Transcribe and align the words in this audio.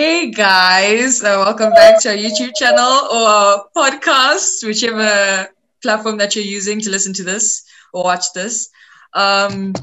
Hey 0.00 0.30
guys, 0.30 1.22
uh, 1.22 1.36
welcome 1.44 1.72
back 1.74 2.00
to 2.00 2.08
our 2.08 2.16
YouTube 2.16 2.52
channel 2.56 2.80
or 3.12 3.66
podcast, 3.76 4.66
whichever 4.66 5.46
platform 5.82 6.16
that 6.16 6.34
you're 6.34 6.42
using 6.42 6.80
to 6.80 6.88
listen 6.88 7.12
to 7.12 7.22
this 7.22 7.66
or 7.92 8.04
watch 8.04 8.32
this. 8.34 8.70
Um, 9.12 9.74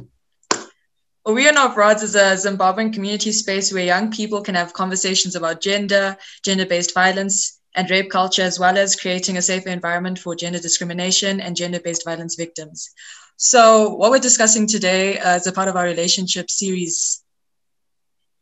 we 1.24 1.48
are 1.48 1.54
Not 1.54 1.76
Broads 1.76 2.02
is 2.02 2.16
a 2.16 2.34
Zimbabwean 2.34 2.92
community 2.92 3.32
space 3.32 3.72
where 3.72 3.84
young 3.86 4.10
people 4.10 4.42
can 4.42 4.56
have 4.56 4.74
conversations 4.74 5.36
about 5.36 5.62
gender, 5.62 6.18
gender 6.44 6.66
based 6.66 6.96
violence, 6.96 7.60
and 7.76 7.88
rape 7.92 8.10
culture, 8.10 8.42
as 8.42 8.58
well 8.60 8.76
as 8.76 8.96
creating 8.96 9.38
a 9.38 9.42
safer 9.44 9.70
environment 9.70 10.18
for 10.18 10.36
gender 10.36 10.58
discrimination 10.58 11.40
and 11.42 11.56
gender 11.56 11.80
based 11.80 12.04
violence 12.04 12.34
victims. 12.34 12.90
So, 13.36 13.94
what 13.94 14.10
we're 14.10 14.18
discussing 14.18 14.66
today 14.66 15.20
uh, 15.20 15.36
is 15.36 15.46
a 15.46 15.52
part 15.52 15.68
of 15.68 15.76
our 15.76 15.86
relationship 15.86 16.50
series 16.50 17.22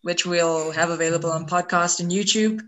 which 0.05 0.23
we'll 0.23 0.69
have 0.69 0.91
available 0.91 1.31
on 1.31 1.47
podcast 1.47 1.99
and 1.99 2.11
YouTube. 2.11 2.61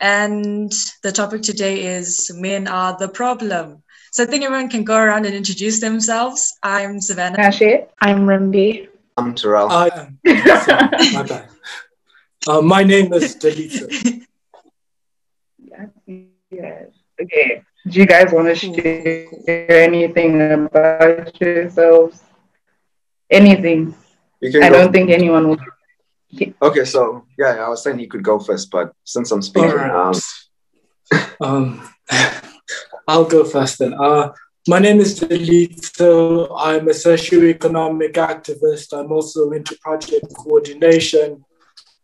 And 0.00 0.72
the 1.04 1.12
topic 1.12 1.42
today 1.42 1.84
is 1.84 2.32
Men 2.34 2.66
Are 2.66 2.98
the 2.98 3.08
Problem. 3.08 3.84
So 4.10 4.24
I 4.24 4.26
think 4.26 4.42
everyone 4.42 4.68
can 4.68 4.82
go 4.82 4.96
around 4.96 5.24
and 5.24 5.32
introduce 5.36 5.78
themselves. 5.78 6.58
I'm 6.64 7.00
Savannah. 7.00 7.38
Ashe. 7.38 7.86
I'm 8.00 8.26
Rumbi. 8.26 8.88
I'm 9.16 9.36
Terrell. 9.36 9.70
I 9.70 9.88
am. 9.94 10.18
my 11.14 11.22
bad. 11.22 11.48
Uh, 12.48 12.60
my 12.60 12.82
name 12.82 13.12
is 13.12 13.36
Delita. 13.36 13.86
yes, 15.58 15.88
yes. 16.50 16.86
Okay. 17.22 17.62
Do 17.86 18.00
you 18.00 18.06
guys 18.06 18.32
want 18.32 18.48
to 18.48 18.56
share 18.56 19.70
anything 19.70 20.42
about 20.52 21.40
yourselves? 21.40 22.20
Anything. 23.30 23.94
You 24.40 24.60
I 24.60 24.70
go. 24.70 24.72
don't 24.72 24.92
think 24.92 25.10
anyone 25.10 25.46
will 25.46 25.58
Okay, 26.62 26.84
so 26.84 27.24
yeah, 27.38 27.64
I 27.64 27.68
was 27.68 27.82
saying 27.82 27.98
he 27.98 28.06
could 28.06 28.22
go 28.22 28.38
first, 28.38 28.70
but 28.70 28.92
since 29.04 29.30
I'm 29.30 29.42
speaking, 29.42 29.70
right. 29.70 30.16
um, 31.10 31.20
um, 31.40 31.90
I'll 33.08 33.24
go 33.24 33.44
first 33.44 33.78
then. 33.78 33.94
Uh, 33.94 34.32
my 34.68 34.78
name 34.78 35.00
is 35.00 35.18
Daliso. 35.18 36.52
I'm 36.56 36.86
a 36.88 36.92
socioeconomic 36.92 38.12
activist. 38.12 38.96
I'm 38.96 39.10
also 39.10 39.50
into 39.50 39.76
project 39.80 40.32
coordination. 40.36 41.44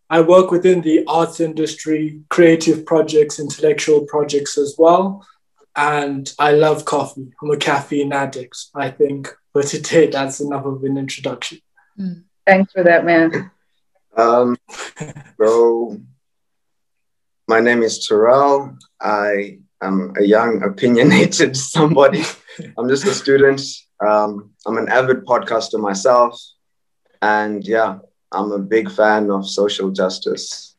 I 0.09 0.21
work 0.21 0.51
within 0.51 0.81
the 0.81 1.05
arts 1.07 1.41
industry, 1.41 2.23
creative 2.29 2.87
projects, 2.87 3.39
intellectual 3.39 4.07
projects 4.07 4.57
as 4.57 4.75
well. 4.79 5.27
And 5.75 6.33
I 6.39 6.53
love 6.53 6.85
coffee. 6.85 7.31
I'm 7.43 7.51
a 7.51 7.57
caffeine 7.57 8.13
addict, 8.13 8.57
I 8.75 8.91
think. 8.91 9.29
But 9.53 9.67
today, 9.67 10.07
that's 10.11 10.41
enough 10.41 10.65
of 10.65 10.83
an 10.85 10.97
introduction. 10.97 11.59
Mm. 11.99 12.25
Thanks 12.47 12.73
for 12.73 12.83
that, 12.85 13.05
man. 13.05 13.51
Um, 14.17 14.57
so, 15.39 16.01
my 17.47 17.61
name 17.61 17.83
is 17.83 18.07
Terrell. 18.07 18.77
I 19.01 19.59
am 19.83 20.15
a 20.19 20.25
young, 20.25 20.63
opinionated 20.63 21.57
somebody. 21.75 22.23
I'm 22.79 22.89
just 22.89 23.05
a 23.05 23.13
student. 23.13 23.61
Um, 24.01 24.51
I'm 24.67 24.79
an 24.79 24.89
avid 24.89 25.27
podcaster 25.27 25.79
myself. 25.79 26.41
And 27.21 27.67
yeah, 27.67 27.99
I'm 28.33 28.53
a 28.53 28.59
big 28.59 28.91
fan 28.91 29.31
of 29.31 29.49
social 29.49 29.91
justice. 29.91 30.77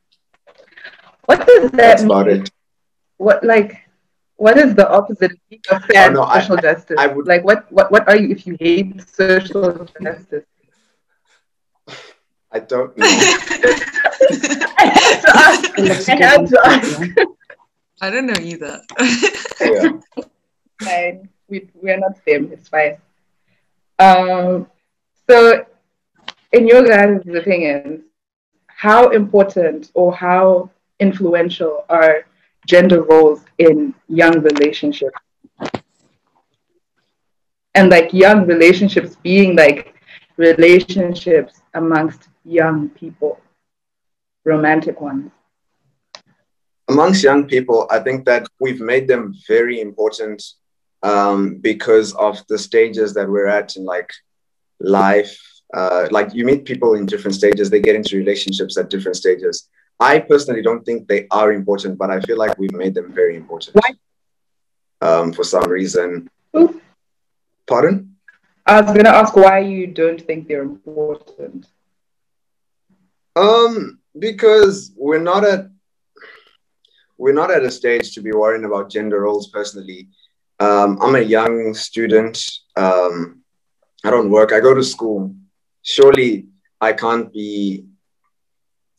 What 1.25 1.45
does 1.45 1.71
that 1.71 1.77
That's 1.77 2.01
mean? 2.01 2.11
about 2.11 2.27
it. 2.27 2.51
What, 3.17 3.43
like, 3.43 3.77
what 4.35 4.57
is 4.57 4.73
the 4.75 4.89
opposite 4.89 5.31
of 5.69 5.83
fan 5.85 6.17
oh, 6.17 6.25
no, 6.25 6.33
social 6.33 6.57
I, 6.57 6.61
justice? 6.61 6.97
I, 6.97 7.03
I 7.03 7.07
would, 7.07 7.27
like, 7.27 7.43
what, 7.43 7.71
what, 7.71 7.91
what 7.91 8.07
are 8.07 8.17
you 8.17 8.29
if 8.29 8.47
you 8.47 8.57
hate 8.59 9.07
social 9.07 9.87
justice? 10.01 10.45
I 12.51 12.59
don't 12.59 12.97
know. 12.97 13.05
I 13.05 14.85
have 14.93 15.21
to 15.21 15.29
ask. 15.35 16.09
I 16.09 16.15
have 16.15 16.49
to 16.49 16.59
ask. 16.65 17.01
I 18.01 18.09
don't 18.09 18.27
know 18.27 18.39
either. 18.41 18.81
yeah. 19.61 19.89
Fine. 20.81 21.29
We, 21.49 21.67
we're 21.81 21.97
not 21.97 22.17
same. 22.25 22.51
It's 22.51 22.69
fine. 22.69 22.97
Um, 23.99 24.67
so, 25.29 25.65
in 26.51 26.67
your 26.67 26.83
guys' 26.87 27.27
opinions, 27.27 28.03
how 28.67 29.09
important 29.09 29.91
or 29.95 30.13
how 30.13 30.69
influential 30.99 31.85
are 31.89 32.25
gender 32.67 33.01
roles 33.01 33.41
in 33.57 33.93
young 34.07 34.39
relationships? 34.41 35.17
And 37.73 37.89
like 37.89 38.13
young 38.13 38.45
relationships 38.45 39.15
being 39.15 39.55
like 39.55 39.95
relationships 40.37 41.61
amongst 41.73 42.29
young 42.47 42.89
people, 42.89 43.39
romantic 44.45 45.01
ones? 45.01 45.31
Amongst 46.89 47.23
young 47.23 47.45
people, 47.45 47.85
I 47.91 47.99
think 47.99 48.25
that 48.25 48.47
we've 48.61 48.79
made 48.79 49.07
them 49.07 49.35
very 49.47 49.81
important 49.81 50.41
um, 51.03 51.55
because 51.55 52.13
of 52.15 52.41
the 52.47 52.57
stages 52.57 53.13
that 53.13 53.29
we're 53.29 53.47
at 53.47 53.75
in 53.75 53.83
like 53.85 54.11
life. 54.79 55.37
Uh, 55.73 56.07
like 56.11 56.33
you 56.33 56.45
meet 56.45 56.63
people 56.63 56.93
in 56.93 57.05
different 57.05 57.35
stages, 57.35 57.69
they 57.69 57.81
get 57.81 57.95
into 57.95 58.17
relationships 58.17 58.77
at 58.77 58.89
different 58.89 59.17
stages. 59.17 59.67
I 59.99 60.19
personally 60.19 60.61
don't 60.61 60.85
think 60.85 61.07
they 61.07 61.27
are 61.31 61.51
important, 61.51 61.97
but 61.97 62.09
I 62.09 62.21
feel 62.21 62.37
like 62.37 62.57
we've 62.57 62.71
made 62.71 62.93
them 62.93 63.11
very 63.11 63.35
important. 63.35 63.75
Why? 63.75 63.91
Um, 65.01 65.33
for 65.33 65.43
some 65.43 65.69
reason. 65.69 66.29
Ooh. 66.55 66.81
Pardon? 67.65 68.15
I 68.65 68.81
was 68.81 68.91
going 68.91 69.05
to 69.05 69.15
ask 69.15 69.35
why 69.35 69.59
you 69.59 69.87
don't 69.87 70.21
think 70.21 70.47
they're 70.47 70.61
important. 70.61 71.67
Um, 73.37 73.99
because 74.17 74.93
we're 74.95 75.21
not 75.21 75.43
at 75.43 75.67
we're 77.19 77.39
not 77.41 77.51
at 77.51 77.63
a 77.63 77.69
stage 77.69 78.13
to 78.15 78.21
be 78.21 78.31
worrying 78.31 78.65
about 78.65 78.89
gender 78.89 79.21
roles 79.21 79.49
personally. 79.49 80.09
Um, 80.59 80.97
I'm 81.01 81.15
a 81.15 81.21
young 81.21 81.73
student. 81.75 82.35
Um, 82.75 83.41
I 84.03 84.09
don't 84.09 84.31
work. 84.31 84.53
I 84.53 84.59
go 84.59 84.73
to 84.73 84.83
school. 84.83 85.35
Surely 85.83 86.47
I 86.81 86.93
can't 86.93 87.31
be 87.31 87.85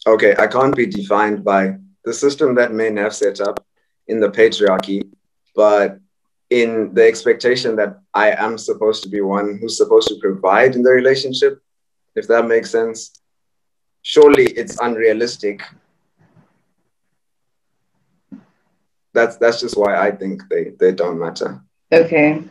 okay. 0.07 0.37
I 0.39 0.47
can't 0.47 0.77
be 0.77 0.87
defined 0.87 1.45
by 1.45 1.75
the 2.05 2.13
system 2.13 2.55
that 2.57 2.73
men 2.73 2.97
have 2.97 3.15
set 3.15 3.41
up 3.41 3.65
in 4.07 4.21
the 4.21 4.31
patriarchy, 4.31 5.03
but 5.57 5.99
in 6.51 6.95
the 6.95 7.05
expectation 7.05 7.75
that 7.77 8.01
I 8.15 8.31
am 8.31 8.57
supposed 8.57 9.03
to 9.03 9.09
be 9.09 9.21
one 9.21 9.59
who's 9.61 9.77
supposed 9.77 10.09
to 10.09 10.21
provide 10.21 10.77
in 10.77 10.83
the 10.83 10.91
relationship, 10.91 11.61
if 12.15 12.29
that 12.29 12.47
makes 12.47 12.71
sense 12.71 13.18
surely 14.03 14.47
it's 14.47 14.79
unrealistic. 14.81 15.63
That's 19.15 19.37
that's 19.37 19.61
just 19.61 19.77
why 19.77 19.97
I 19.97 20.11
think 20.11 20.43
they, 20.49 20.73
they 20.79 20.93
don't 20.93 21.19
matter. 21.19 21.61
Okay. 21.91 22.45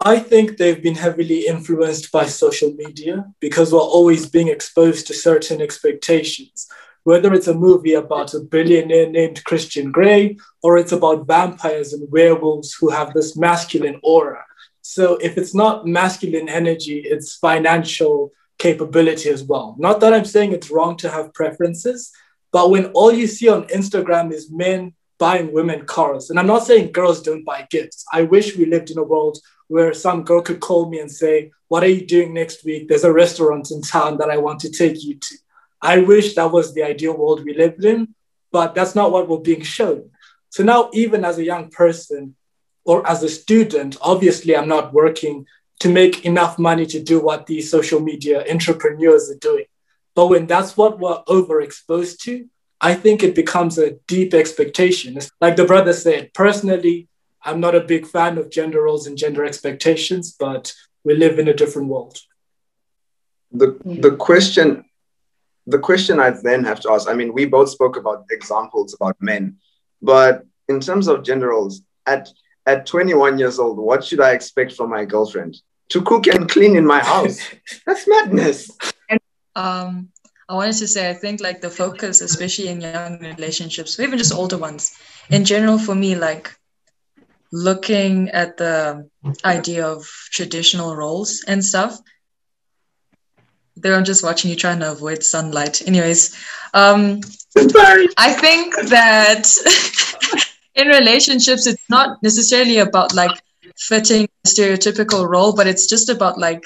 I 0.00 0.18
think 0.18 0.56
they've 0.56 0.82
been 0.82 0.96
heavily 0.96 1.46
influenced 1.46 2.12
by 2.12 2.26
social 2.26 2.72
media 2.74 3.32
because 3.40 3.72
we're 3.72 3.80
always 3.80 4.28
being 4.28 4.48
exposed 4.48 5.06
to 5.06 5.14
certain 5.14 5.62
expectations. 5.62 6.68
Whether 7.04 7.32
it's 7.34 7.48
a 7.48 7.54
movie 7.54 7.94
about 7.94 8.34
a 8.34 8.40
billionaire 8.40 9.08
named 9.10 9.44
Christian 9.44 9.92
Grey 9.92 10.36
or 10.62 10.78
it's 10.78 10.92
about 10.92 11.26
vampires 11.26 11.92
and 11.92 12.10
werewolves 12.10 12.74
who 12.74 12.90
have 12.90 13.12
this 13.12 13.36
masculine 13.36 14.00
aura. 14.02 14.44
So 14.82 15.16
if 15.16 15.38
it's 15.38 15.54
not 15.54 15.86
masculine 15.86 16.48
energy, 16.48 16.98
it's 17.00 17.36
financial 17.36 18.32
capability 18.58 19.28
as 19.30 19.42
well. 19.42 19.76
Not 19.78 20.00
that 20.00 20.12
I'm 20.12 20.24
saying 20.24 20.52
it's 20.52 20.70
wrong 20.70 20.96
to 20.98 21.10
have 21.10 21.34
preferences, 21.34 22.12
but 22.52 22.70
when 22.70 22.86
all 22.86 23.12
you 23.12 23.26
see 23.26 23.48
on 23.48 23.64
Instagram 23.64 24.32
is 24.32 24.50
men 24.50 24.94
buying 25.18 25.52
women 25.52 25.86
cars, 25.86 26.30
and 26.30 26.38
I'm 26.38 26.46
not 26.46 26.66
saying 26.66 26.92
girls 26.92 27.22
don't 27.22 27.44
buy 27.44 27.66
gifts. 27.70 28.04
I 28.12 28.22
wish 28.22 28.56
we 28.56 28.66
lived 28.66 28.90
in 28.90 28.98
a 28.98 29.02
world 29.02 29.38
where 29.68 29.94
some 29.94 30.22
girl 30.22 30.42
could 30.42 30.60
call 30.60 30.88
me 30.88 31.00
and 31.00 31.10
say, 31.10 31.50
What 31.68 31.82
are 31.82 31.88
you 31.88 32.06
doing 32.06 32.34
next 32.34 32.64
week? 32.64 32.88
There's 32.88 33.04
a 33.04 33.12
restaurant 33.12 33.70
in 33.70 33.82
town 33.82 34.18
that 34.18 34.30
I 34.30 34.36
want 34.36 34.60
to 34.60 34.70
take 34.70 35.02
you 35.02 35.14
to. 35.16 35.34
I 35.80 35.98
wish 35.98 36.34
that 36.34 36.52
was 36.52 36.74
the 36.74 36.82
ideal 36.82 37.16
world 37.16 37.44
we 37.44 37.54
lived 37.54 37.84
in, 37.84 38.14
but 38.52 38.74
that's 38.74 38.94
not 38.94 39.12
what 39.12 39.28
we're 39.28 39.38
being 39.38 39.62
shown. 39.62 40.10
So 40.50 40.62
now, 40.62 40.90
even 40.92 41.24
as 41.24 41.38
a 41.38 41.44
young 41.44 41.70
person 41.70 42.36
or 42.84 43.06
as 43.06 43.22
a 43.22 43.28
student, 43.28 43.96
obviously, 44.00 44.56
I'm 44.56 44.68
not 44.68 44.92
working 44.92 45.46
to 45.80 45.88
make 45.88 46.24
enough 46.24 46.58
money 46.58 46.86
to 46.86 47.02
do 47.02 47.20
what 47.20 47.46
these 47.46 47.70
social 47.70 48.00
media 48.00 48.44
entrepreneurs 48.50 49.30
are 49.30 49.38
doing. 49.38 49.64
But 50.14 50.28
when 50.28 50.46
that's 50.46 50.76
what 50.76 50.98
we're 50.98 51.22
overexposed 51.24 52.18
to, 52.20 52.46
I 52.80 52.94
think 52.94 53.22
it 53.22 53.34
becomes 53.34 53.78
a 53.78 53.92
deep 54.06 54.34
expectation. 54.34 55.16
It's 55.16 55.30
like 55.40 55.56
the 55.56 55.64
brother 55.64 55.92
said, 55.92 56.32
personally, 56.34 57.08
I'm 57.42 57.60
not 57.60 57.74
a 57.74 57.80
big 57.80 58.06
fan 58.06 58.38
of 58.38 58.50
gender 58.50 58.82
roles 58.82 59.06
and 59.06 59.18
gender 59.18 59.44
expectations, 59.44 60.34
but 60.38 60.74
we 61.02 61.14
live 61.14 61.38
in 61.38 61.48
a 61.48 61.54
different 61.54 61.88
world. 61.88 62.18
The, 63.52 63.78
the 63.84 64.16
question 64.16 64.84
the 65.66 65.78
question 65.78 66.20
I 66.20 66.30
then 66.30 66.64
have 66.64 66.80
to 66.80 66.90
ask, 66.92 67.08
I 67.08 67.14
mean, 67.14 67.32
we 67.32 67.46
both 67.46 67.70
spoke 67.70 67.96
about 67.96 68.26
examples 68.30 68.94
about 68.94 69.16
men, 69.20 69.56
but 70.02 70.44
in 70.68 70.80
terms 70.80 71.08
of 71.08 71.24
gender 71.24 71.48
roles, 71.48 71.82
at 72.06 72.28
at 72.66 72.86
21 72.86 73.38
years 73.38 73.58
old, 73.58 73.78
what 73.78 74.04
should 74.04 74.20
I 74.20 74.32
expect 74.32 74.72
from 74.72 74.90
my 74.90 75.04
girlfriend? 75.04 75.60
To 75.90 76.02
cook 76.02 76.26
and 76.26 76.48
clean 76.48 76.76
in 76.76 76.86
my 76.86 77.00
house. 77.00 77.38
That's 77.86 78.08
madness. 78.08 78.70
Um, 79.54 80.08
I 80.48 80.54
wanted 80.54 80.76
to 80.76 80.88
say 80.88 81.08
I 81.08 81.14
think 81.14 81.40
like 81.40 81.60
the 81.60 81.70
focus, 81.70 82.20
especially 82.20 82.68
in 82.68 82.80
young 82.80 83.18
relationships, 83.20 83.98
or 83.98 84.02
even 84.02 84.18
just 84.18 84.34
older 84.34 84.58
ones, 84.58 84.96
in 85.30 85.44
general, 85.44 85.78
for 85.78 85.94
me, 85.94 86.16
like 86.16 86.54
looking 87.52 88.28
at 88.30 88.56
the 88.56 89.08
idea 89.44 89.86
of 89.86 90.04
traditional 90.32 90.96
roles 90.96 91.44
and 91.46 91.64
stuff. 91.64 91.98
There, 93.76 93.94
I'm 93.94 94.04
just 94.04 94.22
watching 94.22 94.50
you 94.50 94.56
trying 94.56 94.80
to 94.80 94.92
avoid 94.92 95.22
sunlight. 95.22 95.86
Anyways, 95.86 96.36
um, 96.74 97.20
I 97.56 98.32
think 98.32 98.74
that 98.90 99.46
in 100.74 100.88
relationships, 100.88 101.66
it's 101.66 101.82
not 101.96 102.22
necessarily 102.22 102.78
about 102.78 103.14
like 103.14 103.36
fitting 103.76 104.24
a 104.44 104.48
stereotypical 104.48 105.22
role, 105.34 105.52
but 105.58 105.66
it's 105.66 105.86
just 105.94 106.08
about 106.16 106.38
like 106.38 106.64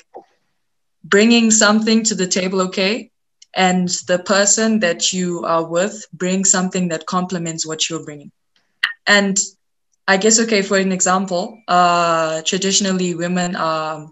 bringing 1.05 1.51
something 1.51 2.03
to 2.05 2.15
the 2.15 2.27
table, 2.27 2.61
okay? 2.69 3.11
And 3.55 3.89
the 4.07 4.19
person 4.35 4.81
that 4.81 5.13
you 5.13 5.45
are 5.45 5.65
with 5.77 5.95
brings 6.13 6.51
something 6.51 6.89
that 6.89 7.07
complements 7.07 7.67
what 7.67 7.89
you're 7.89 8.05
bringing. 8.05 8.31
And 9.07 9.37
I 10.07 10.17
guess, 10.17 10.41
okay, 10.41 10.63
for 10.63 10.79
an 10.79 10.93
example, 10.93 11.61
uh, 11.69 12.43
traditionally 12.43 13.15
women 13.15 13.57
are 13.57 14.09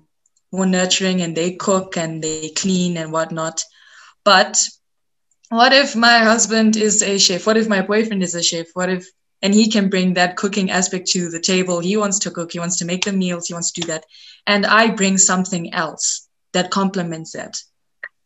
more 0.53 0.67
nurturing 0.67 1.23
and 1.23 1.37
they 1.37 1.53
cook 1.53 1.97
and 1.97 2.23
they 2.23 2.51
clean 2.51 2.97
and 2.97 3.13
whatnot. 3.13 3.63
But 4.25 4.63
what 5.49 5.73
if 5.73 5.97
my 5.97 6.19
husband 6.19 6.77
is 6.77 7.03
a 7.03 7.19
chef? 7.19 7.47
What 7.47 7.57
if 7.57 7.69
my 7.69 7.83
boyfriend 7.83 8.23
is 8.23 8.35
a 8.35 8.43
chef? 8.43 8.67
What 8.75 8.91
if, 8.91 9.07
and 9.43 9.55
he 9.55 9.71
can 9.71 9.89
bring 9.89 10.15
that 10.15 10.37
cooking 10.37 10.71
aspect 10.71 11.09
to 11.09 11.31
the 11.31 11.41
table? 11.41 11.81
He 11.81 11.97
wants 11.97 12.19
to 12.21 12.31
cook, 12.31 12.53
he 12.53 12.59
wants 12.59 12.79
to 12.79 12.85
make 12.85 13.05
the 13.05 13.13
meals, 13.13 13.47
he 13.47 13.55
wants 13.55 13.73
to 13.73 13.81
do 13.81 13.87
that. 13.89 14.05
And 14.47 14.67
I 14.67 14.91
bring 14.91 15.19
something 15.19 15.73
else 15.75 16.29
that 16.53 16.71
complements 16.71 17.33
that 17.33 17.63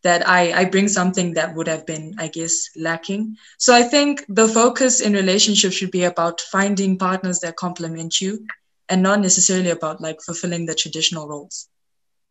that 0.03 0.27
I, 0.27 0.53
I 0.53 0.65
bring 0.65 0.89
something 0.89 1.35
that 1.35 1.55
would 1.55 1.69
have 1.69 1.87
been, 1.87 2.15
I 2.19 2.29
guess, 2.29 2.71
lacking. 2.77 3.37
So 3.59 3.75
I 3.75 3.83
think 3.83 4.25
the 4.29 4.49
focus 4.49 5.01
in 5.01 5.13
relationships 5.13 5.75
should 5.75 5.91
be 5.91 6.05
about 6.05 6.41
finding 6.41 6.97
partners 6.97 7.41
that 7.41 7.57
complement 7.57 8.21
you 8.21 8.47
and 8.89 9.03
not 9.03 9.21
necessarily 9.21 9.71
about 9.71 10.01
like 10.01 10.21
fulfilling 10.23 10.67
the 10.67 10.75
traditional 10.75 11.29
roles. 11.29 11.69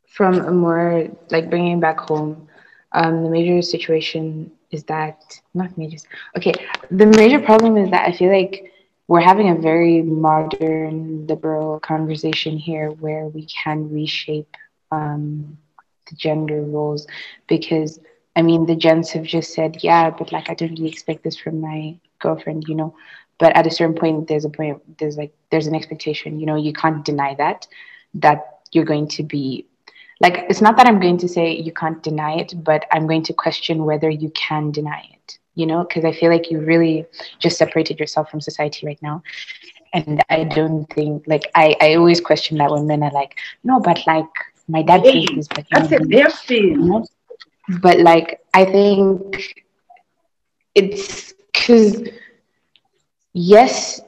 From 0.07 0.39
a 0.39 0.51
more 0.51 1.07
like 1.29 1.49
bringing 1.49 1.79
back 1.79 1.99
home, 1.99 2.47
um, 2.91 3.23
the 3.23 3.29
major 3.29 3.61
situation 3.61 4.51
is 4.71 4.83
that, 4.85 5.39
not 5.53 5.77
major, 5.77 5.97
okay, 6.37 6.53
the 6.91 7.05
major 7.05 7.39
problem 7.39 7.77
is 7.77 7.89
that 7.91 8.07
I 8.07 8.11
feel 8.11 8.31
like 8.31 8.71
we're 9.07 9.21
having 9.21 9.49
a 9.49 9.55
very 9.55 10.03
modern 10.03 11.25
liberal 11.25 11.79
conversation 11.79 12.57
here 12.57 12.91
where 12.91 13.25
we 13.27 13.45
can 13.45 13.91
reshape 13.91 14.55
um, 14.91 15.57
the 16.09 16.15
gender 16.15 16.61
roles 16.61 17.07
because 17.47 17.99
I 18.35 18.43
mean 18.43 18.65
the 18.67 18.75
gents 18.75 19.11
have 19.11 19.23
just 19.23 19.53
said 19.53 19.83
yeah 19.83 20.11
but 20.11 20.31
like 20.31 20.49
I 20.49 20.53
don't 20.53 20.71
really 20.71 20.89
expect 20.89 21.23
this 21.23 21.37
from 21.37 21.59
my 21.59 21.97
girlfriend 22.19 22.65
you 22.67 22.75
know? 22.75 22.95
But 23.39 23.55
at 23.55 23.65
a 23.65 23.71
certain 23.71 23.95
point 23.95 24.27
there's 24.27 24.45
a 24.45 24.49
point 24.49 24.99
there's 24.99 25.17
like 25.17 25.33
there's 25.49 25.67
an 25.67 25.75
expectation 25.75 26.39
you 26.39 26.45
know? 26.45 26.55
You 26.55 26.73
can't 26.73 27.03
deny 27.03 27.33
that 27.35 27.67
that 28.15 28.59
you're 28.71 28.85
going 28.85 29.07
to 29.09 29.23
be 29.23 29.65
like 30.19 30.45
it's 30.49 30.61
not 30.61 30.75
that 30.77 30.87
I'm 30.87 30.99
going 30.99 31.17
to 31.19 31.27
say 31.27 31.55
you 31.55 31.71
can't 31.71 32.01
deny 32.03 32.35
it 32.35 32.53
but 32.63 32.85
I'm 32.91 33.07
going 33.07 33.23
to 33.23 33.33
question 33.33 33.85
whether 33.85 34.09
you 34.09 34.29
can 34.31 34.71
deny 34.71 35.07
it 35.13 35.19
you 35.59 35.65
know? 35.65 35.83
Because 35.83 36.05
I 36.05 36.13
feel 36.13 36.31
like 36.31 36.49
you 36.49 36.59
really 36.61 37.05
just 37.37 37.57
separated 37.57 37.99
yourself 37.99 38.31
from 38.31 38.39
society 38.39 38.87
right 38.87 39.01
now. 39.01 39.21
And 39.93 40.23
I 40.29 40.45
don't 40.45 40.85
think 40.93 41.27
like 41.27 41.43
I, 41.53 41.75
I 41.81 41.95
always 41.95 42.21
question 42.21 42.57
that 42.59 42.71
when 42.71 42.87
men 42.87 43.03
are 43.03 43.11
like, 43.11 43.37
no, 43.63 43.79
but 43.79 43.99
like 44.07 44.29
my 44.67 44.81
dad 44.81 45.01
hey, 45.01 45.25
this, 45.35 45.47
but 45.47 45.65
that's 45.71 45.91
a 45.91 45.97
their 45.97 46.29
thing. 46.29 47.05
But 47.81 47.99
like, 47.99 48.39
I 48.53 48.65
think 48.65 49.65
it's 50.75 51.33
because 51.51 52.07
yes, 53.33 53.99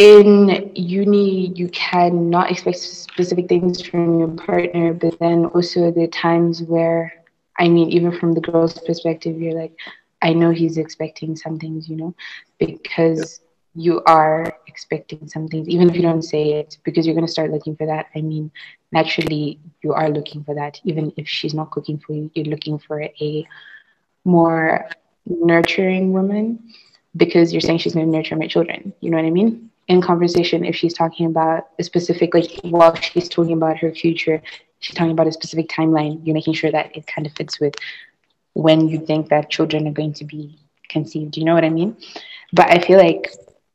in 0.00 0.72
uni 0.74 1.48
you 1.54 1.68
cannot 1.68 2.50
expect 2.50 2.78
specific 2.78 3.48
things 3.48 3.82
from 3.82 4.18
your 4.18 4.28
partner, 4.28 4.94
but 4.94 5.18
then 5.18 5.44
also 5.46 5.90
the 5.90 6.08
times 6.08 6.62
where, 6.62 7.12
I 7.58 7.68
mean, 7.68 7.90
even 7.90 8.18
from 8.18 8.32
the 8.32 8.40
girl's 8.40 8.78
perspective, 8.78 9.38
you're 9.38 9.60
like, 9.60 9.74
I 10.22 10.32
know 10.32 10.52
he's 10.52 10.78
expecting 10.78 11.36
some 11.36 11.58
things, 11.58 11.86
you 11.90 11.96
know, 11.96 12.14
because 12.58 13.40
you 13.74 14.00
are 14.06 14.46
expecting 14.66 15.28
some 15.28 15.48
things, 15.48 15.68
even 15.68 15.90
if 15.90 15.96
you 15.96 16.02
don't 16.02 16.22
say 16.22 16.54
it, 16.54 16.78
because 16.82 17.04
you're 17.06 17.14
going 17.14 17.26
to 17.26 17.32
start 17.32 17.50
looking 17.50 17.76
for 17.76 17.86
that. 17.86 18.06
I 18.16 18.22
mean, 18.22 18.50
naturally 18.92 19.60
you 19.82 19.92
are 19.92 20.08
looking 20.08 20.44
for 20.44 20.54
that. 20.54 20.80
Even 20.84 21.12
if 21.18 21.28
she's 21.28 21.52
not 21.54 21.70
cooking 21.70 21.98
for 21.98 22.14
you 22.14 22.30
you're 22.34 22.46
looking 22.46 22.78
for 22.78 23.02
a 23.02 23.46
more 24.24 24.88
nurturing 25.26 26.14
woman 26.14 26.58
because 27.16 27.52
you're 27.52 27.60
saying 27.60 27.78
she's 27.78 27.94
going 27.94 28.06
to 28.06 28.16
nurture 28.16 28.36
my 28.36 28.46
children. 28.46 28.94
You 29.00 29.10
know 29.10 29.18
what 29.18 29.26
i 29.26 29.30
mean 29.30 29.69
in 29.88 30.00
conversation 30.00 30.64
if 30.64 30.76
she's 30.76 30.94
talking 30.94 31.26
about 31.26 31.68
a 31.78 31.82
specific 31.82 32.34
like 32.34 32.50
while 32.62 32.94
she's 32.94 33.28
talking 33.28 33.52
about 33.52 33.78
her 33.78 33.92
future 33.92 34.42
she's 34.80 34.94
talking 34.94 35.12
about 35.12 35.26
a 35.26 35.32
specific 35.32 35.68
timeline 35.68 36.20
you're 36.24 36.34
making 36.34 36.54
sure 36.54 36.70
that 36.70 36.94
it 36.96 37.06
kind 37.06 37.26
of 37.26 37.32
fits 37.32 37.60
with 37.60 37.74
when 38.54 38.88
you 38.88 38.98
think 39.04 39.28
that 39.28 39.50
children 39.50 39.86
are 39.86 39.92
going 39.92 40.12
to 40.12 40.24
be 40.24 40.58
conceived 40.88 41.36
you 41.36 41.44
know 41.44 41.54
what 41.54 41.64
i 41.64 41.70
mean 41.70 41.96
but 42.52 42.70
i 42.70 42.78
feel 42.78 42.98
like 42.98 43.30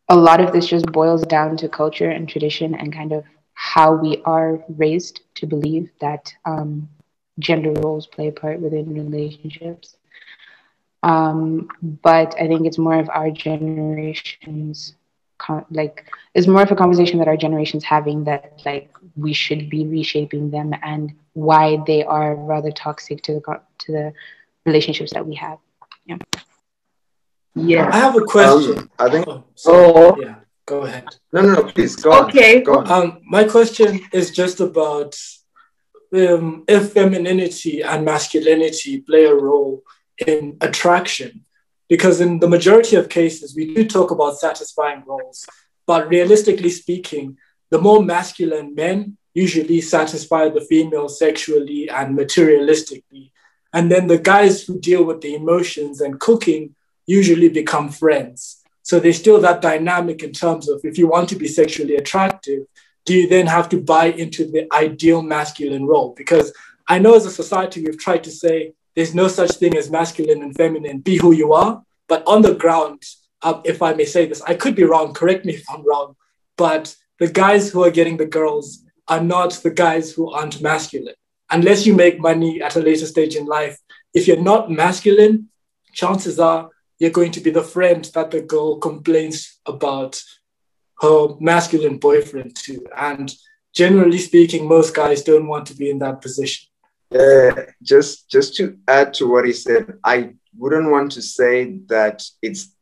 a 0.10 0.16
lot 0.16 0.40
of 0.40 0.52
this 0.52 0.68
just 0.68 0.86
boils 0.92 1.24
down 1.24 1.57
to 1.57 1.68
culture 1.68 2.10
and 2.10 2.30
tradition 2.30 2.75
and 2.75 2.94
kind 2.94 3.12
of 3.12 3.24
how 3.54 3.94
we 3.94 4.22
are 4.25 4.63
raised 4.78 5.22
to 5.36 5.48
believe 5.48 5.90
that 6.00 6.34
um, 6.46 6.88
gender 7.40 7.72
roles 7.81 8.06
play 8.08 8.28
a 8.28 8.31
part 8.31 8.60
within 8.60 8.94
relationships. 8.94 9.98
Um, 11.04 11.68
but 11.81 12.36
I 12.40 12.48
think 12.48 12.66
it's 12.66 12.78
more 12.78 13.00
of 13.00 13.10
our 13.10 13.31
generation's 13.31 14.96
con- 15.38 15.66
like 15.70 16.12
it's 16.34 16.48
more 16.48 16.62
of 16.62 16.72
a 16.72 16.76
conversation 16.76 17.20
that 17.20 17.28
our 17.28 17.38
generation's 17.38 17.84
having 17.84 18.24
that 18.26 18.62
like 18.66 18.90
we 19.16 19.34
should 19.34 19.70
be 19.70 19.86
reshaping 19.86 20.52
them 20.52 20.74
and 20.84 21.14
why 21.34 21.78
they 21.88 22.04
are 22.04 22.36
rather 22.36 22.72
toxic 22.72 23.22
to 23.24 23.34
the 23.34 23.62
to 23.80 23.92
the 23.92 24.14
relationships 24.66 25.14
that 25.14 25.26
we 25.26 25.36
have. 25.36 25.60
Yeah. 26.06 26.18
Yeah. 27.56 27.90
I 27.92 27.98
have 27.98 28.16
a 28.16 28.22
question. 28.22 28.80
Um, 28.80 28.90
I 29.00 29.10
think. 29.10 29.28
Oh, 29.28 29.44
oh. 29.66 30.18
yeah. 30.20 30.36
Go 30.66 30.82
ahead. 30.82 31.06
No, 31.32 31.42
no, 31.42 31.54
no, 31.54 31.64
please 31.64 31.96
go 31.96 32.26
okay. 32.26 32.58
on. 32.58 32.64
Go 32.64 32.80
on. 32.80 32.92
Um, 32.92 33.22
my 33.24 33.44
question 33.44 34.02
is 34.12 34.32
just 34.32 34.60
about 34.60 35.16
um, 36.14 36.64
if 36.68 36.94
femininity 36.94 37.82
and 37.82 38.04
masculinity 38.04 39.02
play 39.02 39.26
a 39.26 39.36
role 39.36 39.84
in 40.26 40.58
attraction. 40.62 41.45
Because 41.88 42.22
in 42.22 42.39
the 42.39 42.50
majority 42.50 42.96
of 42.96 43.10
cases, 43.10 43.56
we 43.56 43.74
do 43.74 43.86
talk 43.86 44.12
about 44.12 44.39
satisfying 44.39 45.04
roles, 45.06 45.46
but 45.86 46.10
realistically 46.10 46.70
speaking, 46.70 47.38
the 47.70 47.80
more 47.80 48.04
masculine 48.04 48.74
men 48.74 49.18
usually 49.34 49.82
satisfy 49.82 50.50
the 50.50 50.62
female 50.62 51.10
sexually 51.10 51.89
and 51.89 52.18
materialistically. 52.18 53.32
And 53.74 53.92
then 53.92 54.08
the 54.08 54.18
guys 54.18 54.63
who 54.63 54.80
deal 54.80 55.04
with 55.04 55.22
the 55.22 55.36
emotions 55.36 56.01
and 56.01 56.20
cooking 56.20 56.75
usually 57.06 57.50
become 57.50 57.89
friends. 57.89 58.63
So 58.84 59.00
there's 59.00 59.18
still 59.18 59.42
that 59.42 59.62
dynamic 59.62 60.24
in 60.24 60.32
terms 60.32 60.70
of 60.70 60.82
if 60.84 60.98
you 60.98 61.08
want 61.08 61.27
to 61.30 61.36
be 61.36 61.48
sexually 61.48 61.96
attractive, 61.96 62.65
do 63.06 63.13
you 63.13 63.27
then 63.27 63.48
have 63.48 63.68
to 63.70 63.82
buy 63.82 64.06
into 64.06 64.46
the 64.46 64.68
ideal 64.74 65.22
masculine 65.22 65.86
role? 65.86 66.13
Because 66.15 66.54
I 66.88 67.00
know 67.00 67.15
as 67.15 67.25
a 67.25 67.32
society, 67.32 67.84
we've 67.84 68.00
tried 68.00 68.24
to 68.24 68.32
say 68.32 68.74
there's 68.96 69.14
no 69.14 69.28
such 69.28 69.52
thing 69.58 69.75
as 69.78 69.92
masculine 69.92 70.42
and 70.42 70.56
feminine, 70.56 71.00
be 71.00 71.18
who 71.18 71.34
you 71.34 71.54
are. 71.54 71.84
But 72.08 72.24
on 72.28 72.42
the 72.42 72.56
ground, 72.56 73.04
um, 73.42 73.62
if 73.66 73.82
I 73.82 73.94
may 73.94 74.06
say 74.06 74.25
this, 74.25 74.42
I 74.42 74.56
could 74.56 74.75
be 74.75 74.84
wrong, 74.84 75.14
correct 75.14 75.46
me 75.46 75.54
if 75.54 75.66
I'm 75.70 75.86
wrong, 75.86 76.16
but 76.58 76.96
the 77.20 77.28
guys 77.28 77.70
who 77.70 77.84
are 77.84 77.92
getting 77.92 78.18
the 78.18 78.25
girls 78.25 78.84
are 79.08 79.22
not 79.22 79.54
the 79.64 79.70
guys 79.70 80.12
who 80.12 80.32
aren't 80.32 80.62
masculine. 80.62 81.16
Unless 81.52 81.86
you 81.86 81.94
make 81.94 82.20
money 82.20 82.62
at 82.62 82.75
a 82.75 82.80
later 82.80 83.06
stage 83.06 83.36
in 83.36 83.46
life, 83.46 83.78
if 84.14 84.28
you're 84.28 84.42
not 84.42 84.72
masculine, 84.72 85.50
chances 85.94 86.40
are 86.40 86.70
you're 87.00 87.12
going 87.12 87.32
to 87.32 87.42
be 87.42 87.52
the 87.52 87.64
friend 87.64 88.10
that 88.14 88.32
the 88.32 88.42
girl 88.42 88.78
complains 88.78 89.60
about 89.66 90.22
her 91.02 91.28
masculine 91.40 91.98
boyfriend 91.98 92.56
to. 92.56 92.86
And 92.96 93.34
generally 93.74 94.18
speaking, 94.18 94.68
most 94.68 94.96
guys 94.96 95.24
don't 95.24 95.48
want 95.48 95.68
to 95.68 95.75
be 95.75 95.90
in 95.90 96.00
that 96.00 96.22
position. 96.22 96.68
Uh, 97.17 97.63
just 97.81 98.29
just 98.29 98.55
to 98.55 98.77
add 98.88 99.13
to 99.13 99.27
what 99.27 99.45
he 99.45 99.53
said, 99.53 99.98
I 100.03 100.34
wouldn't 100.57 100.91
want 100.91 101.13
to 101.13 101.22
say 101.22 101.79
that 101.88 102.24
it's 102.41 102.75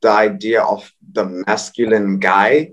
the 0.00 0.10
idea 0.10 0.62
of 0.62 0.90
the 1.12 1.24
masculine 1.46 2.18
guy, 2.18 2.72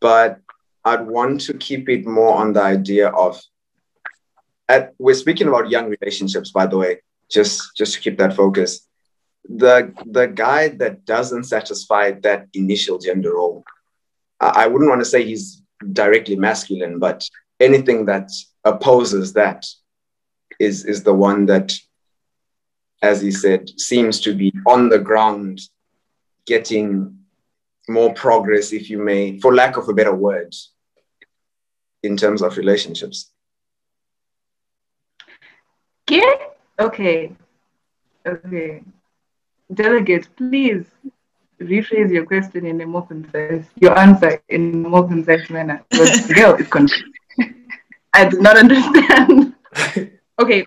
but 0.00 0.40
I'd 0.84 1.06
want 1.06 1.42
to 1.42 1.54
keep 1.54 1.88
it 1.88 2.06
more 2.06 2.34
on 2.34 2.52
the 2.52 2.62
idea 2.62 3.08
of. 3.08 3.40
At, 4.68 4.94
we're 4.98 5.14
speaking 5.14 5.48
about 5.48 5.70
young 5.70 5.88
relationships, 5.88 6.50
by 6.50 6.66
the 6.66 6.78
way, 6.78 7.02
just 7.30 7.76
just 7.76 7.94
to 7.94 8.00
keep 8.00 8.18
that 8.18 8.34
focus 8.34 8.88
the 9.48 9.92
the 10.06 10.26
guy 10.26 10.68
that 10.68 11.04
doesn't 11.04 11.44
satisfy 11.44 12.12
that 12.22 12.48
initial 12.54 12.98
gender 12.98 13.34
role, 13.34 13.64
I, 14.40 14.64
I 14.64 14.66
wouldn't 14.66 14.90
want 14.90 15.00
to 15.00 15.06
say 15.06 15.24
he's 15.24 15.62
directly 15.92 16.36
masculine, 16.36 16.98
but 16.98 17.28
anything 17.58 18.06
that 18.06 18.30
opposes 18.64 19.32
that 19.32 19.66
is 20.66 20.84
is 20.84 21.02
the 21.02 21.14
one 21.14 21.46
that 21.46 21.68
as 23.02 23.20
he 23.20 23.32
said, 23.32 23.68
seems 23.78 24.20
to 24.20 24.32
be 24.32 24.52
on 24.66 24.88
the 24.88 24.98
ground 24.98 25.60
getting 26.46 27.18
more 27.88 28.14
progress, 28.14 28.72
if 28.72 28.88
you 28.88 28.98
may, 28.98 29.40
for 29.40 29.52
lack 29.52 29.76
of 29.76 29.88
a 29.88 29.92
better 29.92 30.14
word, 30.14 30.54
in 32.04 32.16
terms 32.16 32.42
of 32.42 32.56
relationships? 32.56 33.32
Yeah. 36.08 36.34
Okay. 36.78 37.32
Okay. 38.24 38.82
Delegate, 39.72 40.28
please 40.36 40.84
rephrase 41.60 42.12
your 42.12 42.26
question 42.26 42.66
in 42.66 42.80
a 42.80 42.86
more 42.86 43.06
concise, 43.06 43.64
your 43.80 43.98
answer 43.98 44.40
in 44.48 44.84
a 44.84 44.88
more 44.88 45.08
concise 45.08 45.48
manner. 45.50 45.82
Because 45.90 46.26
girl 46.32 46.54
is 46.54 46.68
confused. 46.68 47.04
I 48.12 48.28
do 48.28 48.40
not 48.40 48.56
understand. 48.56 49.51
Okay, 50.42 50.66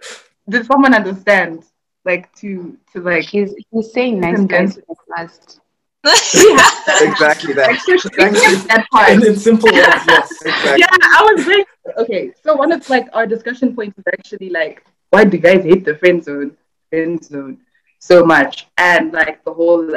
does 0.49 0.67
someone 0.67 0.93
understand? 0.93 1.63
Like 2.03 2.33
to 2.35 2.77
to 2.93 3.01
like 3.01 3.25
He's 3.25 3.53
he's 3.71 3.91
saying 3.91 4.19
nice 4.19 4.39
guys 4.41 4.79
last. 5.17 5.59
exactly 6.05 7.53
that. 7.53 7.81
Thank 8.15 8.35
you. 8.35 8.57
that 8.67 8.85
part. 8.91 9.09
And 9.09 9.23
in 9.23 9.35
simple 9.35 9.71
words, 9.71 10.05
yes. 10.07 10.31
Exactly. 10.45 10.81
yeah, 10.81 10.87
I 10.91 11.33
was 11.33 11.47
like, 11.47 11.67
okay. 11.97 12.31
So 12.43 12.55
one 12.55 12.71
of 12.71 12.87
like 12.89 13.07
our 13.13 13.25
discussion 13.25 13.75
points 13.75 13.97
is 13.97 14.05
actually 14.13 14.51
like, 14.51 14.85
why 15.09 15.23
do 15.23 15.37
guys 15.39 15.63
hate 15.63 15.83
the 15.83 15.95
friend 15.95 16.23
zone, 16.23 16.55
friend 16.91 17.23
zone 17.23 17.57
so 17.97 18.23
much, 18.23 18.67
and 18.77 19.13
like 19.13 19.43
the 19.43 19.53
whole 19.53 19.89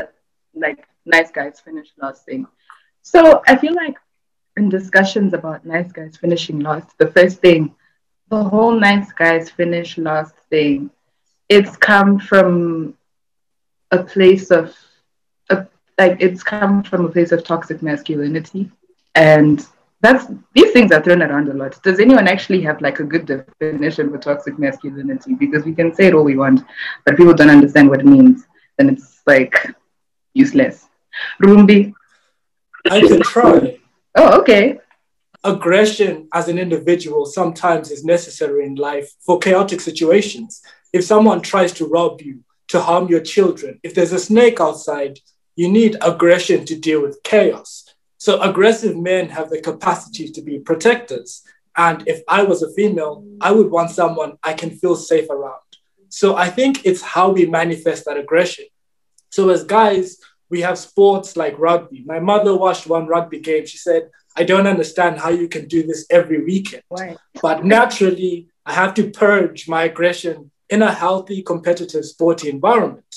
like 0.55 0.89
nice 1.05 1.31
guys 1.31 1.61
finish 1.61 1.89
last 2.01 2.25
thing. 2.25 2.47
So 3.03 3.43
I 3.47 3.57
feel 3.57 3.75
like 3.75 3.97
in 4.57 4.71
discussions 4.71 5.35
about 5.35 5.67
nice 5.67 5.93
guys 5.93 6.17
finishing 6.17 6.61
last, 6.61 6.97
the 6.97 7.09
first 7.09 7.41
thing, 7.41 7.75
the 8.31 8.45
whole 8.45 8.73
nice 8.79 9.13
guys 9.13 9.51
finish 9.51 9.99
last 9.99 10.35
thing, 10.51 10.91
it's 11.49 11.77
come 11.77 12.19
from 12.19 12.95
a 13.91 14.03
place 14.03 14.51
of 14.51 14.77
a, 15.51 15.67
like 15.99 16.19
it's 16.21 16.43
come 16.43 16.83
from 16.83 17.07
a 17.07 17.09
place 17.09 17.33
of 17.33 17.45
toxic 17.45 17.83
masculinity. 17.83 18.71
And 19.15 19.67
that's 20.01 20.27
these 20.55 20.73
things 20.73 20.93
are 20.93 21.03
thrown 21.03 21.23
around 21.23 21.49
a 21.49 21.55
lot. 21.55 21.83
Does 21.83 22.01
anyone 22.01 22.29
actually 22.29 22.61
have 22.63 22.81
like 22.81 23.01
a 23.01 23.05
good 23.05 23.27
definition 23.27 24.11
for 24.11 24.19
toxic 24.19 24.59
masculinity? 24.59 25.35
Because 25.35 25.65
we 25.65 25.75
can 25.75 25.95
say 25.95 26.07
it 26.07 26.15
all 26.15 26.25
we 26.25 26.37
want 26.37 26.63
but 27.05 27.17
people 27.17 27.35
don't 27.35 27.51
understand 27.51 27.89
what 27.89 28.01
it 28.01 28.07
means. 28.07 28.47
Then 28.77 28.91
it's 28.91 29.23
like 29.27 29.75
useless. 30.35 30.87
Rumbi? 31.43 31.93
I 32.91 33.01
can 33.01 33.23
try. 33.23 33.79
oh 34.15 34.41
okay 34.41 34.79
aggression 35.49 36.28
as 36.33 36.49
an 36.49 36.59
individual 36.59 37.25
sometimes 37.25 37.90
is 37.90 38.05
necessary 38.05 38.67
in 38.67 38.75
life 38.75 39.11
for 39.25 39.38
chaotic 39.38 39.81
situations. 39.81 40.62
If 40.93 41.05
someone 41.05 41.40
tries 41.40 41.73
to 41.75 41.87
rob 41.87 42.21
you, 42.21 42.45
to 42.69 42.81
harm 42.81 43.09
your 43.09 43.21
children, 43.21 43.81
if 43.83 43.95
there's 43.95 44.12
a 44.12 44.19
snake 44.19 44.61
outside, 44.61 45.19
you 45.57 45.69
need 45.69 45.97
aggression 46.02 46.64
to 46.67 46.78
deal 46.78 47.02
with 47.02 47.23
chaos. 47.23 47.85
So 48.19 48.40
aggressive 48.43 48.97
men 48.97 49.28
have 49.31 49.49
the 49.49 49.61
capacity 49.61 50.28
to 50.28 50.43
be 50.43 50.59
protectors. 50.59 51.43
And 51.76 52.07
if 52.07 52.23
I 52.28 52.43
was 52.43 52.62
a 52.62 52.73
female, 52.75 53.25
I 53.40 53.52
would 53.52 53.71
want 53.71 53.90
someone 53.90 54.38
I 54.43 54.52
can 54.52 54.71
feel 54.71 54.97
safe 54.97 55.31
around. 55.31 55.69
So 56.11 56.37
I 56.37 56.50
think 56.50 56.85
it's 56.85 57.02
how 57.02 57.31
we 57.31 57.47
manifest 57.47 58.05
that 58.05 58.17
aggression. 58.17 58.67
So 59.31 59.49
as 59.50 59.64
guys, 59.64 60.19
we 60.50 60.61
have 60.62 60.78
sports 60.78 61.37
like 61.37 61.59
rugby. 61.59 62.02
My 62.07 62.21
mother 62.21 62.57
watched 62.57 62.87
one 62.87 63.07
rugby 63.07 63.40
game. 63.40 63.67
She 63.67 63.78
said, 63.78 64.11
I 64.37 64.45
don't 64.45 64.67
understand 64.67 65.19
how 65.19 65.31
you 65.31 65.49
can 65.49 65.67
do 65.67 65.83
this 65.83 66.07
every 66.11 66.45
weekend. 66.45 66.83
why 66.88 67.17
But 67.43 67.64
naturally, 67.64 68.49
I 68.64 68.73
have 68.73 68.95
to 68.95 69.11
purge 69.11 69.69
my 69.69 69.85
aggression 69.85 70.50
in 70.71 70.83
a 70.83 70.93
healthy, 70.93 71.43
competitive, 71.43 72.05
sporty 72.05 72.49
environment. 72.49 73.14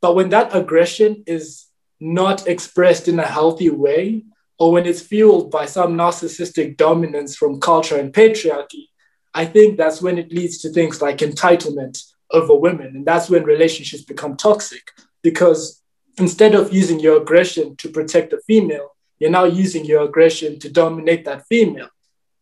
But 0.00 0.14
when 0.14 0.30
that 0.30 0.54
aggression 0.54 1.22
is 1.26 1.66
not 2.00 2.46
expressed 2.46 3.08
in 3.08 3.18
a 3.18 3.26
healthy 3.26 3.70
way, 3.70 4.24
or 4.58 4.72
when 4.72 4.86
it's 4.86 5.00
fueled 5.00 5.50
by 5.50 5.66
some 5.66 5.94
narcissistic 5.94 6.76
dominance 6.76 7.36
from 7.36 7.60
culture 7.60 7.98
and 7.98 8.12
patriarchy, 8.12 8.88
I 9.34 9.44
think 9.46 9.76
that's 9.76 10.00
when 10.00 10.18
it 10.18 10.32
leads 10.32 10.58
to 10.58 10.70
things 10.70 11.02
like 11.02 11.18
entitlement 11.18 12.02
over 12.30 12.54
women. 12.54 12.88
And 12.96 13.06
that's 13.06 13.28
when 13.28 13.44
relationships 13.44 14.04
become 14.04 14.36
toxic 14.36 14.90
because 15.22 15.82
instead 16.18 16.54
of 16.54 16.72
using 16.72 17.00
your 17.00 17.20
aggression 17.20 17.76
to 17.76 17.88
protect 17.88 18.30
the 18.30 18.40
female, 18.46 18.94
you're 19.18 19.30
now 19.30 19.44
using 19.44 19.84
your 19.84 20.04
aggression 20.04 20.58
to 20.60 20.68
dominate 20.68 21.24
that 21.24 21.46
female. 21.46 21.88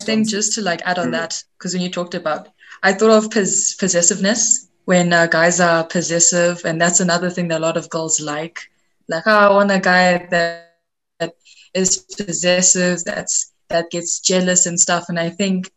I 0.00 0.04
think 0.04 0.28
just 0.28 0.54
to 0.54 0.62
like 0.62 0.82
add 0.84 0.98
on 0.98 1.10
that, 1.12 1.42
because 1.58 1.74
when 1.74 1.82
you 1.82 1.90
talked 1.90 2.14
about, 2.14 2.48
I 2.82 2.92
thought 2.92 3.24
of 3.24 3.30
pos- 3.30 3.74
possessiveness 3.74 4.68
when 4.84 5.12
uh, 5.12 5.26
guys 5.26 5.60
are 5.60 5.84
possessive, 5.84 6.62
and 6.64 6.80
that's 6.80 7.00
another 7.00 7.30
thing 7.30 7.48
that 7.48 7.58
a 7.58 7.66
lot 7.66 7.76
of 7.76 7.88
girls 7.88 8.20
like. 8.20 8.58
Like, 9.08 9.24
oh, 9.26 9.30
I 9.30 9.50
want 9.50 9.70
a 9.70 9.78
guy 9.78 10.26
that, 10.30 10.74
that 11.20 11.34
is 11.74 11.98
possessive, 11.98 13.04
that's 13.04 13.52
that 13.68 13.90
gets 13.90 14.20
jealous 14.20 14.66
and 14.66 14.78
stuff. 14.78 15.06
And 15.08 15.18
I 15.18 15.30
think 15.30 15.70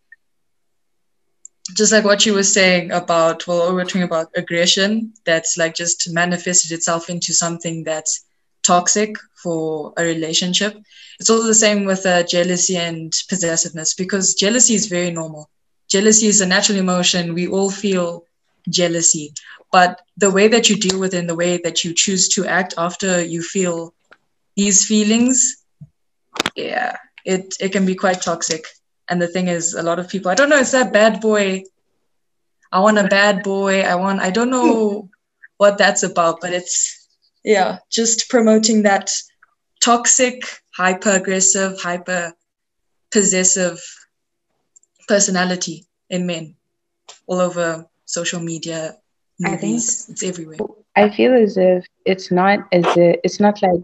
just 1.73 1.91
like 1.91 2.05
what 2.05 2.25
you 2.25 2.33
were 2.33 2.43
saying 2.43 2.91
about, 2.91 3.47
well, 3.47 3.69
we 3.69 3.75
were 3.75 3.85
talking 3.85 4.03
about 4.03 4.29
aggression, 4.35 5.13
that's 5.25 5.57
like 5.57 5.73
just 5.73 6.13
manifested 6.13 6.71
itself 6.71 7.09
into 7.09 7.33
something 7.33 7.83
that's 7.83 8.23
toxic 8.63 9.15
for 9.41 9.93
a 9.97 10.03
relationship. 10.03 10.75
It's 11.19 11.29
also 11.29 11.47
the 11.47 11.55
same 11.55 11.85
with 11.85 12.05
uh, 12.05 12.23
jealousy 12.23 12.77
and 12.77 13.11
possessiveness 13.29 13.93
because 13.93 14.35
jealousy 14.35 14.75
is 14.75 14.87
very 14.87 15.11
normal. 15.11 15.49
Jealousy 15.87 16.27
is 16.27 16.41
a 16.41 16.45
natural 16.45 16.77
emotion. 16.77 17.33
We 17.33 17.47
all 17.47 17.71
feel 17.71 18.25
jealousy, 18.69 19.33
but 19.71 20.01
the 20.17 20.31
way 20.31 20.47
that 20.47 20.69
you 20.69 20.77
deal 20.77 20.99
with 20.99 21.13
it 21.13 21.19
and 21.19 21.29
the 21.29 21.35
way 21.35 21.57
that 21.63 21.83
you 21.83 21.93
choose 21.93 22.27
to 22.29 22.45
act 22.45 22.73
after 22.77 23.23
you 23.23 23.41
feel 23.41 23.93
these 24.55 24.85
feelings, 24.85 25.63
yeah, 26.55 26.97
it, 27.23 27.55
it 27.59 27.71
can 27.71 27.85
be 27.85 27.95
quite 27.95 28.21
toxic. 28.21 28.65
And 29.09 29.21
the 29.21 29.27
thing 29.27 29.47
is, 29.47 29.73
a 29.73 29.83
lot 29.83 29.99
of 29.99 30.09
people, 30.09 30.31
I 30.31 30.35
don't 30.35 30.49
know, 30.49 30.57
it's 30.57 30.71
that 30.71 30.91
bad 30.93 31.21
boy. 31.21 31.63
I 32.71 32.79
want 32.79 32.97
a 32.97 33.07
bad 33.07 33.43
boy. 33.43 33.81
I 33.81 33.95
want, 33.95 34.19
I 34.21 34.31
don't 34.31 34.49
know 34.49 35.09
what 35.57 35.77
that's 35.77 36.03
about, 36.03 36.41
but 36.41 36.51
it's, 36.53 37.07
yeah, 37.43 37.77
just 37.91 38.29
promoting 38.29 38.83
that 38.83 39.11
toxic, 39.81 40.41
hyper 40.75 41.11
aggressive, 41.11 41.79
hyper 41.79 42.33
possessive 43.11 43.79
personality 45.07 45.85
in 46.09 46.25
men 46.25 46.55
all 47.27 47.39
over 47.39 47.85
social 48.05 48.39
media, 48.39 48.95
I 49.45 49.55
think- 49.57 49.75
It's 49.75 50.23
everywhere. 50.23 50.57
I 50.97 51.09
feel 51.09 51.33
as 51.33 51.57
if 51.57 51.85
it's 52.05 52.31
not 52.31 52.59
as 52.71 52.85
if 52.95 53.19
it's 53.23 53.39
not 53.41 53.61
like 53.61 53.83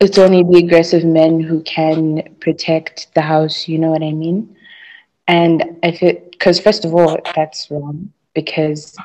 it's 0.00 0.18
only 0.18 0.42
the 0.42 0.64
aggressive 0.64 1.04
men 1.04 1.40
who 1.40 1.62
can 1.62 2.36
protect 2.40 3.12
the 3.14 3.22
house. 3.22 3.68
You 3.68 3.78
know 3.78 3.90
what 3.90 4.02
I 4.02 4.12
mean? 4.12 4.56
And 5.26 5.78
I 5.82 5.92
feel 5.92 6.14
because 6.30 6.60
first 6.60 6.84
of 6.84 6.94
all, 6.94 7.18
that's 7.34 7.70
wrong 7.70 8.12
because 8.34 8.96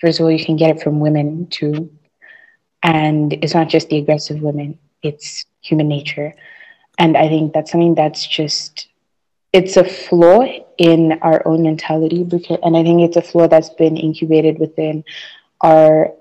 first 0.00 0.20
of 0.20 0.24
all, 0.24 0.30
you 0.32 0.44
can 0.44 0.56
get 0.56 0.76
it 0.76 0.82
from 0.82 1.00
women 1.00 1.46
too, 1.50 1.90
and 2.82 3.32
it's 3.34 3.54
not 3.54 3.68
just 3.68 3.88
the 3.88 3.98
aggressive 3.98 4.40
women; 4.42 4.78
it's 5.02 5.44
human 5.60 5.88
nature. 5.88 6.34
And 6.98 7.16
I 7.16 7.28
think 7.28 7.52
that's 7.52 7.70
something 7.72 7.94
that's 7.94 8.26
just 8.26 8.88
it's 9.52 9.76
a 9.76 9.84
flaw 9.84 10.42
in 10.78 11.12
our 11.22 11.46
own 11.46 11.62
mentality 11.62 12.24
because 12.24 12.58
and 12.62 12.76
I 12.76 12.82
think 12.82 13.02
it's 13.02 13.16
a 13.16 13.22
flaw 13.22 13.48
that's 13.48 13.70
been 13.70 13.96
incubated 13.96 14.58
within 14.58 15.04
our 15.62 16.12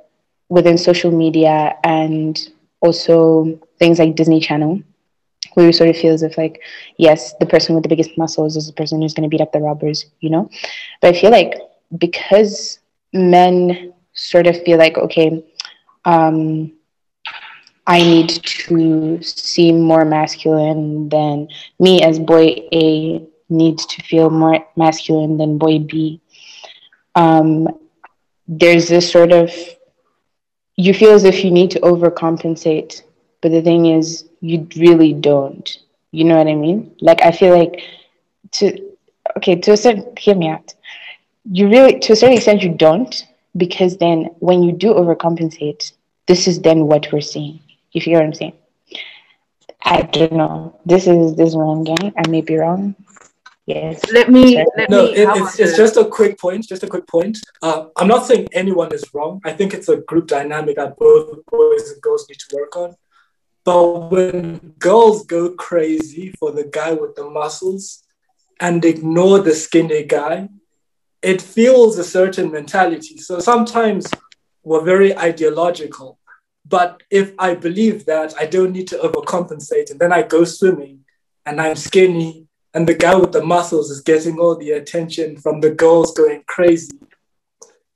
within 0.50 0.78
social 0.78 1.12
media 1.12 1.76
and 1.84 2.38
also 2.82 3.60
things 3.80 4.00
like 4.00 4.16
Disney 4.16 4.40
Channel, 4.40 4.82
where 5.54 5.66
we 5.66 5.72
sort 5.72 5.90
of 5.90 5.98
feel 5.98 6.14
as 6.14 6.24
if 6.24 6.38
like, 6.38 6.62
yes, 6.98 7.34
the 7.40 7.46
person 7.46 7.76
with 7.76 7.84
the 7.84 7.90
biggest 7.90 8.18
muscles 8.18 8.56
is 8.56 8.68
the 8.68 8.74
person 8.74 9.02
who's 9.02 9.14
going 9.14 9.30
to 9.30 9.30
beat 9.30 9.42
up 9.42 9.52
the 9.52 9.60
robbers, 9.60 10.06
you 10.20 10.30
know. 10.30 10.50
But 11.02 11.16
I 11.16 11.20
feel 11.20 11.32
like 11.32 11.56
because 11.98 12.80
men 13.14 13.94
sort 14.14 14.48
of 14.48 14.62
feel 14.64 14.78
like, 14.78 14.98
okay, 14.98 15.44
um, 16.06 16.74
I 17.86 18.00
need 18.00 18.30
to 18.30 19.22
seem 19.22 19.82
more 19.82 20.04
masculine 20.04 21.08
than 21.10 21.48
me 21.80 22.04
as 22.04 22.20
boy 22.20 22.56
A 22.74 23.26
needs 23.50 23.86
to 23.86 24.02
feel 24.04 24.30
more 24.30 24.68
masculine 24.76 25.38
than 25.38 25.58
boy 25.58 25.80
B. 25.80 26.20
Um, 27.16 27.70
there's 28.48 28.90
this 28.90 29.10
sort 29.10 29.32
of 29.32 29.52
you 30.76 30.94
feel 30.94 31.12
as 31.12 31.24
if 31.24 31.44
you 31.44 31.52
need 31.52 31.72
to 31.72 31.80
overcompensate, 31.80 33.02
but 33.42 33.52
the 33.52 33.62
thing 33.62 33.86
is, 33.86 34.26
you 34.42 34.68
really 34.76 35.14
don't. 35.14 35.78
You 36.12 36.24
know 36.24 36.38
what 36.38 36.48
I 36.48 36.56
mean? 36.56 36.96
Like 37.02 37.22
I 37.22 37.32
feel 37.32 37.58
like 37.58 37.82
to 38.54 38.96
okay 39.38 39.56
to 39.56 39.72
a 39.72 39.78
certain 39.78 40.16
hear 40.18 40.36
me 40.36 40.50
out. 40.50 40.74
You 41.52 41.70
really 41.70 42.00
to 42.00 42.14
a 42.14 42.16
certain 42.16 42.38
extent 42.38 42.64
you 42.64 42.74
don't 42.74 43.26
because 43.56 43.98
then 43.98 44.26
when 44.40 44.64
you 44.64 44.72
do 44.72 44.94
overcompensate, 44.94 45.92
this 46.28 46.48
is 46.48 46.62
then 46.62 46.86
what 46.88 47.12
we're 47.12 47.22
seeing. 47.22 47.60
If 47.94 48.06
you 48.06 48.14
get 48.14 48.20
what 48.20 48.26
I'm 48.26 48.34
saying. 48.34 48.54
I 49.84 50.02
don't 50.02 50.34
know. 50.34 50.80
This 50.86 51.08
is 51.08 51.36
this 51.36 51.50
is 51.50 51.56
where 51.56 51.68
I'm. 51.68 51.86
I 52.18 52.28
may 52.30 52.42
be 52.42 52.58
wrong. 52.58 52.96
Yes. 53.66 54.02
Let 54.12 54.30
me. 54.32 54.64
Let 54.78 54.90
No, 54.90 55.06
me. 55.06 55.12
it, 55.12 55.30
it's, 55.36 55.60
it's 55.60 55.78
just 55.78 55.98
a 55.98 56.06
quick 56.06 56.40
point. 56.40 56.68
Just 56.68 56.84
a 56.84 56.88
quick 56.88 57.06
point. 57.06 57.38
Uh, 57.62 57.88
I'm 57.98 58.08
not 58.08 58.26
saying 58.26 58.48
anyone 58.54 58.94
is 58.94 59.04
wrong. 59.14 59.42
I 59.44 59.52
think 59.52 59.74
it's 59.74 59.90
a 59.90 59.98
group 59.98 60.28
dynamic 60.28 60.78
that 60.78 60.98
both 60.98 61.46
boys 61.52 61.92
and 61.92 62.02
girls 62.02 62.28
need 62.30 62.40
to 62.40 62.56
work 62.56 62.76
on. 62.78 62.96
But 63.68 64.12
when 64.12 64.76
girls 64.80 65.26
go 65.26 65.50
crazy 65.50 66.34
for 66.40 66.54
the 66.54 66.64
guy 66.64 66.94
with 66.94 67.16
the 67.16 67.30
muscles 67.30 68.02
and 68.62 68.86
ignore 68.86 69.40
the 69.40 69.54
skinny 69.54 70.06
guy, 70.06 70.48
it 71.22 71.42
feels 71.42 71.98
a 71.98 72.04
certain 72.06 72.50
mentality. 72.50 73.18
So 73.18 73.40
sometimes 73.40 74.10
we're 74.64 74.86
very 74.86 75.18
ideological. 75.18 76.18
But 76.66 77.04
if 77.12 77.34
I 77.38 77.56
believe 77.56 78.06
that, 78.06 78.34
I 78.40 78.46
don't 78.46 78.72
need 78.72 78.88
to 78.88 79.00
overcompensate. 79.00 79.92
And 79.92 80.00
then 80.00 80.14
I 80.14 80.22
go 80.22 80.46
swimming 80.46 81.02
and 81.46 81.60
I'm 81.60 81.76
skinny 81.76 82.48
and 82.74 82.88
the 82.88 82.94
guy 82.94 83.16
with 83.16 83.34
the 83.34 83.44
muscles 83.44 83.92
is 83.92 84.00
getting 84.00 84.40
all 84.40 84.56
the 84.56 84.72
attention 84.72 85.36
from 85.36 85.60
the 85.60 85.72
girls 85.72 86.14
going 86.14 86.44
crazy, 86.48 87.00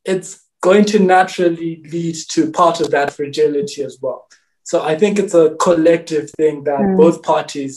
it's 0.04 0.42
going 0.60 0.84
to 0.84 1.00
naturally 1.00 1.82
lead 1.90 2.18
to 2.32 2.52
part 2.52 2.82
of 2.82 2.92
that 2.92 3.14
fragility 3.14 3.84
as 3.84 4.00
well. 4.02 4.28
So 4.72 4.82
I 4.82 4.96
think 4.98 5.20
it's 5.20 5.34
a 5.34 5.56
collective 5.68 6.26
thing 6.40 6.64
that 6.64 6.80
Mm. 6.80 6.96
both 6.96 7.18
parties 7.34 7.74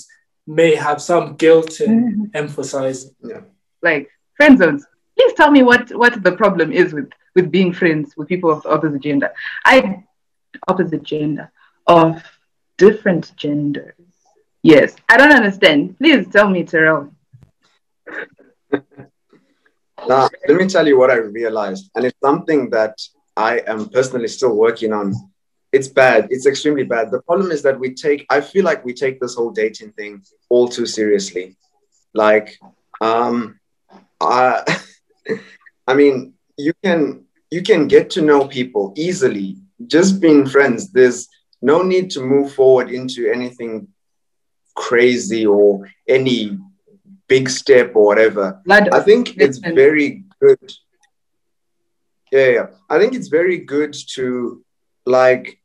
may 0.47 0.77
have 0.77 0.99
some 1.11 1.25
guilt 1.43 1.81
in 1.81 2.31
emphasizing. 2.43 3.11
like 3.83 4.05
friend 4.39 4.57
zones. 4.63 4.83
Please 5.17 5.33
tell 5.41 5.51
me 5.57 5.63
what 5.71 5.83
what 6.03 6.13
the 6.27 6.35
problem 6.43 6.69
is 6.83 6.89
with 6.97 7.11
with 7.37 7.47
being 7.57 7.73
friends 7.81 8.07
with 8.17 8.29
people 8.33 8.51
of 8.57 8.61
opposite 8.75 9.03
gender. 9.09 9.31
I 9.73 9.77
opposite 10.71 11.03
gender 11.15 11.47
of 11.99 12.11
different 12.85 13.25
genders. 13.43 14.07
Yes, 14.73 14.89
I 15.13 15.15
don't 15.21 15.37
understand. 15.41 15.81
Please 15.99 16.23
tell 16.37 16.49
me, 16.55 16.61
Terrell. 16.71 17.03
Now, 20.13 20.29
let 20.49 20.57
me 20.61 20.67
tell 20.75 20.87
you 20.91 20.97
what 21.01 21.11
I 21.17 21.19
realized, 21.41 21.85
and 21.95 22.03
it's 22.07 22.21
something 22.29 22.61
that 22.77 22.95
I 23.51 23.53
am 23.73 23.81
personally 23.97 24.29
still 24.37 24.55
working 24.67 24.93
on. 25.01 25.07
It's 25.75 25.89
bad. 25.89 26.29
It's 26.31 26.47
extremely 26.47 26.85
bad. 26.85 27.11
The 27.11 27.21
problem 27.23 27.51
is 27.51 27.61
that 27.63 27.81
we 27.81 27.95
take, 27.95 28.25
I 28.31 28.41
feel 28.41 28.65
like 28.65 28.85
we 28.85 28.95
take 28.95 29.19
this 29.19 29.35
whole 29.35 29.51
dating 29.51 29.91
thing 29.99 30.23
all 30.49 30.69
too 30.69 30.87
seriously. 30.87 31.57
Like, 32.15 32.57
um, 33.01 33.59
I, 34.21 34.63
I 35.89 35.95
mean, 35.95 36.35
you 36.57 36.73
can 36.85 37.25
you 37.51 37.61
can 37.63 37.89
get 37.89 38.09
to 38.11 38.23
know 38.23 38.47
people 38.47 38.95
easily 38.97 39.57
just 39.89 40.21
being 40.21 40.47
friends. 40.47 40.93
There's 40.93 41.29
no 41.61 41.83
need 41.83 42.09
to 42.13 42.21
move 42.21 42.55
forward 42.55 42.91
into 42.91 43.29
anything 43.29 43.89
crazy 44.77 45.45
or 45.45 45.91
any 46.09 46.57
big 47.27 47.51
step 47.51 47.97
or 47.97 48.07
whatever. 48.07 48.63
I 48.71 49.01
think 49.01 49.37
it's 49.39 49.59
very 49.59 50.23
good. 50.41 50.73
Yeah, 52.31 52.49
yeah. 52.49 52.67
I 52.89 53.01
think 53.01 53.15
it's 53.15 53.29
very 53.29 53.59
good 53.59 53.93
to 54.15 54.65
like 55.05 55.61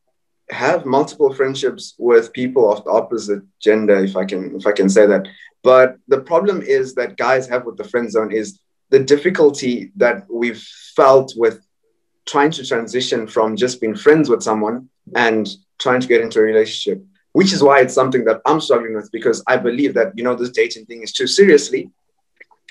have 0.51 0.85
multiple 0.85 1.33
friendships 1.33 1.95
with 1.97 2.33
people 2.33 2.71
of 2.71 2.83
the 2.83 2.91
opposite 2.91 3.43
gender, 3.59 4.03
if 4.03 4.15
I 4.15 4.25
can 4.25 4.55
if 4.55 4.65
I 4.65 4.71
can 4.71 4.89
say 4.89 5.05
that. 5.05 5.27
But 5.63 5.97
the 6.07 6.21
problem 6.21 6.61
is 6.61 6.95
that 6.95 7.17
guys 7.17 7.47
have 7.47 7.65
with 7.65 7.77
the 7.77 7.83
friend 7.83 8.11
zone 8.11 8.31
is 8.31 8.59
the 8.89 8.99
difficulty 8.99 9.91
that 9.97 10.25
we've 10.31 10.63
felt 10.95 11.33
with 11.35 11.65
trying 12.25 12.51
to 12.51 12.65
transition 12.65 13.27
from 13.27 13.55
just 13.55 13.81
being 13.81 13.95
friends 13.95 14.29
with 14.29 14.41
someone 14.41 14.89
and 15.15 15.47
trying 15.79 16.01
to 16.01 16.07
get 16.07 16.21
into 16.21 16.39
a 16.39 16.43
relationship 16.43 17.03
which 17.33 17.53
is 17.53 17.63
why 17.63 17.79
it's 17.79 17.93
something 17.93 18.25
that 18.25 18.41
I'm 18.45 18.61
struggling 18.61 18.95
with 18.95 19.11
because 19.11 19.43
I 19.47 19.57
believe 19.57 19.93
that 19.93 20.17
you 20.17 20.23
know 20.23 20.35
this 20.35 20.49
dating 20.49 20.85
thing 20.85 21.01
is 21.01 21.11
too 21.11 21.27
seriously. 21.27 21.91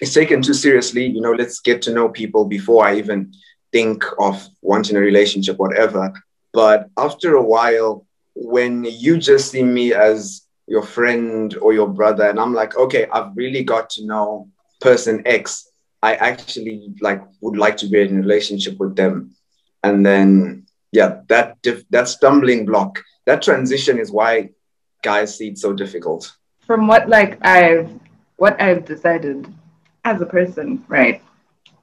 It's 0.00 0.14
taken 0.14 0.42
too 0.42 0.54
seriously. 0.54 1.06
You 1.06 1.20
know, 1.20 1.32
let's 1.32 1.60
get 1.60 1.82
to 1.82 1.92
know 1.92 2.08
people 2.08 2.44
before 2.44 2.86
I 2.86 2.96
even 2.96 3.32
think 3.72 4.04
of 4.18 4.46
wanting 4.62 4.96
a 4.96 5.00
relationship, 5.00 5.58
whatever. 5.58 6.12
But 6.58 6.90
after 6.96 7.36
a 7.36 7.48
while, 7.54 8.04
when 8.34 8.82
you 8.82 9.16
just 9.16 9.52
see 9.52 9.62
me 9.62 9.94
as 9.94 10.42
your 10.66 10.82
friend 10.82 11.56
or 11.62 11.72
your 11.72 11.86
brother, 11.86 12.28
and 12.28 12.40
I'm 12.40 12.52
like, 12.52 12.76
okay, 12.76 13.06
I've 13.12 13.36
really 13.36 13.62
got 13.62 13.90
to 13.90 14.04
know 14.04 14.48
person 14.80 15.22
X. 15.24 15.70
I 16.02 16.16
actually 16.16 16.94
like 17.00 17.22
would 17.42 17.56
like 17.56 17.76
to 17.76 17.86
be 17.86 18.00
in 18.00 18.16
a 18.16 18.20
relationship 18.20 18.76
with 18.80 18.96
them, 18.96 19.36
and 19.84 20.04
then 20.04 20.66
yeah, 20.90 21.20
that 21.28 21.58
that 21.90 22.08
stumbling 22.08 22.66
block 22.66 23.04
that 23.26 23.40
transition 23.40 24.00
is 24.00 24.10
why 24.10 24.50
guys 25.04 25.38
see 25.38 25.50
it 25.50 25.58
so 25.58 25.72
difficult. 25.72 26.34
From 26.66 26.88
what 26.88 27.08
like 27.08 27.38
I've 27.46 27.88
what 28.36 28.60
I've 28.60 28.84
decided 28.84 29.46
as 30.04 30.20
a 30.20 30.26
person, 30.26 30.84
right, 30.88 31.22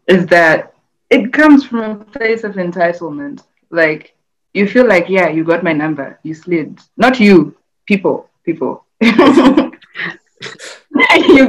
is 0.07 0.25
that 0.25 0.73
it 1.09 1.31
comes 1.31 1.65
from 1.65 2.01
a 2.01 2.03
place 2.03 2.43
of 2.43 2.55
entitlement. 2.55 3.41
Like 3.71 4.14
you 4.55 4.67
feel 4.67 4.87
like, 4.87 5.09
yeah, 5.09 5.27
you 5.27 5.43
got 5.43 5.63
my 5.63 5.73
number, 5.73 6.17
you 6.23 6.33
slid. 6.33 6.79
Not 6.95 7.19
you, 7.19 7.57
people, 7.85 8.29
people. 8.45 8.85
you 9.01 9.11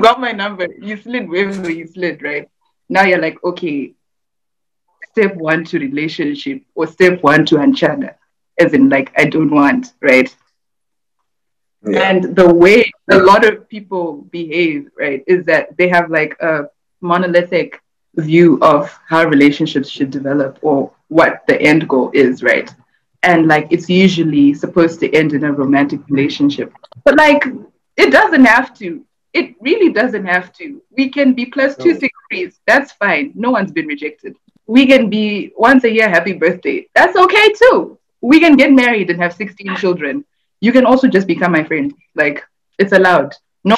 got 0.00 0.20
my 0.20 0.32
number, 0.32 0.66
you 0.80 0.96
slid 0.96 1.28
wherever 1.28 1.70
you 1.70 1.86
slid, 1.86 2.20
right? 2.20 2.48
Now 2.88 3.04
you're 3.04 3.20
like, 3.20 3.42
okay, 3.44 3.94
step 5.12 5.36
one 5.36 5.64
to 5.66 5.78
relationship 5.78 6.62
or 6.74 6.88
step 6.88 7.22
one 7.22 7.46
to 7.46 7.56
anchada, 7.56 8.16
as 8.58 8.74
in 8.74 8.88
like 8.88 9.12
I 9.16 9.26
don't 9.26 9.50
want, 9.50 9.94
right? 10.02 10.34
Yeah. 11.86 12.10
And 12.10 12.34
the 12.34 12.52
way 12.52 12.90
a 13.08 13.18
lot 13.18 13.44
of 13.44 13.68
people 13.68 14.22
behave, 14.32 14.90
right, 14.98 15.22
is 15.28 15.46
that 15.46 15.76
they 15.76 15.88
have 15.88 16.10
like 16.10 16.36
a 16.40 16.70
monolithic 17.00 17.80
view 18.16 18.58
of 18.62 18.92
how 19.06 19.24
relationships 19.26 19.88
should 19.88 20.10
develop 20.10 20.58
or 20.62 20.90
what 21.06 21.44
the 21.46 21.60
end 21.60 21.88
goal 21.88 22.10
is, 22.12 22.42
right? 22.42 22.74
And 23.22 23.48
like 23.48 23.68
it's 23.70 23.88
usually 23.88 24.54
supposed 24.54 25.00
to 25.00 25.12
end 25.12 25.32
in 25.32 25.44
a 25.44 25.52
romantic 25.52 26.00
relationship. 26.08 26.72
But 27.04 27.16
like 27.16 27.44
it 27.96 28.10
doesn't 28.10 28.44
have 28.44 28.74
to. 28.78 29.04
It 29.32 29.54
really 29.60 29.92
doesn't 29.92 30.24
have 30.24 30.52
to. 30.54 30.80
We 30.96 31.08
can 31.10 31.34
be 31.34 31.46
plus 31.46 31.76
two 31.76 31.92
No. 31.92 31.98
six 31.98 32.14
degrees. 32.30 32.60
That's 32.66 32.92
fine. 32.92 33.32
No 33.34 33.50
one's 33.50 33.72
been 33.72 33.86
rejected. 33.86 34.36
We 34.66 34.86
can 34.86 35.10
be 35.10 35.52
once 35.56 35.84
a 35.84 35.90
year 35.90 36.08
happy 36.08 36.32
birthday. 36.32 36.86
That's 36.94 37.16
okay 37.16 37.52
too. 37.52 37.98
We 38.20 38.40
can 38.40 38.56
get 38.56 38.72
married 38.72 39.10
and 39.10 39.20
have 39.20 39.34
16 39.34 39.76
children 39.76 40.24
you 40.60 40.72
can 40.72 40.86
also 40.86 41.06
just 41.08 41.26
become 41.26 41.52
my 41.52 41.64
friend. 41.64 41.92
Like 42.14 42.44
it's 42.78 42.92
allowed. 42.92 43.34
No, 43.64 43.76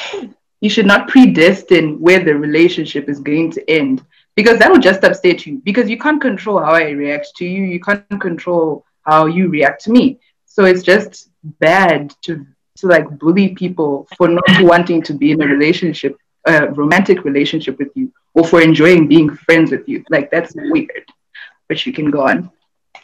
you 0.61 0.69
should 0.69 0.85
not 0.85 1.07
predestine 1.09 1.99
where 1.99 2.23
the 2.23 2.35
relationship 2.35 3.09
is 3.09 3.19
going 3.19 3.51
to 3.51 3.69
end 3.69 4.03
because 4.35 4.59
that 4.59 4.71
will 4.71 4.79
just 4.79 5.03
upset 5.03 5.45
you 5.45 5.61
because 5.63 5.89
you 5.89 5.97
can't 5.97 6.21
control 6.21 6.59
how 6.59 6.73
I 6.73 6.91
react 6.91 7.31
to 7.37 7.45
you. 7.45 7.63
You 7.63 7.79
can't 7.79 8.21
control 8.21 8.85
how 9.09 9.25
you 9.25 9.49
react 9.49 9.83
to 9.85 9.91
me. 9.91 10.19
So 10.45 10.65
it's 10.65 10.83
just 10.83 11.29
bad 11.43 12.13
to 12.25 12.45
to 12.79 12.87
like 12.87 13.07
bully 13.19 13.49
people 13.49 14.07
for 14.17 14.27
not 14.27 14.51
wanting 14.61 15.01
to 15.03 15.13
be 15.13 15.31
in 15.31 15.41
a 15.41 15.47
relationship, 15.55 16.17
a 16.45 16.71
romantic 16.71 17.23
relationship 17.25 17.77
with 17.77 17.91
you, 17.95 18.11
or 18.33 18.45
for 18.45 18.61
enjoying 18.61 19.07
being 19.07 19.29
friends 19.45 19.71
with 19.71 19.87
you. 19.87 20.03
Like 20.09 20.31
that's 20.31 20.53
weird. 20.55 21.05
But 21.67 21.85
you 21.85 21.93
can 21.93 22.09
go 22.09 22.21
on. 22.31 22.51
I 22.95 22.99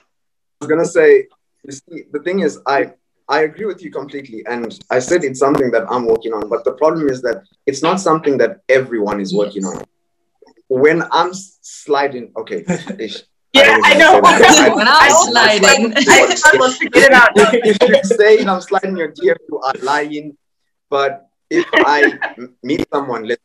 was 0.62 0.70
gonna 0.70 0.86
say, 0.86 1.28
you 1.64 1.72
see, 1.72 2.04
the 2.12 2.22
thing 2.26 2.40
is, 2.40 2.60
I 2.66 2.94
I 3.28 3.42
agree 3.42 3.66
with 3.66 3.84
you 3.84 3.92
completely, 3.92 4.46
and 4.48 4.80
I 4.90 5.00
said 5.00 5.24
it's 5.24 5.40
something 5.40 5.72
that 5.72 5.86
I'm 5.90 6.06
working 6.06 6.34
on. 6.34 6.48
But 6.48 6.64
the 6.64 6.74
problem 6.74 7.10
is 7.10 7.22
that 7.24 7.44
it's 7.66 7.82
not 7.82 8.00
something 8.00 8.38
that 8.38 8.62
everyone 8.70 9.20
is 9.20 9.34
working 9.34 9.66
on. 9.66 9.84
When 10.68 11.04
I'm 11.12 11.32
sliding, 11.34 12.32
okay. 12.38 12.66
Yeah, 13.56 13.80
I 13.84 13.94
don't 13.98 14.22
know. 14.24 14.30
even 14.30 14.54
say 14.54 14.64
that. 14.66 14.76
When 14.76 14.88
I- 14.88 15.00
I'm 15.06 15.12
I- 15.12 15.26
sliding. 15.30 15.94
I 15.96 16.02
just 16.30 16.60
want 16.62 16.78
to 16.80 16.90
get 16.90 17.04
it 17.12 17.14
out. 17.14 17.30
if 17.36 17.78
you 17.90 18.18
say 18.18 18.44
I'm 18.46 18.62
sliding 18.62 18.98
your 18.98 19.12
DM, 19.12 19.38
you 19.50 19.60
are 19.60 19.74
lying. 19.82 20.38
But 20.90 21.28
if 21.50 21.66
I 21.74 22.18
m- 22.38 22.56
meet 22.64 22.86
someone, 22.94 23.24
let's 23.26 23.42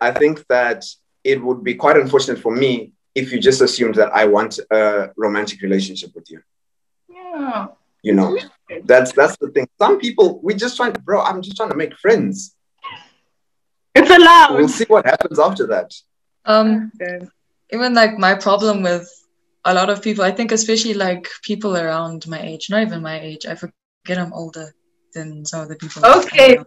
I 0.00 0.10
think 0.12 0.46
that 0.48 0.84
it 1.24 1.42
would 1.42 1.62
be 1.62 1.74
quite 1.74 1.96
unfortunate 1.96 2.38
for 2.40 2.54
me 2.54 2.92
if 3.14 3.32
you 3.32 3.38
just 3.40 3.60
assumed 3.60 3.96
that 3.96 4.10
I 4.14 4.24
want 4.26 4.58
a 4.70 5.10
romantic 5.16 5.60
relationship 5.60 6.10
with 6.14 6.30
you. 6.30 6.40
Yeah. 7.08 7.66
You 8.02 8.14
know, 8.14 8.38
that's 8.84 9.12
that's 9.12 9.36
the 9.36 9.48
thing. 9.50 9.68
Some 9.78 9.98
people 10.00 10.40
we 10.42 10.54
just 10.54 10.76
trying 10.76 10.94
to, 10.94 11.00
bro. 11.00 11.20
I'm 11.20 11.42
just 11.42 11.56
trying 11.56 11.68
to 11.70 11.76
make 11.76 11.94
friends. 11.98 12.54
It's 13.94 14.08
allowed. 14.10 14.54
We'll 14.56 14.68
see 14.68 14.84
what 14.88 15.04
happens 15.04 15.38
after 15.38 15.66
that. 15.66 15.92
Um, 16.46 16.90
even 17.72 17.92
like 17.92 18.16
my 18.18 18.34
problem 18.36 18.82
with 18.82 19.06
a 19.64 19.74
lot 19.74 19.90
of 19.90 20.02
people, 20.02 20.24
I 20.24 20.30
think 20.30 20.52
especially 20.52 20.94
like 20.94 21.28
people 21.42 21.76
around 21.76 22.26
my 22.26 22.40
age, 22.40 22.68
not 22.70 22.82
even 22.82 23.02
my 23.02 23.20
age. 23.20 23.46
I 23.46 23.54
forget 23.54 24.18
I'm 24.18 24.32
older 24.32 24.74
than 25.14 25.44
some 25.44 25.60
of 25.60 25.68
the 25.68 25.76
people. 25.76 26.04
Okay, 26.06 26.58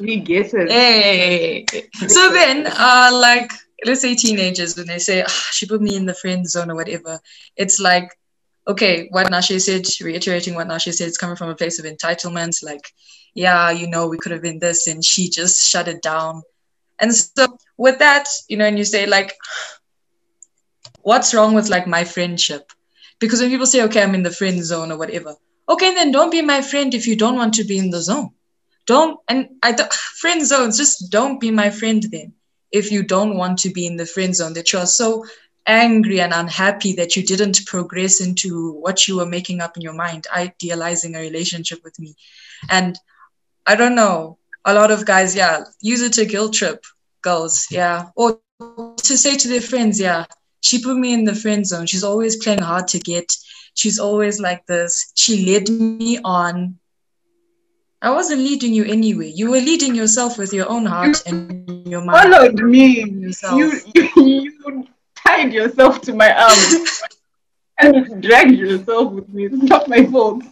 we 0.00 0.16
get 0.16 0.52
it. 0.54 0.70
Hey. 0.70 1.64
So 2.08 2.30
then, 2.30 2.66
uh, 2.66 3.10
like, 3.12 3.50
let's 3.84 4.00
say 4.00 4.14
teenagers, 4.14 4.76
when 4.76 4.86
they 4.86 4.98
say, 4.98 5.22
ah, 5.22 5.48
she 5.52 5.66
put 5.66 5.82
me 5.82 5.94
in 5.94 6.06
the 6.06 6.14
friend 6.14 6.48
zone 6.48 6.70
or 6.70 6.74
whatever, 6.74 7.20
it's 7.56 7.78
like, 7.78 8.18
okay, 8.66 9.08
what 9.10 9.30
Nashe 9.30 9.60
said, 9.60 9.84
reiterating 10.04 10.54
what 10.54 10.68
Nashe 10.68 10.92
said, 10.92 11.08
it's 11.08 11.18
coming 11.18 11.36
from 11.36 11.50
a 11.50 11.54
place 11.54 11.78
of 11.78 11.84
entitlement. 11.84 12.62
Like, 12.62 12.92
yeah, 13.34 13.70
you 13.70 13.88
know, 13.88 14.08
we 14.08 14.18
could 14.18 14.32
have 14.32 14.42
been 14.42 14.58
this, 14.58 14.86
and 14.86 15.04
she 15.04 15.28
just 15.28 15.68
shut 15.68 15.88
it 15.88 16.02
down. 16.02 16.42
And 16.98 17.14
so 17.14 17.58
with 17.76 17.98
that, 17.98 18.26
you 18.48 18.56
know, 18.56 18.64
and 18.64 18.78
you 18.78 18.84
say 18.84 19.06
like, 19.06 19.34
what's 21.02 21.34
wrong 21.34 21.54
with 21.54 21.68
like 21.68 21.86
my 21.86 22.04
friendship? 22.04 22.72
Because 23.18 23.40
when 23.40 23.50
people 23.50 23.66
say, 23.66 23.82
okay, 23.84 24.02
I'm 24.02 24.14
in 24.14 24.22
the 24.22 24.30
friend 24.30 24.64
zone 24.64 24.90
or 24.90 24.98
whatever, 24.98 25.36
okay, 25.68 25.94
then 25.94 26.10
don't 26.10 26.30
be 26.30 26.42
my 26.42 26.62
friend 26.62 26.94
if 26.94 27.06
you 27.06 27.16
don't 27.16 27.36
want 27.36 27.54
to 27.54 27.64
be 27.64 27.78
in 27.78 27.90
the 27.90 28.00
zone. 28.00 28.30
Don't 28.86 29.20
and 29.28 29.48
I 29.62 29.72
don't 29.72 29.92
friend 30.20 30.44
zones, 30.46 30.78
just 30.78 31.10
don't 31.10 31.40
be 31.40 31.50
my 31.50 31.70
friend 31.70 32.02
then 32.10 32.32
if 32.72 32.90
you 32.90 33.02
don't 33.02 33.36
want 33.36 33.58
to 33.60 33.70
be 33.70 33.86
in 33.86 33.96
the 33.96 34.06
friend 34.06 34.34
zone 34.34 34.54
that 34.54 34.72
you're 34.72 34.86
so 34.86 35.24
angry 35.66 36.20
and 36.20 36.32
unhappy 36.32 36.94
that 36.94 37.14
you 37.14 37.22
didn't 37.22 37.60
progress 37.66 38.20
into 38.20 38.72
what 38.72 39.06
you 39.06 39.16
were 39.16 39.26
making 39.26 39.60
up 39.60 39.76
in 39.76 39.82
your 39.82 39.92
mind, 39.92 40.26
idealizing 40.34 41.14
a 41.14 41.20
relationship 41.20 41.84
with 41.84 41.96
me. 42.00 42.16
And 42.68 42.98
I 43.66 43.76
don't 43.76 43.94
know, 43.94 44.38
a 44.64 44.74
lot 44.74 44.90
of 44.90 45.06
guys, 45.06 45.36
yeah, 45.36 45.64
use 45.80 46.02
it 46.02 46.14
to 46.14 46.24
guilt 46.24 46.54
trip 46.54 46.84
girls, 47.20 47.68
yeah. 47.70 48.08
Or 48.16 48.40
to 48.58 49.16
say 49.16 49.36
to 49.36 49.48
their 49.48 49.60
friends, 49.60 50.00
yeah, 50.00 50.24
she 50.62 50.80
put 50.80 50.96
me 50.96 51.12
in 51.12 51.24
the 51.24 51.34
friend 51.34 51.66
zone. 51.66 51.86
She's 51.86 52.04
always 52.04 52.36
playing 52.36 52.60
hard 52.62 52.88
to 52.88 52.98
get. 52.98 53.30
She's 53.74 53.98
always 53.98 54.40
like 54.40 54.64
this. 54.66 55.12
She 55.16 55.44
led 55.44 55.68
me 55.68 56.18
on. 56.24 56.78
I 58.00 58.10
wasn't 58.10 58.40
leading 58.40 58.72
you 58.72 58.84
anyway. 58.84 59.32
You 59.34 59.50
were 59.50 59.60
leading 59.60 59.94
yourself 59.94 60.38
with 60.38 60.52
your 60.52 60.68
own 60.68 60.86
heart 60.86 61.22
and 61.26 61.86
your 61.86 62.04
mind. 62.04 62.32
Followed 62.32 62.54
me. 62.54 63.34
You, 63.52 63.80
you, 63.94 64.10
you 64.16 64.88
tied 65.16 65.52
yourself 65.52 66.00
to 66.02 66.14
my 66.14 66.32
arm 66.32 66.86
and 67.78 68.22
dragged 68.22 68.52
yourself 68.52 69.12
with 69.12 69.28
me. 69.28 69.46
It's 69.46 69.54
not 69.54 69.88
my 69.88 70.06
fault. 70.06 70.44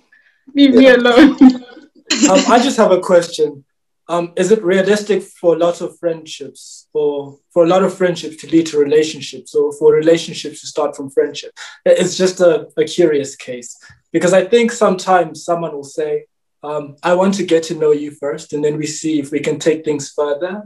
Leave 0.55 0.75
me 0.75 0.89
alone. 0.89 1.37
um, 1.41 2.41
I 2.49 2.61
just 2.63 2.77
have 2.77 2.91
a 2.91 3.01
question. 3.01 3.65
Um, 4.11 4.33
is 4.37 4.51
it 4.51 4.61
realistic 4.65 5.23
for 5.23 5.55
a 5.55 5.59
lot 5.59 5.81
of 5.81 5.97
friendships 6.01 6.89
or 6.93 7.39
for 7.53 7.63
a 7.63 7.69
lot 7.69 7.85
of 7.85 7.97
friendships 7.97 8.39
to 8.39 8.49
lead 8.49 8.67
to 8.67 8.77
relationships 8.77 9.55
or 9.55 9.73
for 9.73 9.95
relationships 9.95 10.61
to 10.61 10.67
start 10.67 10.97
from 10.97 11.11
friendship? 11.11 11.53
It's 11.85 12.17
just 12.17 12.41
a, 12.41 12.67
a 12.77 12.85
curious 12.85 13.37
case 13.37 13.79
because 14.11 14.33
I 14.33 14.45
think 14.45 14.73
sometimes 14.73 15.45
someone 15.45 15.73
will 15.73 15.85
say, 15.85 16.25
um, 16.65 16.97
I 17.05 17.15
want 17.15 17.35
to 17.35 17.45
get 17.45 17.63
to 17.65 17.77
know 17.77 17.93
you 17.93 18.11
first, 18.11 18.53
and 18.53 18.65
then 18.65 18.77
we 18.79 18.87
see 18.87 19.21
if 19.21 19.31
we 19.31 19.39
can 19.39 19.61
take 19.61 19.85
things 19.85 20.11
further. 20.11 20.65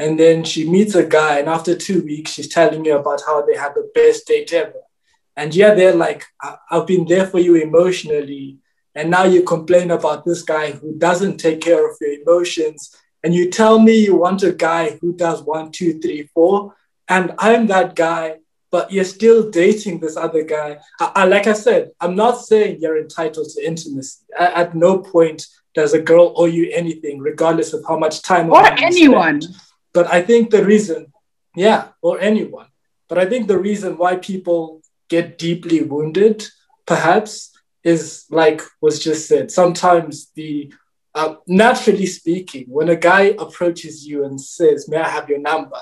And 0.00 0.18
then 0.18 0.42
she 0.42 0.68
meets 0.68 0.96
a 0.96 1.06
guy, 1.06 1.38
and 1.38 1.48
after 1.48 1.76
two 1.76 2.02
weeks, 2.02 2.32
she's 2.32 2.48
telling 2.48 2.84
you 2.84 2.96
about 2.98 3.22
how 3.24 3.46
they 3.46 3.56
had 3.56 3.74
the 3.76 3.88
best 3.94 4.26
date 4.26 4.52
ever. 4.52 4.82
And 5.36 5.54
yeah, 5.54 5.72
they're 5.74 5.94
like, 5.94 6.26
I've 6.68 6.88
been 6.88 7.06
there 7.06 7.28
for 7.28 7.38
you 7.38 7.54
emotionally. 7.54 8.58
And 8.94 9.10
now 9.10 9.24
you 9.24 9.42
complain 9.42 9.90
about 9.90 10.24
this 10.24 10.42
guy 10.42 10.72
who 10.72 10.94
doesn't 10.96 11.38
take 11.38 11.60
care 11.60 11.88
of 11.88 11.96
your 12.00 12.20
emotions. 12.20 12.94
And 13.24 13.34
you 13.34 13.50
tell 13.50 13.78
me 13.78 13.94
you 13.94 14.16
want 14.16 14.42
a 14.42 14.52
guy 14.52 14.98
who 15.00 15.14
does 15.14 15.42
one, 15.42 15.72
two, 15.72 16.00
three, 16.00 16.28
four. 16.34 16.74
And 17.08 17.34
I'm 17.38 17.66
that 17.68 17.94
guy, 17.94 18.38
but 18.70 18.92
you're 18.92 19.04
still 19.04 19.50
dating 19.50 20.00
this 20.00 20.16
other 20.16 20.42
guy. 20.42 20.78
I, 21.00 21.12
I, 21.16 21.24
like 21.24 21.46
I 21.46 21.52
said, 21.52 21.90
I'm 22.00 22.16
not 22.16 22.40
saying 22.40 22.78
you're 22.80 23.00
entitled 23.00 23.48
to 23.50 23.66
intimacy. 23.66 24.20
I, 24.38 24.46
at 24.62 24.74
no 24.74 24.98
point 24.98 25.46
does 25.74 25.94
a 25.94 26.00
girl 26.00 26.34
owe 26.36 26.44
you 26.44 26.70
anything, 26.72 27.18
regardless 27.20 27.72
of 27.72 27.84
how 27.86 27.98
much 27.98 28.22
time 28.22 28.50
or 28.50 28.64
anyone. 28.64 29.40
Spend. 29.40 29.56
But 29.94 30.06
I 30.12 30.22
think 30.22 30.50
the 30.50 30.64
reason, 30.64 31.12
yeah, 31.54 31.88
or 32.02 32.20
anyone. 32.20 32.66
But 33.08 33.18
I 33.18 33.26
think 33.26 33.46
the 33.46 33.58
reason 33.58 33.96
why 33.98 34.16
people 34.16 34.82
get 35.08 35.38
deeply 35.38 35.82
wounded, 35.82 36.46
perhaps, 36.86 37.51
is 37.84 38.26
like 38.30 38.62
was 38.80 39.02
just 39.02 39.28
said. 39.28 39.50
Sometimes 39.50 40.30
the 40.34 40.72
uh, 41.14 41.34
naturally 41.46 42.06
speaking, 42.06 42.66
when 42.68 42.88
a 42.88 42.96
guy 42.96 43.34
approaches 43.38 44.06
you 44.06 44.24
and 44.24 44.40
says, 44.40 44.88
"May 44.88 44.98
I 44.98 45.08
have 45.08 45.28
your 45.28 45.40
number?" 45.40 45.80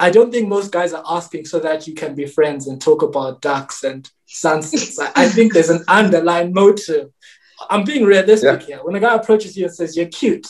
I 0.00 0.10
don't 0.10 0.30
think 0.30 0.48
most 0.48 0.70
guys 0.70 0.92
are 0.92 1.04
asking 1.08 1.46
so 1.46 1.58
that 1.60 1.88
you 1.88 1.94
can 1.94 2.14
be 2.14 2.26
friends 2.26 2.68
and 2.68 2.80
talk 2.80 3.02
about 3.02 3.40
ducks 3.40 3.82
and 3.82 4.08
sunsets. 4.26 4.98
I, 4.98 5.10
I, 5.16 5.28
think 5.28 5.52
there's 5.52 5.70
an 5.70 5.82
underlying 5.88 6.52
motive. 6.52 7.10
I'm 7.68 7.82
being 7.82 8.04
realistic 8.04 8.60
yeah. 8.60 8.66
here. 8.66 8.78
When 8.84 8.94
a 8.94 9.00
guy 9.00 9.14
approaches 9.14 9.56
you 9.56 9.64
and 9.64 9.74
says, 9.74 9.96
You're 9.96 10.06
cute, 10.06 10.46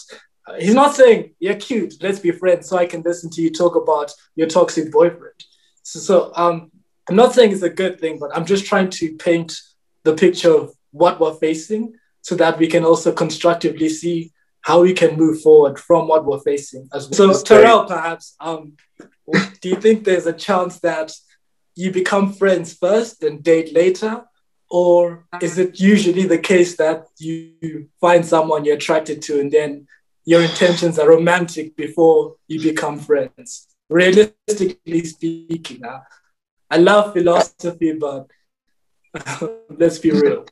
uh, 0.46 0.54
he's 0.54 0.74
not 0.74 0.94
saying, 0.94 1.34
You're 1.40 1.54
cute, 1.54 1.94
let's 2.02 2.18
be 2.18 2.30
friends 2.30 2.68
so 2.68 2.76
I 2.76 2.84
can 2.84 3.02
listen 3.02 3.30
to 3.30 3.42
you 3.42 3.50
talk 3.50 3.74
about 3.74 4.12
your 4.36 4.48
toxic 4.48 4.92
boyfriend. 4.92 5.44
So, 5.82 5.98
so 5.98 6.32
um, 6.36 6.70
I'm 7.08 7.16
not 7.16 7.32
saying 7.32 7.52
it's 7.52 7.62
a 7.62 7.70
good 7.70 7.98
thing, 7.98 8.18
but 8.18 8.36
I'm 8.36 8.44
just 8.44 8.66
trying 8.66 8.90
to 8.90 9.16
paint 9.16 9.58
the 10.04 10.14
picture 10.14 10.52
of 10.52 10.74
what 10.90 11.20
we're 11.20 11.34
facing 11.34 11.94
so 12.22 12.34
that 12.36 12.58
we 12.58 12.66
can 12.66 12.84
also 12.84 13.12
constructively 13.12 13.88
see 13.88 14.32
how 14.62 14.82
we 14.82 14.92
can 14.92 15.16
move 15.16 15.40
forward 15.40 15.78
from 15.78 16.08
what 16.08 16.24
we're 16.24 16.40
facing. 16.40 16.88
As 16.92 17.08
well. 17.08 17.34
So, 17.34 17.42
Terrell, 17.42 17.84
perhaps, 17.84 18.36
um, 18.40 18.76
do 19.60 19.68
you 19.68 19.76
think 19.76 20.04
there's 20.04 20.26
a 20.26 20.32
chance 20.32 20.80
that 20.80 21.12
you 21.74 21.90
become 21.90 22.32
friends 22.32 22.74
first 22.74 23.22
and 23.22 23.42
date 23.42 23.72
later? 23.72 24.24
Or 24.70 25.26
is 25.40 25.56
it 25.58 25.80
usually 25.80 26.26
the 26.26 26.38
case 26.38 26.76
that 26.76 27.06
you 27.18 27.88
find 28.00 28.24
someone 28.26 28.64
you're 28.64 28.76
attracted 28.76 29.22
to 29.22 29.40
and 29.40 29.50
then 29.50 29.86
your 30.26 30.42
intentions 30.42 30.98
are 30.98 31.08
romantic 31.08 31.74
before 31.74 32.36
you 32.48 32.60
become 32.60 32.98
friends? 32.98 33.68
Realistically 33.88 35.04
speaking, 35.04 35.82
uh, 35.82 36.00
I 36.70 36.76
love 36.76 37.14
philosophy, 37.14 37.92
but 37.92 38.26
let's 39.70 39.98
be 39.98 40.10
real. 40.10 40.44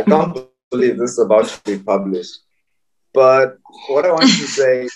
I 0.00 0.02
can't 0.02 0.38
believe 0.70 0.98
this 0.98 1.12
is 1.12 1.18
about 1.18 1.46
to 1.46 1.60
be 1.64 1.78
published. 1.82 2.40
But 3.12 3.58
what 3.88 4.06
I 4.06 4.12
want 4.12 4.22
to 4.22 4.28
say 4.46 4.88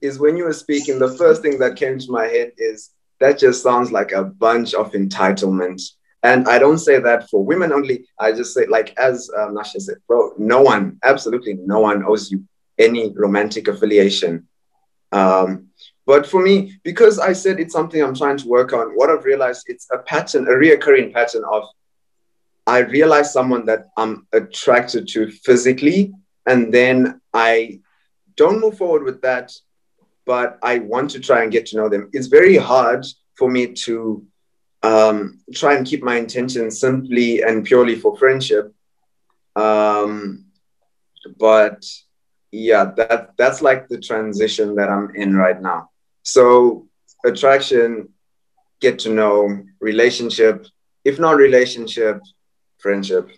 is 0.00 0.18
when 0.18 0.36
you 0.36 0.44
were 0.44 0.52
speaking, 0.52 0.98
the 0.98 1.16
first 1.16 1.42
thing 1.42 1.58
that 1.58 1.76
came 1.76 1.98
to 1.98 2.12
my 2.12 2.26
head 2.26 2.52
is 2.56 2.90
that 3.20 3.38
just 3.38 3.62
sounds 3.62 3.90
like 3.90 4.12
a 4.12 4.22
bunch 4.22 4.74
of 4.74 4.92
entitlement. 4.92 5.82
And 6.22 6.46
I 6.48 6.58
don't 6.58 6.78
say 6.78 7.00
that 7.00 7.28
for 7.30 7.44
women 7.44 7.72
only. 7.72 8.06
I 8.18 8.32
just 8.32 8.54
say, 8.54 8.66
like, 8.66 8.96
as 8.96 9.28
um, 9.36 9.56
Nashe 9.56 9.80
said, 9.80 9.96
bro, 10.06 10.32
no 10.38 10.62
one, 10.62 10.98
absolutely 11.02 11.54
no 11.54 11.80
one 11.80 12.04
owes 12.04 12.30
you 12.30 12.44
any 12.78 13.12
romantic 13.14 13.68
affiliation. 13.68 14.46
Um, 15.12 15.68
but 16.06 16.26
for 16.26 16.42
me, 16.42 16.78
because 16.82 17.18
I 17.18 17.32
said 17.32 17.58
it's 17.58 17.72
something 17.72 18.02
I'm 18.02 18.14
trying 18.14 18.36
to 18.38 18.48
work 18.48 18.72
on, 18.72 18.90
what 18.90 19.10
I've 19.10 19.24
realized 19.24 19.64
it's 19.66 19.88
a 19.92 19.98
pattern, 19.98 20.46
a 20.46 20.50
reoccurring 20.50 21.12
pattern 21.12 21.42
of 21.50 21.64
I 22.66 22.78
realize 22.78 23.32
someone 23.32 23.66
that 23.66 23.88
I'm 23.96 24.26
attracted 24.32 25.08
to 25.08 25.30
physically, 25.30 26.12
and 26.46 26.72
then 26.72 27.20
I 27.32 27.80
don't 28.36 28.60
move 28.60 28.78
forward 28.78 29.04
with 29.04 29.22
that, 29.22 29.52
but 30.24 30.58
I 30.62 30.78
want 30.78 31.10
to 31.10 31.20
try 31.20 31.42
and 31.42 31.52
get 31.52 31.66
to 31.66 31.76
know 31.76 31.88
them. 31.88 32.10
It's 32.12 32.26
very 32.26 32.56
hard 32.56 33.04
for 33.36 33.50
me 33.50 33.72
to 33.86 34.26
um, 34.82 35.40
try 35.52 35.76
and 35.76 35.86
keep 35.86 36.02
my 36.02 36.16
intention 36.16 36.70
simply 36.70 37.42
and 37.42 37.64
purely 37.64 37.96
for 37.96 38.16
friendship. 38.16 38.74
Um, 39.56 40.46
but 41.38 41.84
yeah, 42.50 42.92
that 42.96 43.32
that's 43.36 43.62
like 43.62 43.88
the 43.88 43.98
transition 43.98 44.74
that 44.76 44.88
I'm 44.88 45.14
in 45.14 45.36
right 45.36 45.60
now. 45.60 45.90
So 46.22 46.86
attraction, 47.24 48.10
get 48.80 48.98
to 49.00 49.12
know, 49.12 49.64
relationship, 49.80 50.66
if 51.04 51.18
not 51.18 51.36
relationship, 51.36 52.20
friendship? 52.84 53.30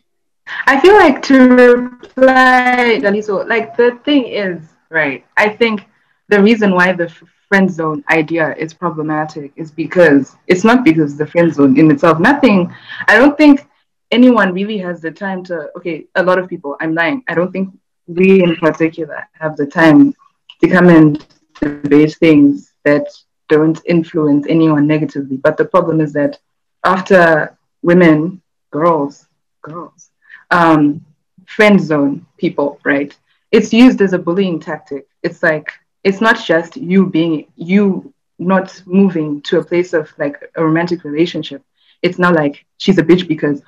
I 0.66 0.74
feel 0.80 0.94
like 0.94 1.22
to 1.30 1.36
reply, 1.38 2.98
Daliso, 3.02 3.34
like 3.54 3.76
the 3.76 3.90
thing 4.04 4.22
is, 4.26 4.58
right, 4.90 5.24
I 5.36 5.48
think 5.60 5.86
the 6.32 6.42
reason 6.42 6.74
why 6.78 6.92
the 6.92 7.08
friend 7.48 7.70
zone 7.70 8.02
idea 8.10 8.54
is 8.56 8.74
problematic 8.74 9.52
is 9.54 9.70
because 9.70 10.34
it's 10.48 10.64
not 10.64 10.84
because 10.84 11.16
the 11.16 11.28
friend 11.32 11.54
zone 11.54 11.78
in 11.78 11.90
itself, 11.92 12.18
nothing, 12.18 12.58
I 13.06 13.14
don't 13.18 13.36
think 13.38 13.68
anyone 14.10 14.52
really 14.52 14.78
has 14.78 15.00
the 15.00 15.12
time 15.12 15.44
to, 15.44 15.70
okay, 15.76 16.06
a 16.16 16.22
lot 16.28 16.38
of 16.40 16.48
people, 16.48 16.76
I'm 16.80 16.94
lying, 16.94 17.22
I 17.28 17.34
don't 17.34 17.52
think 17.52 17.68
we 18.08 18.42
in 18.42 18.56
particular 18.56 19.20
have 19.42 19.56
the 19.56 19.66
time 19.66 20.12
to 20.60 20.66
come 20.68 20.88
and 20.88 21.24
debate 21.60 22.16
things 22.16 22.74
that 22.84 23.06
don't 23.48 23.80
influence 23.86 24.44
anyone 24.48 24.88
negatively. 24.88 25.36
But 25.36 25.56
the 25.56 25.64
problem 25.64 26.00
is 26.00 26.12
that 26.14 26.38
after 26.84 27.56
women, 27.82 28.42
girls, 28.70 29.25
girls, 29.66 30.10
um, 30.50 31.04
friend 31.46 31.80
zone 31.80 32.26
people, 32.38 32.80
right? 32.84 33.16
It's 33.52 33.72
used 33.72 34.00
as 34.00 34.12
a 34.12 34.18
bullying 34.18 34.60
tactic. 34.60 35.06
It's 35.22 35.42
like, 35.42 35.72
it's 36.04 36.20
not 36.20 36.36
just 36.44 36.76
you 36.76 37.06
being, 37.06 37.46
you 37.56 38.12
not 38.38 38.82
moving 38.86 39.40
to 39.42 39.58
a 39.58 39.64
place 39.64 39.92
of 39.92 40.12
like 40.18 40.36
a 40.56 40.64
romantic 40.64 41.04
relationship. 41.04 41.62
It's 42.02 42.18
not 42.18 42.34
like 42.34 42.64
she's 42.78 42.98
a 42.98 43.02
bitch 43.02 43.26
because 43.26 43.62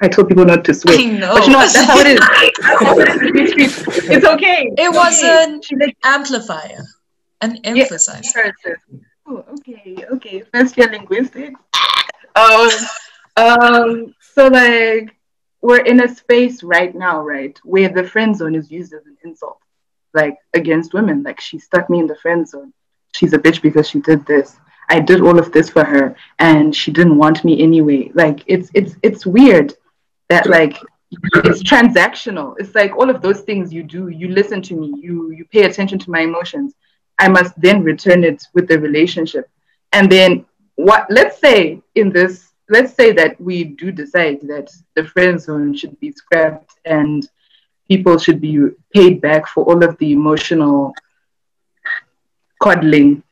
I 0.00 0.08
told 0.08 0.28
people 0.28 0.44
not 0.44 0.64
to 0.64 0.74
swear. 0.74 0.96
But 0.96 1.04
you 1.04 1.18
know 1.18 1.34
what? 1.34 1.72
That's 1.72 1.86
how 1.86 1.98
it 2.00 2.06
is. 2.06 2.20
it's 4.10 4.26
okay. 4.26 4.70
It 4.76 4.92
was 4.92 5.22
okay. 5.22 5.44
an 5.44 5.92
amplifier, 6.04 6.82
an 7.40 7.56
emphasizer. 7.64 8.52
Yeah. 8.64 8.98
Oh, 9.26 9.44
okay, 9.54 10.04
okay. 10.10 10.40
First 10.52 10.76
year 10.76 10.90
linguistics. 10.90 11.60
Um, 12.34 12.70
um, 13.36 14.14
so 14.34 14.48
like 14.48 15.16
we're 15.60 15.84
in 15.84 16.02
a 16.02 16.14
space 16.14 16.62
right 16.62 16.94
now, 16.94 17.20
right, 17.20 17.58
where 17.64 17.88
the 17.88 18.04
friend 18.04 18.36
zone 18.36 18.54
is 18.54 18.70
used 18.70 18.92
as 18.92 19.06
an 19.06 19.16
insult, 19.24 19.58
like 20.12 20.36
against 20.54 20.94
women. 20.94 21.22
Like 21.22 21.40
she 21.40 21.58
stuck 21.58 21.88
me 21.88 22.00
in 22.00 22.06
the 22.06 22.16
friend 22.16 22.46
zone. 22.46 22.72
she's 23.14 23.32
a 23.32 23.38
bitch 23.38 23.62
because 23.62 23.88
she 23.88 24.00
did 24.00 24.26
this. 24.26 24.58
I 24.88 25.00
did 25.00 25.20
all 25.20 25.38
of 25.38 25.52
this 25.52 25.70
for 25.70 25.84
her 25.84 26.16
and 26.38 26.74
she 26.74 26.90
didn't 26.90 27.16
want 27.16 27.44
me 27.44 27.62
anyway. 27.62 28.10
Like 28.14 28.42
it's 28.46 28.70
it's 28.74 28.96
it's 29.02 29.24
weird 29.24 29.74
that 30.28 30.46
like 30.46 30.76
it's 31.10 31.62
transactional. 31.62 32.54
It's 32.58 32.74
like 32.74 32.96
all 32.96 33.08
of 33.08 33.22
those 33.22 33.40
things 33.42 33.72
you 33.72 33.82
do, 33.82 34.08
you 34.08 34.28
listen 34.28 34.60
to 34.62 34.74
me, 34.74 34.92
you 35.00 35.30
you 35.30 35.44
pay 35.44 35.64
attention 35.64 35.98
to 36.00 36.10
my 36.10 36.20
emotions. 36.20 36.74
I 37.18 37.28
must 37.28 37.58
then 37.60 37.82
return 37.82 38.24
it 38.24 38.42
with 38.54 38.66
the 38.66 38.78
relationship. 38.78 39.48
And 39.92 40.10
then 40.10 40.44
what 40.74 41.06
let's 41.10 41.38
say 41.38 41.80
in 41.94 42.10
this 42.10 42.51
let's 42.72 42.94
say 42.94 43.12
that 43.12 43.38
we 43.38 43.64
do 43.64 43.92
decide 43.92 44.40
that 44.52 44.68
the 44.96 45.04
friend 45.04 45.40
zone 45.40 45.74
should 45.76 45.98
be 46.00 46.10
scrapped 46.10 46.72
and 46.86 47.28
people 47.86 48.18
should 48.18 48.40
be 48.40 48.56
paid 48.94 49.20
back 49.20 49.46
for 49.46 49.62
all 49.64 49.84
of 49.84 49.96
the 49.98 50.10
emotional 50.12 50.94
coddling 52.62 53.22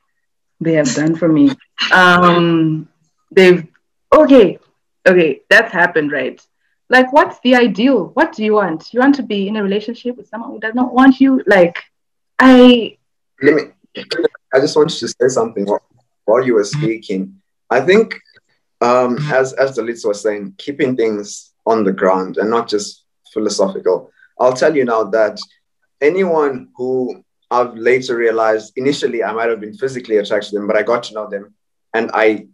they 0.61 0.75
have 0.75 0.93
done 0.95 1.17
for 1.17 1.29
me. 1.29 1.51
Um, 1.91 2.87
they've 3.31 3.67
okay, 4.13 4.59
okay, 5.07 5.41
that's 5.49 5.73
happened, 5.73 6.13
right? 6.13 6.39
Like, 6.91 7.11
what's 7.13 7.39
the 7.41 7.55
ideal? 7.55 8.11
What 8.15 8.33
do 8.35 8.45
you 8.45 8.55
want? 8.55 8.93
You 8.93 9.01
want 9.01 9.15
to 9.15 9.23
be 9.23 9.49
in 9.49 9.57
a 9.57 9.63
relationship 9.63 10.17
with 10.19 10.29
someone 10.29 10.51
who 10.51 10.61
does 10.61 10.75
not 10.75 10.93
want 10.93 11.21
you? 11.21 11.43
Like, 11.47 11.79
I. 12.39 12.99
Let 13.41 13.55
me. 13.55 13.63
I 14.53 14.59
just 14.61 14.77
want 14.77 14.91
you 14.93 15.07
to 15.07 15.09
say 15.09 15.29
something 15.29 15.65
while 16.25 16.45
you 16.45 16.55
were 16.55 16.65
speaking. 16.65 17.41
I 17.71 17.81
think, 17.81 18.21
um, 18.81 19.19
as 19.33 19.53
as 19.55 19.77
the 19.77 19.83
Litz 19.83 20.05
was 20.05 20.23
saying, 20.23 20.55
keeping 20.59 20.97
things 20.97 21.53
on 21.67 21.85
the 21.85 21.93
ground 21.93 22.39
and 22.39 22.51
not 22.51 22.69
just 22.69 23.05
philosophical. 23.33 24.11
I'll 24.39 24.55
tell 24.55 24.75
you 24.75 24.85
now 24.85 25.05
that 25.05 25.39
anyone 26.01 26.69
who 26.77 27.23
I've 27.51 27.75
later 27.75 28.17
realized 28.17 28.73
initially 28.77 29.23
I 29.23 29.33
might 29.33 29.51
have 29.51 29.61
been 29.61 29.75
physically 29.75 30.17
attracted 30.17 30.51
to 30.51 30.57
them, 30.57 30.67
but 30.67 30.77
I 30.77 30.83
got 30.83 31.03
to 31.05 31.15
know 31.15 31.29
them 31.29 31.55
and 31.93 32.11
I 32.15 32.47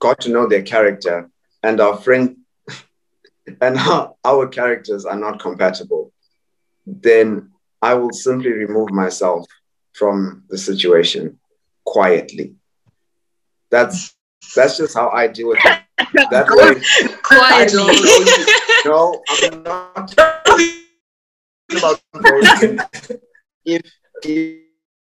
got 0.00 0.20
to 0.22 0.30
know 0.30 0.48
their 0.48 0.62
character 0.62 1.30
and 1.62 1.80
our 1.80 1.96
friend 1.96 2.38
and 3.60 3.78
our, 3.78 4.14
our 4.24 4.48
characters 4.48 5.04
are 5.04 5.16
not 5.16 5.40
compatible, 5.40 6.12
then 6.86 7.50
I 7.80 7.94
will 7.94 8.12
simply 8.12 8.50
remove 8.50 8.90
myself 8.90 9.46
from 9.92 10.44
the 10.48 10.58
situation 10.58 11.38
quietly. 11.84 12.54
That's 13.70 14.14
that's 14.54 14.76
just 14.76 14.94
how 14.94 15.10
I 15.10 15.26
deal 15.28 15.48
with 15.48 15.58
it. 15.64 15.80
That 16.30 16.48
way, 16.48 16.80
Quietly. 17.22 18.00
no, 18.84 19.22
I'm 19.28 19.62
not 19.62 20.14
about 21.70 22.00
if 23.64 23.82
if 24.22 24.58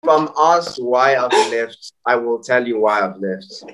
I'm 0.09 0.29
asked 0.39 0.83
why 0.83 1.17
I've 1.17 1.33
left, 1.53 1.93
I 2.07 2.17
will 2.17 2.41
tell 2.43 2.67
you 2.67 2.81
why 2.81 3.01
I've 3.01 3.19
left. 3.19 3.65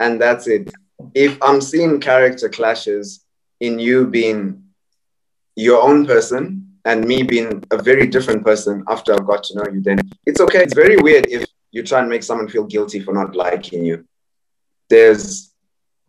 And 0.00 0.20
that's 0.20 0.46
it. 0.46 0.70
If 1.14 1.38
I'm 1.42 1.60
seeing 1.60 2.00
character 2.00 2.48
clashes 2.48 3.24
in 3.60 3.78
you 3.78 4.06
being 4.06 4.62
your 5.56 5.82
own 5.82 6.06
person 6.06 6.68
and 6.84 7.04
me 7.06 7.22
being 7.22 7.62
a 7.70 7.80
very 7.82 8.06
different 8.06 8.44
person 8.44 8.84
after 8.88 9.12
I've 9.12 9.26
got 9.26 9.44
to 9.44 9.56
know 9.56 9.64
you, 9.72 9.80
then 9.80 9.98
it's 10.26 10.40
okay. 10.40 10.62
It's 10.62 10.74
very 10.74 10.96
weird 10.96 11.26
if 11.28 11.44
you 11.72 11.82
try 11.82 12.00
and 12.00 12.08
make 12.08 12.22
someone 12.22 12.48
feel 12.48 12.64
guilty 12.64 13.00
for 13.00 13.12
not 13.14 13.34
liking 13.34 13.84
you. 13.84 14.04
There's, 14.88 15.52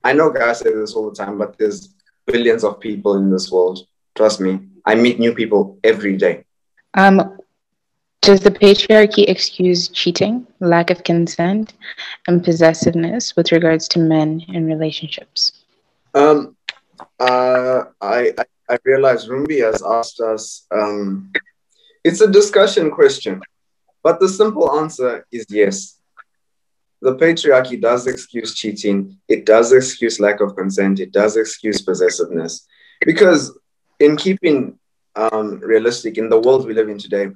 I 0.03 0.13
know 0.13 0.29
guys 0.29 0.59
say 0.59 0.73
this 0.73 0.93
all 0.93 1.09
the 1.09 1.15
time, 1.15 1.37
but 1.37 1.57
there's 1.57 1.93
billions 2.25 2.63
of 2.63 2.79
people 2.79 3.15
in 3.15 3.31
this 3.31 3.51
world. 3.51 3.87
Trust 4.15 4.39
me, 4.39 4.59
I 4.85 4.95
meet 4.95 5.19
new 5.19 5.33
people 5.33 5.77
every 5.83 6.17
day. 6.17 6.45
Um, 6.93 7.37
does 8.21 8.39
the 8.39 8.51
patriarchy 8.51 9.25
excuse 9.27 9.87
cheating, 9.89 10.47
lack 10.59 10.89
of 10.89 11.03
consent, 11.03 11.73
and 12.27 12.43
possessiveness 12.43 13.35
with 13.35 13.51
regards 13.51 13.87
to 13.89 13.99
men 13.99 14.43
in 14.47 14.65
relationships? 14.65 15.63
Um, 16.15 16.55
uh, 17.19 17.83
I, 18.01 18.33
I, 18.37 18.45
I 18.69 18.77
realize 18.83 19.27
Rumbi 19.27 19.63
has 19.63 19.83
asked 19.83 20.21
us, 20.21 20.65
um, 20.71 21.31
it's 22.03 22.21
a 22.21 22.31
discussion 22.31 22.89
question, 22.89 23.41
but 24.01 24.19
the 24.19 24.29
simple 24.29 24.79
answer 24.79 25.27
is 25.31 25.45
yes. 25.49 25.94
The 27.01 27.15
patriarchy 27.15 27.79
does 27.79 28.07
excuse 28.07 28.55
cheating, 28.55 29.17
it 29.27 29.45
does 29.45 29.71
excuse 29.71 30.19
lack 30.19 30.41
of 30.41 30.55
consent, 30.55 30.99
it 30.99 31.11
does 31.11 31.37
excuse 31.37 31.81
possessiveness. 31.81 32.65
Because 33.05 33.57
in 33.99 34.17
keeping 34.17 34.79
um, 35.15 35.59
realistic, 35.59 36.17
in 36.17 36.29
the 36.29 36.39
world 36.39 36.65
we 36.65 36.73
live 36.73 36.89
in 36.89 36.97
today, 36.97 37.29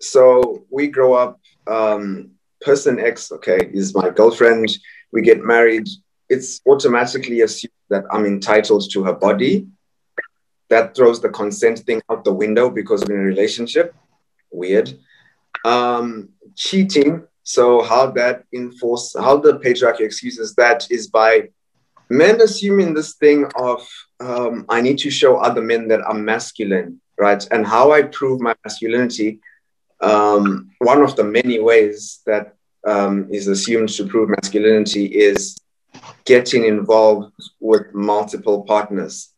so 0.00 0.64
we 0.70 0.88
grow 0.88 1.14
up, 1.14 1.40
um, 1.66 2.32
person 2.60 2.98
X, 2.98 3.32
okay, 3.32 3.70
is 3.72 3.94
my 3.94 4.10
girlfriend. 4.10 4.70
We 5.12 5.22
get 5.22 5.42
married. 5.42 5.88
It's 6.28 6.60
automatically 6.66 7.40
assumed 7.40 7.72
that 7.88 8.04
I'm 8.10 8.24
entitled 8.24 8.90
to 8.92 9.04
her 9.04 9.12
body. 9.12 9.66
That 10.68 10.94
throws 10.94 11.20
the 11.20 11.30
consent 11.30 11.80
thing 11.80 12.00
out 12.10 12.24
the 12.24 12.32
window 12.32 12.70
because 12.70 13.04
we're 13.04 13.16
in 13.16 13.22
a 13.22 13.24
relationship. 13.24 13.94
Weird. 14.52 14.98
Um, 15.64 16.30
cheating. 16.54 17.26
So 17.54 17.82
how 17.82 18.04
that 18.12 18.44
enforce 18.52 19.14
how 19.26 19.36
the 19.38 19.54
patriarchy 19.64 20.02
excuses 20.02 20.54
that 20.54 20.86
is 20.90 21.08
by 21.08 21.48
men 22.08 22.40
assuming 22.40 22.94
this 22.94 23.14
thing 23.14 23.40
of 23.56 23.80
um, 24.20 24.66
I 24.68 24.80
need 24.80 24.98
to 24.98 25.10
show 25.10 25.36
other 25.36 25.62
men 25.62 25.88
that 25.88 26.02
I'm 26.08 26.24
masculine, 26.24 27.00
right? 27.18 27.42
And 27.50 27.66
how 27.66 27.92
I 27.92 28.02
prove 28.02 28.40
my 28.40 28.54
masculinity 28.64 29.40
um, 30.00 30.70
one 30.78 31.02
of 31.02 31.16
the 31.16 31.24
many 31.24 31.58
ways 31.58 32.20
that 32.26 32.54
um, 32.86 33.28
is 33.30 33.48
assumed 33.48 33.90
to 33.90 34.06
prove 34.06 34.30
masculinity 34.30 35.06
is 35.06 35.58
getting 36.24 36.64
involved 36.64 37.32
with 37.58 37.92
multiple 37.92 38.62
partners. 38.62 39.30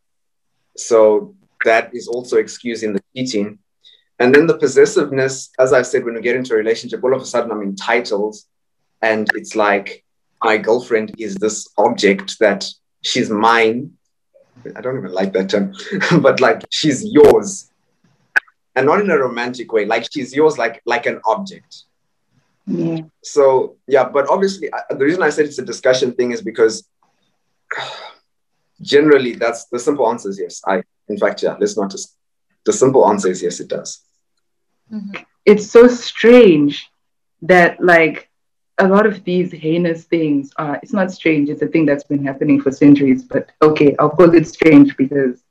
So 0.77 1.35
that 1.65 1.93
is 1.93 2.07
also 2.07 2.37
excusing 2.37 2.93
the 2.93 3.01
cheating. 3.15 3.59
And 4.19 4.33
then 4.33 4.47
the 4.47 4.57
possessiveness, 4.57 5.49
as 5.59 5.73
I 5.73 5.81
said, 5.81 6.05
when 6.05 6.13
we 6.15 6.21
get 6.21 6.35
into 6.35 6.53
a 6.53 6.57
relationship, 6.57 7.03
all 7.03 7.15
of 7.15 7.21
a 7.21 7.25
sudden 7.25 7.51
I'm 7.51 7.61
entitled. 7.61 8.35
And 9.01 9.27
it's 9.33 9.55
like 9.55 10.03
my 10.43 10.57
girlfriend 10.57 11.15
is 11.17 11.35
this 11.35 11.67
object 11.77 12.37
that 12.39 12.65
she's 13.01 13.29
mine. 13.29 13.91
I 14.75 14.81
don't 14.81 14.97
even 14.97 15.11
like 15.11 15.33
that 15.33 15.49
term, 15.49 15.73
but 16.21 16.39
like 16.39 16.63
she's 16.69 17.03
yours 17.03 17.69
and 18.75 18.85
not 18.85 18.99
in 19.01 19.09
a 19.09 19.17
romantic 19.17 19.71
way 19.71 19.85
like 19.85 20.07
she's 20.11 20.33
yours 20.35 20.57
like 20.57 20.81
like 20.85 21.05
an 21.05 21.19
object 21.25 21.83
Yeah. 22.65 23.01
so 23.23 23.75
yeah 23.87 24.05
but 24.07 24.27
obviously 24.29 24.73
I, 24.73 24.81
the 24.91 25.05
reason 25.05 25.21
i 25.21 25.29
said 25.29 25.45
it's 25.45 25.59
a 25.59 25.65
discussion 25.65 26.13
thing 26.13 26.31
is 26.31 26.41
because 26.41 26.87
generally 28.81 29.33
that's 29.33 29.65
the 29.65 29.79
simple 29.79 30.09
answer 30.09 30.29
is 30.29 30.39
yes 30.39 30.61
i 30.65 30.81
in 31.09 31.17
fact 31.17 31.43
yeah 31.43 31.55
let's 31.59 31.77
not 31.77 31.91
just 31.91 32.15
the 32.65 32.73
simple 32.73 33.07
answer 33.09 33.29
is 33.29 33.41
yes 33.43 33.59
it 33.59 33.67
does. 33.69 34.01
It's 35.45 35.67
so 35.69 35.87
strange 35.87 36.89
that 37.41 37.83
like 37.83 38.29
a 38.79 38.87
lot 38.87 39.05
of 39.05 39.23
these 39.23 39.51
heinous 39.51 40.05
things 40.05 40.51
are 40.57 40.79
it's 40.81 40.93
not 40.93 41.11
strange 41.11 41.49
it's 41.49 41.61
a 41.61 41.67
thing 41.67 41.85
that's 41.85 42.03
been 42.05 42.25
happening 42.25 42.59
for 42.59 42.71
centuries 42.71 43.23
but 43.23 43.51
okay 43.61 43.95
i'll 43.99 44.09
call 44.09 44.33
it 44.33 44.47
strange 44.47 44.97
because 44.97 45.43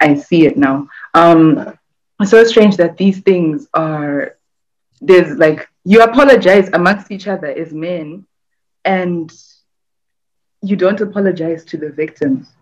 i 0.00 0.14
see 0.14 0.46
it 0.46 0.56
now. 0.56 0.88
Um 1.14 1.76
it's 2.20 2.30
so 2.30 2.44
strange 2.44 2.76
that 2.76 2.96
these 2.96 3.20
things 3.20 3.68
are 3.72 4.36
there's 5.00 5.38
like 5.38 5.68
you 5.84 6.02
apologize 6.02 6.68
amongst 6.72 7.10
each 7.10 7.28
other 7.28 7.46
as 7.46 7.72
men 7.72 8.26
and 8.84 9.32
you 10.62 10.76
don't 10.76 11.00
apologize 11.00 11.64
to 11.64 11.76
the 11.78 11.90
victims 11.90 12.52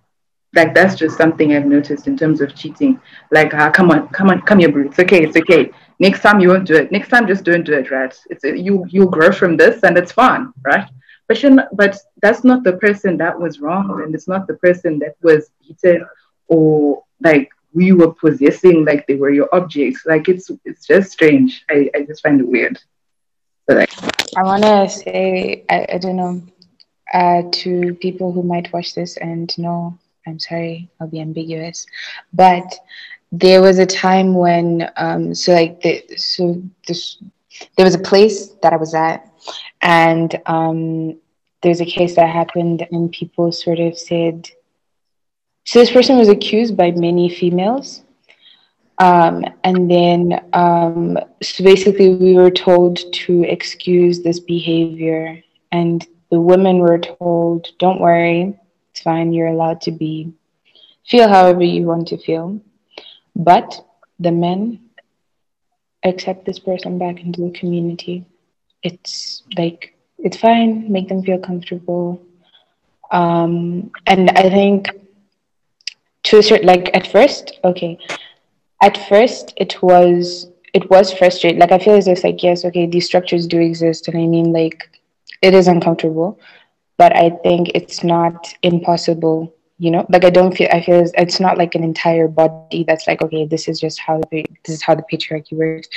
like 0.54 0.74
that's 0.74 0.94
just 0.94 1.16
something 1.16 1.54
i've 1.54 1.66
noticed 1.66 2.06
in 2.06 2.16
terms 2.16 2.40
of 2.40 2.54
cheating 2.54 3.00
like 3.30 3.52
ah, 3.54 3.70
come 3.70 3.90
on 3.90 4.08
come 4.08 4.30
on 4.30 4.40
come 4.42 4.58
here 4.58 4.70
bro 4.70 4.86
it's 4.86 4.98
okay 4.98 5.24
it's 5.24 5.36
okay 5.36 5.70
next 5.98 6.20
time 6.20 6.40
you 6.40 6.48
won't 6.48 6.66
do 6.66 6.74
it 6.74 6.90
next 6.90 7.08
time 7.08 7.26
just 7.26 7.44
don't 7.44 7.64
do 7.64 7.74
it 7.74 7.90
right 7.90 8.18
it's 8.30 8.44
you 8.44 8.84
you'll 8.88 9.10
grow 9.10 9.30
from 9.30 9.56
this 9.56 9.82
and 9.82 9.96
it's 9.98 10.12
fine 10.12 10.52
right 10.62 10.88
but 11.28 11.42
not, 11.44 11.68
but 11.76 11.96
that's 12.22 12.42
not 12.42 12.64
the 12.64 12.72
person 12.78 13.18
that 13.18 13.38
was 13.38 13.60
wrong 13.60 14.02
and 14.02 14.14
it's 14.14 14.26
not 14.26 14.46
the 14.46 14.54
person 14.54 14.98
that 15.00 15.14
was 15.22 15.50
beaten 15.60 16.06
or 16.46 17.04
like 17.20 17.50
we 17.74 17.92
were 17.92 18.12
possessing 18.12 18.84
like 18.84 19.06
they 19.06 19.14
were 19.14 19.30
your 19.30 19.48
objects. 19.54 20.04
Like 20.06 20.28
it's 20.28 20.50
it's 20.64 20.86
just 20.86 21.12
strange. 21.12 21.64
I, 21.70 21.90
I 21.94 22.02
just 22.02 22.22
find 22.22 22.40
it 22.40 22.48
weird. 22.48 22.80
Like 23.68 23.92
I 24.36 24.42
want 24.42 24.62
to 24.62 24.88
say, 24.88 25.64
I, 25.68 25.86
I 25.92 25.98
don't 25.98 26.16
know, 26.16 26.42
uh, 27.12 27.42
to 27.52 27.94
people 27.94 28.32
who 28.32 28.42
might 28.42 28.72
watch 28.72 28.94
this 28.94 29.16
and 29.18 29.56
know, 29.58 29.98
I'm 30.28 30.38
sorry, 30.38 30.88
I'll 31.00 31.08
be 31.08 31.20
ambiguous, 31.20 31.86
but 32.32 32.74
there 33.32 33.60
was 33.60 33.78
a 33.78 33.86
time 33.86 34.34
when, 34.34 34.90
um, 34.96 35.34
so 35.34 35.52
like, 35.52 35.82
the, 35.82 36.02
so 36.16 36.62
this, 36.86 37.18
there 37.76 37.84
was 37.84 37.94
a 37.94 37.98
place 37.98 38.48
that 38.62 38.72
I 38.72 38.76
was 38.76 38.94
at, 38.94 39.30
and 39.82 40.40
um, 40.46 41.18
there's 41.62 41.80
a 41.80 41.86
case 41.86 42.14
that 42.16 42.28
happened, 42.28 42.86
and 42.90 43.12
people 43.12 43.52
sort 43.52 43.80
of 43.80 43.98
said, 43.98 44.48
so 45.64 45.80
this 45.80 45.90
person 45.90 46.16
was 46.16 46.28
accused 46.28 46.76
by 46.76 46.92
many 46.92 47.28
females. 47.28 48.02
Um, 49.00 49.44
and 49.62 49.90
then, 49.90 50.44
um, 50.54 51.18
so 51.42 51.62
basically, 51.62 52.14
we 52.14 52.34
were 52.34 52.50
told 52.50 53.12
to 53.12 53.44
excuse 53.44 54.22
this 54.22 54.40
behavior, 54.40 55.40
and 55.70 56.04
the 56.30 56.40
women 56.40 56.78
were 56.78 56.98
told, 56.98 57.68
"Don't 57.78 58.00
worry, 58.00 58.58
it's 58.98 59.04
fine. 59.04 59.32
You're 59.32 59.48
allowed 59.48 59.80
to 59.82 59.92
be 59.92 60.32
feel 61.06 61.28
however 61.28 61.62
you 61.62 61.86
want 61.86 62.08
to 62.08 62.18
feel." 62.18 62.60
But 63.36 63.84
the 64.18 64.32
men 64.32 64.80
accept 66.02 66.44
this 66.44 66.58
person 66.58 66.98
back 66.98 67.20
into 67.20 67.40
the 67.42 67.50
community. 67.50 68.24
It's 68.82 69.42
like 69.56 69.94
it's 70.18 70.36
fine. 70.36 70.90
Make 70.90 71.08
them 71.08 71.22
feel 71.22 71.38
comfortable. 71.38 72.20
Um, 73.10 73.90
and 74.06 74.30
I 74.30 74.50
think 74.50 74.88
to 76.24 76.38
a 76.38 76.42
certain, 76.42 76.66
like 76.66 76.90
at 76.94 77.06
first, 77.06 77.58
okay, 77.64 77.98
at 78.82 78.98
first 79.08 79.54
it 79.56 79.80
was 79.82 80.50
it 80.74 80.90
was 80.90 81.12
frustrating. 81.12 81.60
Like 81.60 81.72
I 81.72 81.78
feel 81.78 81.94
as 81.94 82.08
if 82.08 82.24
like 82.24 82.42
yes, 82.42 82.64
okay, 82.64 82.86
these 82.86 83.06
structures 83.06 83.46
do 83.46 83.60
exist, 83.60 84.08
and 84.08 84.18
I 84.18 84.26
mean 84.26 84.52
like 84.52 84.88
it 85.40 85.54
is 85.54 85.68
uncomfortable, 85.68 86.38
but 86.98 87.16
I 87.16 87.30
think 87.30 87.70
it's 87.74 88.04
not 88.04 88.52
impossible. 88.62 89.54
You 89.78 89.92
know, 89.92 90.06
like 90.08 90.24
I 90.24 90.30
don't 90.30 90.54
feel 90.54 90.68
I 90.72 90.82
feel 90.82 91.06
it's 91.14 91.38
not 91.38 91.56
like 91.56 91.76
an 91.76 91.84
entire 91.84 92.26
body 92.26 92.84
that's 92.84 93.06
like 93.06 93.22
okay, 93.22 93.46
this 93.46 93.68
is 93.68 93.80
just 93.80 94.00
how 94.00 94.20
the 94.30 94.44
this 94.64 94.74
is 94.74 94.82
how 94.82 94.96
the 94.96 95.04
patriarchy 95.10 95.52
works. 95.52 95.88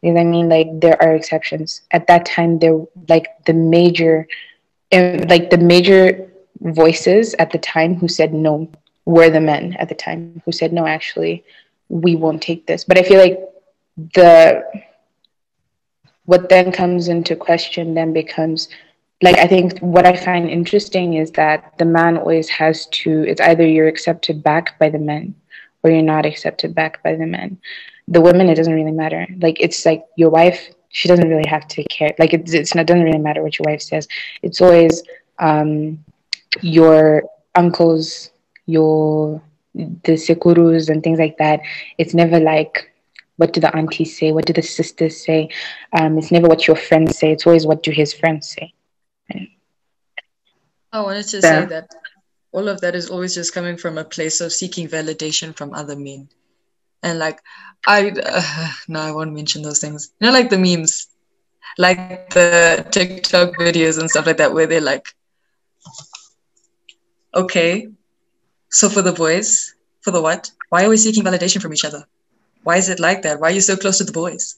You 0.00 0.12
know 0.12 0.20
what 0.20 0.28
I 0.28 0.30
mean? 0.30 0.48
Like 0.48 0.80
there 0.80 1.02
are 1.02 1.14
exceptions. 1.14 1.82
At 1.90 2.06
that 2.06 2.24
time, 2.24 2.58
there 2.60 2.78
like 3.08 3.26
the 3.44 3.52
major, 3.52 4.28
eh, 4.92 5.24
like 5.28 5.50
the 5.50 5.58
major 5.58 6.30
voices 6.60 7.34
at 7.40 7.50
the 7.50 7.58
time 7.58 7.96
who 7.96 8.06
said 8.06 8.32
no 8.32 8.70
were 9.04 9.30
the 9.30 9.40
men 9.40 9.74
at 9.80 9.88
the 9.88 9.94
time 9.94 10.40
who 10.44 10.52
said 10.52 10.72
no. 10.72 10.86
Actually, 10.86 11.42
we 11.88 12.14
won't 12.14 12.40
take 12.40 12.66
this. 12.66 12.84
But 12.84 12.98
I 12.98 13.02
feel 13.02 13.18
like 13.18 13.40
the 14.14 14.62
what 16.26 16.48
then 16.48 16.70
comes 16.70 17.08
into 17.08 17.34
question 17.34 17.94
then 17.94 18.12
becomes 18.12 18.68
like 19.22 19.38
I 19.38 19.46
think 19.46 19.78
what 19.78 20.06
I 20.06 20.16
find 20.16 20.48
interesting 20.50 21.14
is 21.14 21.30
that 21.32 21.78
the 21.78 21.84
man 21.84 22.18
always 22.18 22.48
has 22.50 22.86
to 22.86 23.24
it's 23.26 23.40
either 23.40 23.66
you're 23.66 23.88
accepted 23.88 24.42
back 24.42 24.78
by 24.78 24.90
the 24.90 24.98
men 24.98 25.34
or 25.82 25.90
you're 25.90 26.02
not 26.02 26.26
accepted 26.26 26.74
back 26.74 27.02
by 27.02 27.14
the 27.14 27.26
men. 27.26 27.58
The 28.08 28.20
women 28.20 28.48
it 28.48 28.56
doesn't 28.56 28.74
really 28.74 28.92
matter. 28.92 29.26
Like 29.40 29.60
it's 29.60 29.86
like 29.86 30.04
your 30.16 30.30
wife 30.30 30.68
she 30.90 31.08
doesn't 31.08 31.28
really 31.28 31.48
have 31.48 31.66
to 31.68 31.82
care. 31.84 32.14
Like 32.18 32.34
it's 32.34 32.52
it's 32.54 32.74
not 32.74 32.86
doesn't 32.86 33.04
really 33.04 33.18
matter 33.18 33.42
what 33.42 33.58
your 33.58 33.64
wife 33.70 33.82
says. 33.82 34.08
It's 34.42 34.60
always 34.60 35.02
um 35.38 36.04
your 36.60 37.24
uncles, 37.54 38.30
your 38.66 39.42
the 39.74 40.16
sekurus 40.16 40.88
and 40.88 41.02
things 41.02 41.18
like 41.18 41.36
that. 41.38 41.60
It's 41.98 42.14
never 42.14 42.38
like 42.40 42.90
what 43.36 43.52
do 43.52 43.60
the 43.60 43.74
aunties 43.74 44.16
say? 44.16 44.32
What 44.32 44.46
do 44.46 44.52
the 44.52 44.62
sisters 44.62 45.24
say? 45.24 45.48
Um, 45.92 46.18
it's 46.18 46.30
never 46.30 46.46
what 46.46 46.68
your 46.68 46.76
friends 46.76 47.18
say. 47.18 47.32
It's 47.32 47.46
always 47.46 47.66
what 47.66 47.82
do 47.82 47.90
his 47.90 48.14
friends 48.14 48.48
say. 48.48 48.72
I 50.92 51.00
wanted 51.00 51.26
to 51.28 51.42
say 51.42 51.64
that 51.66 51.88
all 52.52 52.68
of 52.68 52.80
that 52.82 52.94
is 52.94 53.10
always 53.10 53.34
just 53.34 53.52
coming 53.52 53.76
from 53.76 53.98
a 53.98 54.04
place 54.04 54.40
of 54.40 54.52
seeking 54.52 54.88
validation 54.88 55.56
from 55.56 55.74
other 55.74 55.96
men. 55.96 56.28
And 57.02 57.18
like, 57.18 57.40
I, 57.86 58.10
uh, 58.10 58.72
no, 58.88 59.00
I 59.00 59.10
won't 59.10 59.32
mention 59.32 59.62
those 59.62 59.80
things. 59.80 60.12
You 60.20 60.28
know, 60.28 60.32
like 60.32 60.50
the 60.50 60.58
memes, 60.58 61.08
like 61.78 62.30
the 62.30 62.86
TikTok 62.90 63.56
videos 63.56 63.98
and 63.98 64.08
stuff 64.08 64.26
like 64.26 64.36
that, 64.36 64.54
where 64.54 64.66
they're 64.66 64.80
like, 64.80 65.06
okay, 67.34 67.88
so 68.70 68.88
for 68.88 69.02
the 69.02 69.12
boys, 69.12 69.74
for 70.00 70.12
the 70.12 70.22
what? 70.22 70.50
Why 70.68 70.84
are 70.84 70.88
we 70.88 70.96
seeking 70.96 71.24
validation 71.24 71.60
from 71.60 71.72
each 71.72 71.84
other? 71.84 72.06
Why 72.62 72.76
is 72.76 72.88
it 72.88 73.00
like 73.00 73.22
that? 73.22 73.40
Why 73.40 73.48
are 73.48 73.54
you 73.54 73.60
so 73.60 73.76
close 73.76 73.98
to 73.98 74.04
the 74.04 74.12
boys? 74.12 74.56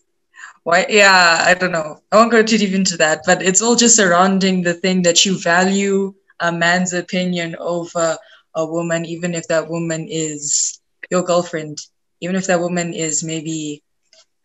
Why? 0.67 0.85
Yeah, 0.89 1.45
I 1.47 1.55
don't 1.55 1.71
know. 1.71 2.03
I 2.11 2.17
won't 2.17 2.33
go 2.33 2.43
too 2.43 2.59
deep 2.59 2.75
into 2.75 2.97
that, 2.97 3.21
but 3.25 3.41
it's 3.41 3.63
all 3.63 3.77
just 3.77 3.95
surrounding 3.95 4.63
the 4.63 4.75
thing 4.75 5.03
that 5.03 5.25
you 5.25 5.39
value 5.39 6.13
a 6.41 6.51
man's 6.51 6.93
opinion 6.93 7.55
over 7.61 8.19
a 8.53 8.67
woman, 8.67 9.05
even 9.05 9.37
if 9.37 9.47
that 9.47 9.69
woman 9.71 10.09
is 10.11 10.81
your 11.09 11.23
girlfriend, 11.23 11.79
even 12.21 12.35
if 12.35 12.49
that 12.49 12.59
woman 12.59 12.95
is 12.95 13.23
maybe 13.23 13.85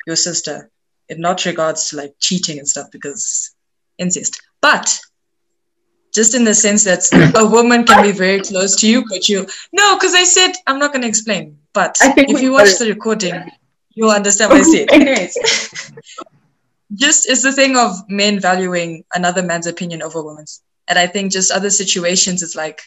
your 0.06 0.16
sister. 0.16 0.70
In 1.10 1.22
not 1.22 1.44
regards 1.46 1.90
to 1.90 1.96
like 1.96 2.14
cheating 2.20 2.60
and 2.60 2.68
stuff 2.68 2.92
because 2.92 3.56
incest. 3.98 4.40
But 4.62 5.00
just 6.14 6.36
in 6.36 6.44
the 6.44 6.54
sense 6.54 6.84
that 6.84 7.02
a 7.36 7.50
woman 7.50 7.84
can 7.84 8.04
be 8.04 8.12
very 8.12 8.42
close 8.42 8.76
to 8.76 8.88
you, 8.88 9.04
but 9.10 9.28
you 9.28 9.48
no, 9.74 9.96
because 9.96 10.14
I 10.14 10.26
said 10.26 10.52
I'm 10.68 10.78
not 10.78 10.94
going 10.94 11.02
to 11.02 11.08
explain. 11.08 11.58
But 11.74 11.98
if 12.00 12.44
you 12.44 12.52
watch 12.52 12.78
the 12.78 12.86
recording, 12.90 13.42
you'll 14.02 14.10
understand 14.10 14.50
what 14.50 14.62
I 14.62 14.64
said. 14.64 14.92
Anyways, 14.92 15.38
just 16.96 17.30
it's 17.30 17.44
the 17.44 17.52
thing 17.52 17.78
of 17.78 17.92
men 18.10 18.40
valuing 18.40 19.04
another 19.14 19.44
man's 19.44 19.68
opinion 19.68 20.02
over 20.02 20.24
women's, 20.24 20.64
and 20.88 20.98
I 20.98 21.06
think 21.06 21.32
just 21.32 21.52
other 21.52 21.70
situations 21.70 22.42
is 22.42 22.56
like 22.56 22.82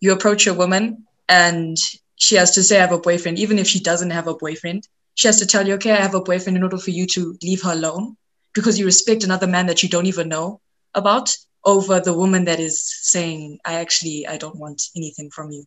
you 0.00 0.12
approach 0.12 0.46
a 0.46 0.54
woman 0.54 1.04
and 1.28 1.76
she 2.16 2.36
has 2.36 2.52
to 2.52 2.62
say 2.62 2.78
I 2.78 2.80
have 2.80 2.92
a 2.92 2.98
boyfriend, 2.98 3.38
even 3.38 3.58
if 3.58 3.66
she 3.66 3.80
doesn't 3.80 4.10
have 4.10 4.28
a 4.28 4.34
boyfriend. 4.34 4.88
She 5.14 5.28
has 5.28 5.38
to 5.40 5.46
tell 5.46 5.66
you, 5.66 5.74
okay, 5.74 5.92
I 5.92 5.96
have 5.96 6.14
a 6.14 6.22
boyfriend 6.22 6.56
in 6.56 6.62
order 6.62 6.78
for 6.78 6.90
you 6.90 7.06
to 7.08 7.36
leave 7.42 7.62
her 7.62 7.72
alone 7.72 8.16
because 8.54 8.78
you 8.78 8.86
respect 8.86 9.24
another 9.24 9.46
man 9.46 9.66
that 9.66 9.82
you 9.82 9.90
don't 9.90 10.06
even 10.06 10.30
know 10.30 10.60
about 10.94 11.36
over 11.64 12.00
the 12.00 12.14
woman 12.14 12.44
that 12.44 12.60
is 12.60 12.80
saying, 13.02 13.58
I 13.66 13.74
actually, 13.74 14.26
I 14.26 14.38
don't 14.38 14.56
want 14.56 14.82
anything 14.96 15.28
from 15.30 15.50
you. 15.50 15.64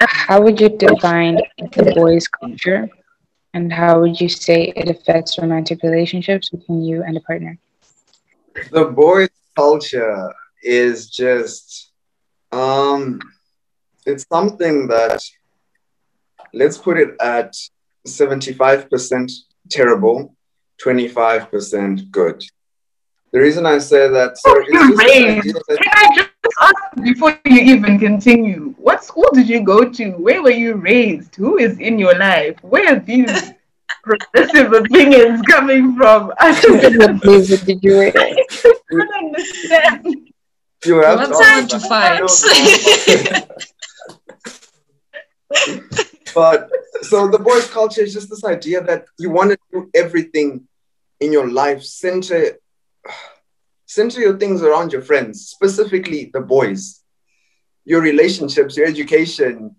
How 0.00 0.40
would 0.40 0.58
you 0.60 0.70
define 0.70 1.38
the 1.58 1.92
boys' 1.94 2.28
culture? 2.28 2.88
And 3.54 3.72
how 3.72 4.00
would 4.00 4.20
you 4.20 4.28
say 4.28 4.72
it 4.74 4.88
affects 4.88 5.38
romantic 5.38 5.82
relationships 5.82 6.48
between 6.48 6.84
you 6.84 7.02
and 7.02 7.16
a 7.16 7.20
partner? 7.20 7.58
The 8.70 8.86
boys' 8.86 9.28
culture 9.54 10.32
is 10.62 11.10
just, 11.10 11.90
um, 12.50 13.20
it's 14.06 14.26
something 14.32 14.88
that, 14.88 15.22
let's 16.54 16.78
put 16.78 16.98
it 16.98 17.14
at 17.20 17.54
75% 18.06 19.32
terrible, 19.70 20.34
25% 20.82 22.10
good. 22.10 22.42
The 23.32 23.40
reason 23.40 23.64
I 23.64 23.78
say 23.78 24.08
that, 24.08 24.36
so 24.38 24.50
you 24.68 24.94
raised? 24.96 25.56
Can 25.66 25.78
I 25.94 26.14
just 26.16 26.30
ask 26.60 27.02
before 27.02 27.38
you 27.46 27.60
even 27.74 27.98
continue? 27.98 28.74
What 28.76 29.02
school 29.04 29.28
did 29.32 29.48
you 29.48 29.62
go 29.64 29.88
to? 29.88 30.10
Where 30.12 30.42
were 30.42 30.50
you 30.50 30.74
raised? 30.74 31.34
Who 31.36 31.56
is 31.58 31.78
in 31.78 31.98
your 31.98 32.16
life? 32.18 32.56
Where 32.62 32.94
are 32.94 33.00
these 33.00 33.52
progressive 34.04 34.72
opinions 34.74 35.40
coming 35.48 35.96
from? 35.96 36.32
I 36.38 36.60
don't 36.60 37.24
music 37.24 37.60
did 37.62 37.82
you 37.82 38.00
read? 38.00 38.16
I 38.16 38.44
don't 38.90 39.14
understand. 39.24 40.28
You 40.84 40.96
have 41.02 41.18
What 41.30 41.42
time 41.42 41.68
to 41.68 41.80
fight? 41.88 42.20
but 46.34 46.68
so 47.02 47.28
the 47.28 47.38
boys' 47.38 47.68
culture 47.68 48.02
is 48.02 48.12
just 48.12 48.28
this 48.30 48.44
idea 48.44 48.82
that 48.82 49.04
you 49.18 49.30
want 49.30 49.50
to 49.52 49.58
do 49.72 49.90
everything 49.94 50.66
in 51.20 51.32
your 51.32 51.48
life 51.50 51.82
center 51.82 52.58
center 53.86 54.20
your 54.20 54.38
things 54.38 54.62
around 54.62 54.92
your 54.92 55.02
friends, 55.02 55.48
specifically 55.48 56.30
the 56.32 56.40
boys, 56.40 57.02
your 57.84 58.00
relationships, 58.00 58.76
your 58.76 58.86
education, 58.86 59.76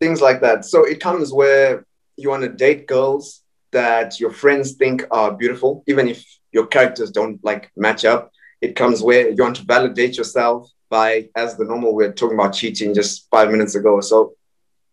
things 0.00 0.20
like 0.20 0.40
that. 0.40 0.64
So 0.64 0.84
it 0.84 1.00
comes 1.00 1.32
where 1.32 1.84
you 2.16 2.28
want 2.28 2.42
to 2.42 2.48
date 2.48 2.86
girls 2.86 3.42
that 3.72 4.20
your 4.20 4.30
friends 4.30 4.72
think 4.72 5.04
are 5.10 5.32
beautiful, 5.32 5.82
even 5.86 6.08
if 6.08 6.24
your 6.52 6.66
characters 6.66 7.10
don't 7.10 7.42
like 7.44 7.70
match 7.76 8.04
up. 8.04 8.30
It 8.60 8.76
comes 8.76 9.02
where 9.02 9.30
you 9.30 9.42
want 9.42 9.56
to 9.56 9.64
validate 9.64 10.16
yourself 10.16 10.70
by, 10.90 11.28
as 11.36 11.56
the 11.56 11.64
normal, 11.64 11.94
we 11.94 12.04
are 12.04 12.12
talking 12.12 12.38
about 12.38 12.52
cheating 12.52 12.94
just 12.94 13.28
five 13.30 13.50
minutes 13.50 13.74
ago. 13.74 14.00
So 14.00 14.34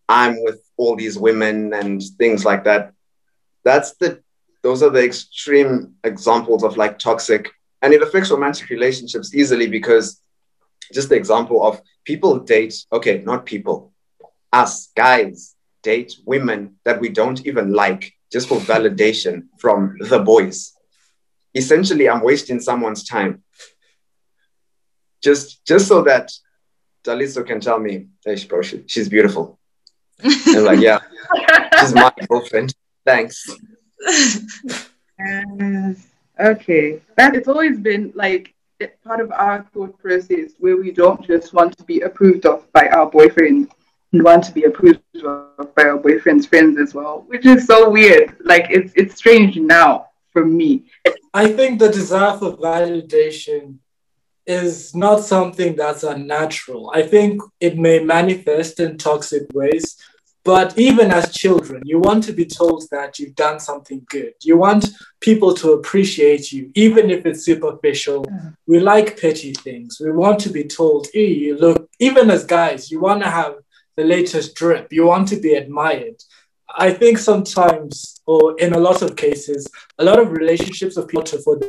I'm 0.08 0.42
with 0.44 0.62
all 0.78 0.96
these 0.96 1.18
women 1.18 1.74
and 1.74 2.02
things 2.18 2.46
like 2.46 2.64
that. 2.64 2.94
That's 3.66 3.96
the, 3.96 4.22
those 4.64 4.84
are 4.84 4.90
the 4.90 5.04
extreme 5.04 5.96
examples 6.04 6.64
of 6.64 6.78
like 6.78 7.00
toxic 7.00 7.52
and 7.82 7.94
it 7.94 8.02
affects 8.02 8.32
romantic 8.32 8.70
relationships 8.70 9.34
easily 9.34 9.68
because 9.68 10.22
just 10.94 11.10
the 11.10 11.16
example 11.16 11.66
of 11.66 11.82
people 12.06 12.40
date, 12.40 12.86
okay, 12.92 13.22
not 13.26 13.46
people, 13.46 13.94
us 14.54 14.90
guys 14.96 15.56
date 15.84 16.16
women 16.26 16.76
that 16.86 17.00
we 17.00 17.10
don't 17.10 17.46
even 17.46 17.74
like 17.74 18.14
just 18.32 18.48
for 18.50 18.58
validation 18.58 19.48
from 19.58 19.96
the 20.00 20.20
boys. 20.20 20.74
Essentially, 21.54 22.10
I'm 22.10 22.22
wasting 22.22 22.60
someone's 22.60 23.04
time. 23.04 23.44
Just 25.22 25.66
just 25.66 25.88
so 25.88 26.04
that 26.04 26.32
Daliso 27.04 27.46
can 27.46 27.60
tell 27.60 27.80
me, 27.80 28.08
hey, 28.26 28.44
bro, 28.46 28.62
she, 28.62 28.84
she's 28.88 29.10
beautiful. 29.10 29.60
I'm 30.24 30.66
like, 30.66 30.80
yeah, 30.80 31.00
she's 31.80 31.94
my 31.94 32.12
girlfriend. 32.28 32.76
Thanks. 33.06 33.46
Okay, 36.40 37.02
that 37.16 37.36
it's 37.36 37.48
always 37.48 37.80
been 37.80 38.12
like 38.16 38.54
part 39.04 39.20
of 39.20 39.32
our 39.32 39.64
thought 39.74 39.98
process 39.98 40.52
where 40.60 40.78
we 40.78 40.92
don't 40.92 41.26
just 41.26 41.54
want 41.54 41.76
to 41.78 41.84
be 41.84 42.02
approved 42.02 42.46
of 42.46 42.72
by 42.74 42.88
our 42.90 43.10
boyfriend, 43.10 43.72
we 44.12 44.22
want 44.22 44.44
to 44.44 44.52
be 44.52 44.64
approved 44.64 45.02
of 45.24 45.74
by 45.76 45.84
our 45.84 45.98
boyfriend's 45.98 46.46
friends 46.46 46.78
as 46.78 46.94
well, 46.94 47.24
which 47.28 47.46
is 47.46 47.66
so 47.66 47.90
weird. 47.90 48.36
Like 48.44 48.68
it's 48.70 48.94
it's 48.96 49.16
strange 49.16 49.58
now 49.58 50.08
for 50.32 50.46
me. 50.46 50.86
I 51.34 51.52
think 51.52 51.80
the 51.80 51.90
desire 51.90 52.38
for 52.38 52.56
validation 52.56 53.78
is 54.46 54.96
not 54.96 55.22
something 55.22 55.76
that's 55.76 56.04
unnatural. 56.04 56.92
I 56.94 57.02
think 57.02 57.42
it 57.60 57.78
may 57.78 58.00
manifest 58.04 58.80
in 58.80 58.98
toxic 58.98 59.44
ways, 59.54 59.98
but 60.48 60.80
even 60.80 61.12
as 61.12 61.36
children, 61.36 61.82
you 61.84 62.00
want 62.00 62.24
to 62.24 62.32
be 62.32 62.46
told 62.46 62.82
that 62.90 63.20
you've 63.20 63.36
done 63.36 63.60
something 63.60 64.02
good. 64.10 64.34
You 64.42 64.56
want 64.56 64.86
people 65.20 65.54
to 65.56 65.74
appreciate 65.74 66.54
you, 66.54 66.72
even 66.74 67.10
if 67.10 67.26
it's 67.26 67.44
superficial. 67.44 68.26
We 68.66 68.80
like 68.80 69.20
petty 69.20 69.52
things. 69.52 70.00
We 70.00 70.12
want 70.12 70.40
to 70.46 70.50
be 70.50 70.64
told, 70.64 71.08
hey, 71.14 71.34
you 71.34 71.58
look, 71.58 71.90
even 72.00 72.32
as 72.32 72.46
guys, 72.46 72.90
you 72.90 73.02
want 73.02 73.24
to 73.24 73.30
have 73.30 73.56
the 73.98 74.06
latest 74.06 74.56
drip. 74.56 74.94
You 74.94 75.06
want 75.06 75.28
to 75.28 75.36
be 75.36 75.54
admired. 75.56 76.24
I 76.74 76.94
think 76.94 77.18
sometimes, 77.18 78.22
or 78.26 78.58
in 78.58 78.72
a 78.72 78.80
lot 78.80 79.02
of 79.02 79.18
cases, 79.18 79.68
a 80.00 80.06
lot 80.06 80.18
of 80.18 80.32
relationships 80.32 80.96
of 80.96 81.10
people 81.10 81.24
to 81.24 81.40
for 81.40 81.60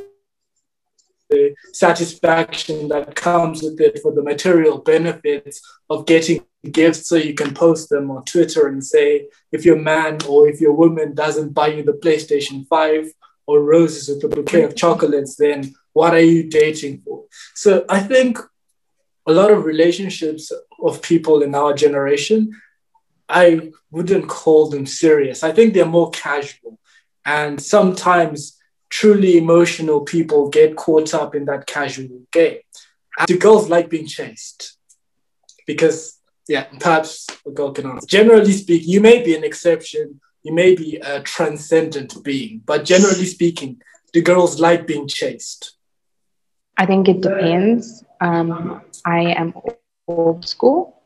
the 1.30 1.54
satisfaction 1.72 2.88
that 2.88 3.14
comes 3.14 3.62
with 3.62 3.80
it 3.80 4.00
for 4.02 4.12
the 4.12 4.22
material 4.22 4.78
benefits 4.78 5.60
of 5.90 6.06
getting 6.06 6.44
gifts 6.72 7.06
so 7.06 7.16
you 7.16 7.34
can 7.34 7.54
post 7.54 7.88
them 7.88 8.10
on 8.10 8.24
Twitter 8.24 8.66
and 8.68 8.84
say 8.84 9.28
if 9.52 9.64
your 9.64 9.76
man 9.76 10.18
or 10.28 10.48
if 10.48 10.60
your 10.60 10.72
woman 10.72 11.14
doesn't 11.14 11.54
buy 11.54 11.68
you 11.68 11.82
the 11.82 11.92
PlayStation 11.92 12.66
5 12.66 13.12
or 13.46 13.62
roses 13.62 14.08
with 14.08 14.24
a 14.24 14.28
bouquet 14.28 14.62
of 14.62 14.76
chocolates, 14.76 15.36
then 15.36 15.74
what 15.92 16.12
are 16.14 16.20
you 16.20 16.48
dating 16.48 16.98
for? 16.98 17.24
So 17.54 17.84
I 17.88 18.00
think 18.00 18.38
a 19.26 19.32
lot 19.32 19.50
of 19.50 19.64
relationships 19.64 20.52
of 20.82 21.02
people 21.02 21.42
in 21.42 21.54
our 21.54 21.72
generation, 21.74 22.60
I 23.28 23.70
wouldn't 23.90 24.28
call 24.28 24.68
them 24.68 24.86
serious. 24.86 25.42
I 25.42 25.52
think 25.52 25.74
they're 25.74 25.86
more 25.86 26.10
casual. 26.10 26.78
And 27.24 27.60
sometimes 27.60 28.57
truly 28.99 29.38
emotional 29.38 30.01
people 30.01 30.49
get 30.49 30.74
caught 30.74 31.14
up 31.14 31.32
in 31.36 31.44
that 31.44 31.64
casual 31.68 32.20
game. 32.32 32.59
Do 33.26 33.38
girls 33.38 33.68
like 33.68 33.88
being 33.88 34.09
chased? 34.09 34.76
Because, 35.68 36.18
yeah, 36.49 36.64
perhaps 36.80 37.28
a 37.46 37.53
girl 37.53 37.70
can 37.70 37.86
answer. 37.86 38.09
Generally 38.09 38.55
speaking, 38.55 38.88
you 38.88 39.01
may 39.01 39.22
be 39.22 39.36
an 39.36 39.44
exception, 39.44 40.20
you 40.42 40.53
may 40.53 40.74
be 40.74 40.96
a 40.96 41.20
transcendent 41.20 42.11
being, 42.24 42.61
but 42.66 42.84
generally 42.84 43.26
speaking, 43.26 43.80
do 44.12 44.20
girls 44.20 44.59
like 44.59 44.88
being 44.88 45.07
chased? 45.07 45.76
I 46.76 46.84
think 46.84 47.09
it 47.09 47.20
depends. 47.20 48.03
Um, 48.20 48.82
I 49.07 49.20
am 49.42 49.55
old 50.09 50.49
school. 50.49 51.03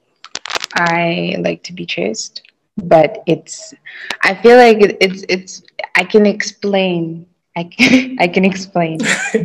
I 0.75 1.37
like 1.41 1.63
to 1.65 1.75
be 1.75 1.85
chased, 1.85 2.41
but 2.79 3.23
it's. 3.27 3.75
I 4.23 4.35
feel 4.35 4.57
like 4.57 4.81
it, 4.81 4.97
it's 5.01 5.25
it's. 5.29 5.63
I 5.95 6.05
can 6.05 6.25
explain 6.25 7.27
I 7.57 7.65
can, 7.65 8.17
I 8.21 8.29
can 8.29 8.45
explain, 8.45 8.99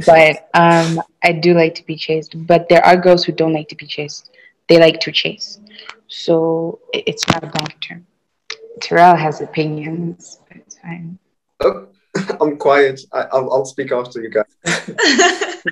but 0.05 0.49
um, 0.53 1.01
I 1.23 1.33
do 1.33 1.53
like 1.53 1.75
to 1.75 1.85
be 1.85 1.95
chased. 1.95 2.35
But 2.47 2.69
there 2.69 2.85
are 2.85 2.97
girls 2.97 3.23
who 3.23 3.31
don't 3.31 3.53
like 3.53 3.69
to 3.69 3.75
be 3.75 3.85
chased. 3.85 4.31
They 4.67 4.79
like 4.79 4.99
to 5.01 5.11
chase. 5.11 5.59
So 6.07 6.79
it's 6.93 7.27
not 7.27 7.43
a 7.43 7.47
blanket 7.47 7.81
term. 7.81 8.07
Terrell 8.81 9.15
has 9.15 9.41
opinions. 9.41 10.39
But 10.47 10.57
it's 10.57 10.77
fine. 10.77 11.19
Oh, 11.59 11.87
I'm 12.41 12.57
quiet. 12.57 13.01
I, 13.11 13.27
will 13.33 13.53
I'll 13.53 13.65
speak 13.65 13.91
after 13.91 14.21
you 14.21 14.29
guys. 14.29 14.85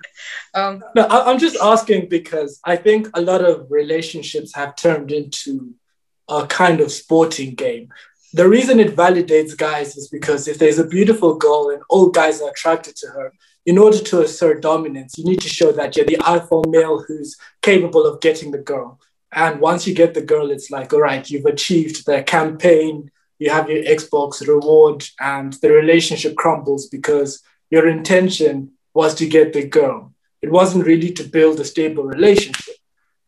um, 0.53 0.83
no, 0.95 1.03
I, 1.03 1.31
I'm 1.31 1.39
just 1.39 1.57
asking 1.61 2.09
because 2.09 2.59
I 2.63 2.75
think 2.75 3.09
a 3.13 3.21
lot 3.21 3.43
of 3.43 3.69
relationships 3.69 4.53
have 4.55 4.75
turned 4.75 5.11
into 5.11 5.73
a 6.27 6.47
kind 6.47 6.79
of 6.81 6.91
sporting 6.91 7.55
game 7.55 7.89
the 8.34 8.47
reason 8.47 8.80
it 8.80 8.95
validates 8.95 9.55
guys 9.57 9.95
is 9.95 10.09
because 10.09 10.47
if 10.47 10.59
there's 10.59 10.80
a 10.80 10.88
beautiful 10.88 11.36
girl 11.36 11.69
and 11.69 11.82
all 11.89 12.09
guys 12.09 12.41
are 12.41 12.49
attracted 12.49 12.95
to 12.97 13.07
her, 13.07 13.34
in 13.65 13.78
order 13.78 13.97
to 13.97 14.21
assert 14.21 14.61
dominance, 14.61 15.17
you 15.17 15.26
need 15.26 15.41
to 15.41 15.49
show 15.49 15.71
that 15.71 15.95
you're 15.95 16.05
the 16.05 16.21
alpha 16.23 16.61
male 16.67 17.01
who's 17.01 17.36
capable 17.61 18.05
of 18.05 18.21
getting 18.21 18.51
the 18.51 18.59
girl. 18.59 18.99
And 19.32 19.59
once 19.59 19.88
you 19.88 19.95
get 19.95 20.13
the 20.13 20.21
girl, 20.21 20.51
it's 20.51 20.69
like, 20.69 20.93
all 20.93 21.01
right, 21.01 21.30
you've 21.30 21.45
achieved 21.45 22.05
the 22.05 22.23
campaign, 22.23 23.11
you 23.39 23.49
have 23.49 23.69
your 23.69 23.84
Xbox 23.84 24.47
reward, 24.47 25.03
and 25.19 25.53
the 25.53 25.71
relationship 25.71 26.36
crumbles 26.36 26.88
because 26.88 27.41
your 27.69 27.88
intention 27.88 28.71
was 28.93 29.15
to 29.15 29.28
get 29.28 29.51
the 29.51 29.67
girl. 29.67 30.13
It 30.41 30.51
wasn't 30.51 30.86
really 30.86 31.11
to 31.13 31.23
build 31.23 31.59
a 31.59 31.65
stable 31.65 32.03
relationship. 32.03 32.76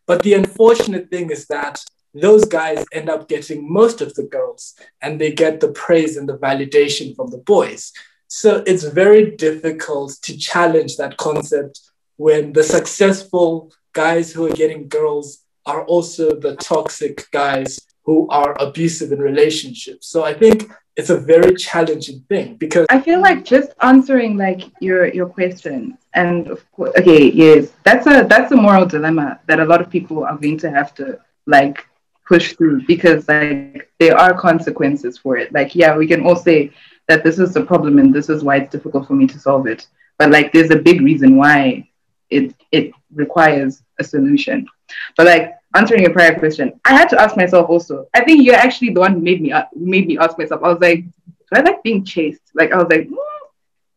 But 0.05 0.21
the 0.21 0.35
unfortunate 0.35 1.09
thing 1.09 1.31
is 1.31 1.47
that 1.47 1.83
those 2.21 2.45
guys 2.45 2.85
end 2.91 3.09
up 3.09 3.27
getting 3.27 3.71
most 3.71 4.01
of 4.01 4.13
the 4.15 4.23
girls 4.23 4.75
and 5.01 5.19
they 5.19 5.31
get 5.31 5.59
the 5.59 5.69
praise 5.69 6.17
and 6.17 6.27
the 6.27 6.37
validation 6.37 7.15
from 7.15 7.29
the 7.29 7.37
boys. 7.37 7.93
So 8.27 8.63
it's 8.65 8.83
very 8.83 9.31
difficult 9.31 10.17
to 10.23 10.37
challenge 10.37 10.97
that 10.97 11.17
concept 11.17 11.79
when 12.17 12.53
the 12.53 12.63
successful 12.63 13.71
guys 13.93 14.31
who 14.31 14.45
are 14.47 14.55
getting 14.55 14.87
girls 14.87 15.43
are 15.65 15.83
also 15.85 16.35
the 16.35 16.55
toxic 16.55 17.29
guys 17.31 17.79
who 18.03 18.27
are 18.29 18.55
abusive 18.59 19.11
in 19.11 19.19
relationships. 19.19 20.07
So 20.07 20.23
I 20.23 20.33
think 20.33 20.71
it's 20.97 21.11
a 21.11 21.19
very 21.19 21.53
challenging 21.55 22.21
thing 22.27 22.55
because 22.55 22.87
I 22.89 22.99
feel 22.99 23.21
like 23.21 23.45
just 23.45 23.69
answering 23.81 24.35
like 24.37 24.61
your 24.81 25.13
your 25.13 25.27
question 25.27 25.97
and 26.13 26.47
of 26.47 26.59
course 26.71 26.91
okay 26.97 27.31
yes 27.31 27.71
that's 27.83 28.07
a 28.07 28.25
that's 28.27 28.51
a 28.51 28.55
moral 28.55 28.85
dilemma 28.85 29.39
that 29.45 29.59
a 29.59 29.65
lot 29.65 29.79
of 29.79 29.91
people 29.91 30.25
are 30.25 30.37
going 30.37 30.57
to 30.57 30.71
have 30.71 30.95
to 30.95 31.19
like 31.45 31.85
push 32.27 32.53
through 32.53 32.85
because 32.85 33.27
like 33.27 33.89
there 33.99 34.17
are 34.17 34.37
consequences 34.37 35.17
for 35.17 35.37
it. 35.37 35.51
Like, 35.53 35.75
yeah, 35.75 35.95
we 35.95 36.07
can 36.07 36.25
all 36.25 36.35
say 36.35 36.71
that 37.07 37.23
this 37.23 37.39
is 37.39 37.53
the 37.53 37.63
problem 37.63 37.97
and 37.99 38.13
this 38.13 38.29
is 38.29 38.43
why 38.43 38.57
it's 38.57 38.71
difficult 38.71 39.07
for 39.07 39.13
me 39.13 39.27
to 39.27 39.39
solve 39.39 39.65
it. 39.67 39.87
But 40.19 40.31
like 40.31 40.51
there's 40.51 40.71
a 40.71 40.75
big 40.75 41.01
reason 41.01 41.37
why 41.37 41.89
it 42.29 42.53
it 42.71 42.91
requires 43.13 43.81
a 43.99 44.03
solution. 44.03 44.67
But 45.15 45.27
like 45.27 45.53
answering 45.75 46.01
your 46.01 46.13
prior 46.13 46.37
question, 46.37 46.79
I 46.85 46.93
had 46.93 47.09
to 47.09 47.21
ask 47.21 47.37
myself 47.37 47.69
also. 47.69 48.07
I 48.13 48.23
think 48.23 48.43
you're 48.43 48.55
actually 48.55 48.93
the 48.93 48.99
one 48.99 49.13
who 49.13 49.21
made 49.21 49.41
me 49.41 49.51
uh, 49.51 49.65
made 49.75 50.07
me 50.07 50.17
ask 50.17 50.37
myself. 50.37 50.61
I 50.63 50.69
was 50.69 50.81
like, 50.81 51.03
do 51.05 51.53
I 51.53 51.61
like 51.61 51.83
being 51.83 52.03
chased? 52.03 52.41
Like 52.53 52.71
I 52.71 52.77
was 52.77 52.87
like, 52.89 53.07
mm, 53.07 53.15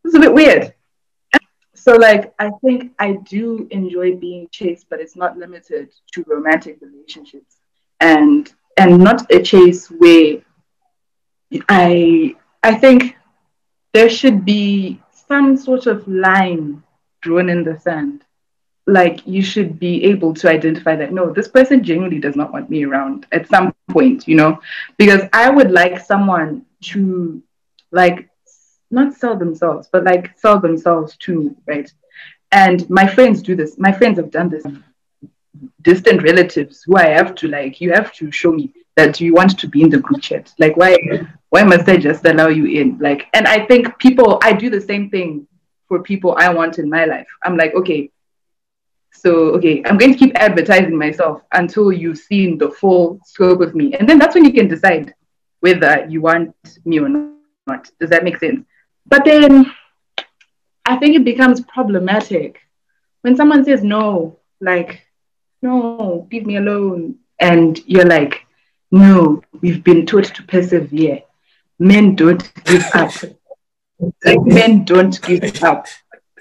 this 0.04 0.14
is 0.14 0.14
a 0.14 0.20
bit 0.20 0.34
weird. 0.34 0.74
So 1.72 1.94
like 1.96 2.34
I 2.38 2.50
think 2.62 2.92
I 2.98 3.12
do 3.12 3.66
enjoy 3.70 4.14
being 4.14 4.48
chased, 4.50 4.90
but 4.90 5.00
it's 5.00 5.16
not 5.16 5.38
limited 5.38 5.88
to 6.12 6.24
romantic 6.28 6.76
relationships 6.82 7.59
and 8.00 8.52
and 8.76 8.98
not 8.98 9.30
a 9.32 9.42
chase 9.42 9.86
where 9.90 10.38
I 11.68 12.34
I 12.62 12.74
think 12.74 13.16
there 13.92 14.08
should 14.08 14.44
be 14.44 15.00
some 15.12 15.56
sort 15.56 15.86
of 15.86 16.06
line 16.08 16.82
drawn 17.22 17.48
in 17.48 17.64
the 17.64 17.78
sand. 17.78 18.24
Like 18.86 19.26
you 19.26 19.42
should 19.42 19.78
be 19.78 20.04
able 20.04 20.34
to 20.34 20.50
identify 20.50 20.96
that 20.96 21.12
no, 21.12 21.32
this 21.32 21.48
person 21.48 21.84
genuinely 21.84 22.18
does 22.18 22.36
not 22.36 22.52
want 22.52 22.70
me 22.70 22.84
around 22.84 23.26
at 23.32 23.48
some 23.48 23.72
point, 23.90 24.26
you 24.26 24.36
know, 24.36 24.60
because 24.96 25.22
I 25.32 25.50
would 25.50 25.70
like 25.70 26.00
someone 26.00 26.64
to 26.82 27.42
like 27.92 28.28
not 28.90 29.14
sell 29.14 29.36
themselves, 29.36 29.88
but 29.92 30.04
like 30.04 30.36
sell 30.38 30.58
themselves 30.58 31.16
to 31.18 31.38
me, 31.38 31.50
right? 31.66 31.92
And 32.52 32.88
my 32.90 33.06
friends 33.06 33.42
do 33.42 33.54
this. 33.54 33.78
My 33.78 33.92
friends 33.92 34.18
have 34.18 34.30
done 34.30 34.48
this 34.48 34.64
distant 35.82 36.22
relatives 36.22 36.82
who 36.84 36.96
I 36.96 37.08
have 37.08 37.34
to 37.36 37.48
like, 37.48 37.80
you 37.80 37.92
have 37.92 38.12
to 38.14 38.30
show 38.30 38.52
me 38.52 38.72
that 38.96 39.20
you 39.20 39.34
want 39.34 39.58
to 39.58 39.68
be 39.68 39.82
in 39.82 39.90
the 39.90 39.98
group 39.98 40.20
chat. 40.20 40.52
Like, 40.58 40.76
why, 40.76 40.96
why 41.50 41.62
must 41.62 41.88
I 41.88 41.96
just 41.96 42.24
allow 42.26 42.48
you 42.48 42.66
in? 42.66 42.98
Like, 42.98 43.28
and 43.32 43.46
I 43.46 43.66
think 43.66 43.98
people, 43.98 44.38
I 44.42 44.52
do 44.52 44.70
the 44.70 44.80
same 44.80 45.10
thing 45.10 45.46
for 45.88 46.02
people 46.02 46.34
I 46.38 46.52
want 46.52 46.78
in 46.78 46.88
my 46.88 47.04
life. 47.04 47.26
I'm 47.44 47.56
like, 47.56 47.74
okay, 47.74 48.10
so 49.12 49.50
okay, 49.56 49.82
I'm 49.84 49.98
going 49.98 50.12
to 50.12 50.18
keep 50.18 50.36
advertising 50.36 50.96
myself 50.96 51.42
until 51.52 51.92
you've 51.92 52.18
seen 52.18 52.58
the 52.58 52.70
full 52.70 53.20
scope 53.24 53.60
of 53.60 53.74
me, 53.74 53.94
and 53.94 54.08
then 54.08 54.18
that's 54.18 54.34
when 54.34 54.44
you 54.44 54.52
can 54.52 54.68
decide 54.68 55.14
whether 55.60 56.06
you 56.08 56.20
want 56.20 56.54
me 56.84 57.00
or 57.00 57.08
not. 57.08 57.90
Does 57.98 58.10
that 58.10 58.24
make 58.24 58.38
sense? 58.38 58.64
But 59.06 59.24
then 59.24 59.72
I 60.86 60.96
think 60.96 61.16
it 61.16 61.24
becomes 61.24 61.60
problematic 61.62 62.60
when 63.22 63.36
someone 63.36 63.64
says 63.64 63.82
no, 63.82 64.38
like 64.60 65.02
no, 65.62 66.26
leave 66.30 66.46
me 66.46 66.56
alone. 66.56 67.16
And 67.38 67.78
you're 67.86 68.06
like, 68.06 68.46
no, 68.90 69.42
we've 69.60 69.82
been 69.84 70.06
taught 70.06 70.24
to 70.24 70.42
persevere. 70.42 71.22
Men 71.78 72.14
don't 72.14 72.52
give 72.64 72.84
up. 72.94 73.12
like 74.24 74.42
men 74.42 74.84
don't 74.84 75.20
give 75.22 75.62
up. 75.62 75.86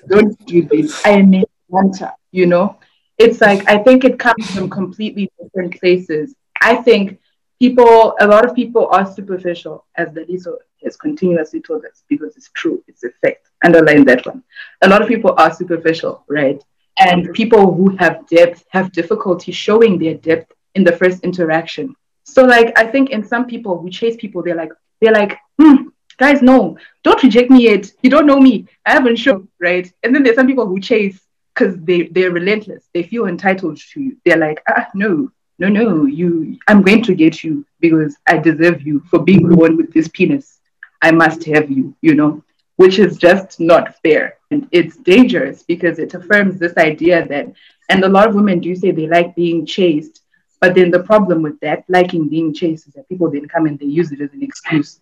Don't 0.07 0.45
do 0.45 0.63
this. 0.63 1.05
I 1.05 1.11
am 1.11 1.33
a 1.33 1.43
hunter, 1.71 2.11
you 2.31 2.45
know? 2.45 2.77
It's 3.17 3.41
like 3.41 3.67
I 3.69 3.77
think 3.79 4.03
it 4.03 4.17
comes 4.17 4.49
from 4.51 4.69
completely 4.69 5.29
different 5.41 5.79
places. 5.79 6.35
I 6.61 6.75
think 6.75 7.19
people, 7.59 8.15
a 8.19 8.27
lot 8.27 8.45
of 8.45 8.55
people 8.55 8.87
are 8.87 9.11
superficial, 9.11 9.85
as 9.95 10.09
Daliso 10.09 10.55
has 10.83 10.95
continuously 10.95 11.61
told 11.61 11.85
us, 11.85 12.03
because 12.07 12.35
it's 12.37 12.49
true, 12.53 12.83
it's 12.87 13.03
a 13.03 13.09
fact. 13.21 13.49
Underline 13.63 14.05
that 14.05 14.25
one. 14.25 14.43
A 14.81 14.89
lot 14.89 15.01
of 15.01 15.07
people 15.07 15.33
are 15.37 15.53
superficial, 15.53 16.23
right? 16.29 16.63
And 16.99 17.33
people 17.33 17.73
who 17.73 17.95
have 17.97 18.27
depth 18.27 18.65
have 18.69 18.91
difficulty 18.91 19.51
showing 19.51 19.97
their 19.97 20.15
depth 20.15 20.51
in 20.75 20.83
the 20.83 20.95
first 20.95 21.23
interaction. 21.23 21.95
So 22.23 22.43
like 22.43 22.77
I 22.77 22.85
think 22.85 23.09
in 23.09 23.23
some 23.23 23.45
people 23.47 23.79
who 23.79 23.89
chase 23.89 24.15
people, 24.17 24.43
they're 24.43 24.55
like 24.55 24.71
they're 25.01 25.13
like, 25.13 25.37
hmm, 25.59 25.87
guys, 26.17 26.41
no, 26.41 26.77
don't 27.03 27.23
reject 27.23 27.49
me 27.49 27.63
yet. 27.63 27.91
You 28.01 28.09
don't 28.09 28.25
know 28.27 28.39
me. 28.39 28.67
I 28.85 28.91
haven't 28.91 29.15
shown, 29.15 29.47
right? 29.59 29.91
And 30.03 30.13
then 30.13 30.23
there's 30.23 30.35
some 30.35 30.47
people 30.47 30.67
who 30.67 30.79
chase 30.79 31.19
because 31.53 31.77
they 31.79 32.03
they're 32.03 32.31
relentless. 32.31 32.83
They 32.93 33.03
feel 33.03 33.27
entitled 33.27 33.77
to 33.77 34.01
you. 34.01 34.17
They're 34.25 34.37
like, 34.37 34.61
ah, 34.67 34.87
no, 34.93 35.31
no, 35.57 35.67
no, 35.67 36.05
you. 36.05 36.57
I'm 36.67 36.81
going 36.81 37.03
to 37.03 37.15
get 37.15 37.43
you 37.43 37.65
because 37.79 38.17
I 38.27 38.37
deserve 38.37 38.81
you 38.81 38.99
for 39.09 39.19
being 39.19 39.47
born 39.49 39.77
with 39.77 39.93
this 39.93 40.07
penis. 40.09 40.59
I 41.01 41.11
must 41.11 41.45
have 41.45 41.71
you. 41.71 41.95
You 42.01 42.15
know, 42.15 42.43
which 42.75 42.99
is 42.99 43.17
just 43.17 43.59
not 43.59 43.95
fair. 44.01 44.38
And 44.51 44.67
it's 44.71 44.97
dangerous 44.97 45.63
because 45.63 45.99
it 45.99 46.13
affirms 46.13 46.59
this 46.59 46.75
idea 46.77 47.27
that, 47.27 47.47
and 47.89 48.03
a 48.03 48.09
lot 48.09 48.27
of 48.27 48.35
women 48.35 48.59
do 48.59 48.75
say 48.75 48.91
they 48.91 49.07
like 49.07 49.35
being 49.35 49.65
chased. 49.65 50.21
But 50.59 50.75
then 50.75 50.91
the 50.91 51.03
problem 51.03 51.41
with 51.41 51.59
that, 51.61 51.85
liking 51.87 52.27
being 52.27 52.53
chased, 52.53 52.87
is 52.87 52.93
that 52.95 53.07
people 53.07 53.29
then 53.29 53.47
come 53.47 53.65
and 53.65 53.79
they 53.79 53.85
use 53.85 54.11
it 54.11 54.21
as 54.21 54.33
an 54.33 54.43
excuse 54.43 54.99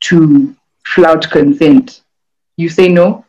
to 0.00 0.54
flout 0.84 1.30
consent. 1.30 2.02
You 2.56 2.68
say 2.68 2.88
no, 2.88 3.24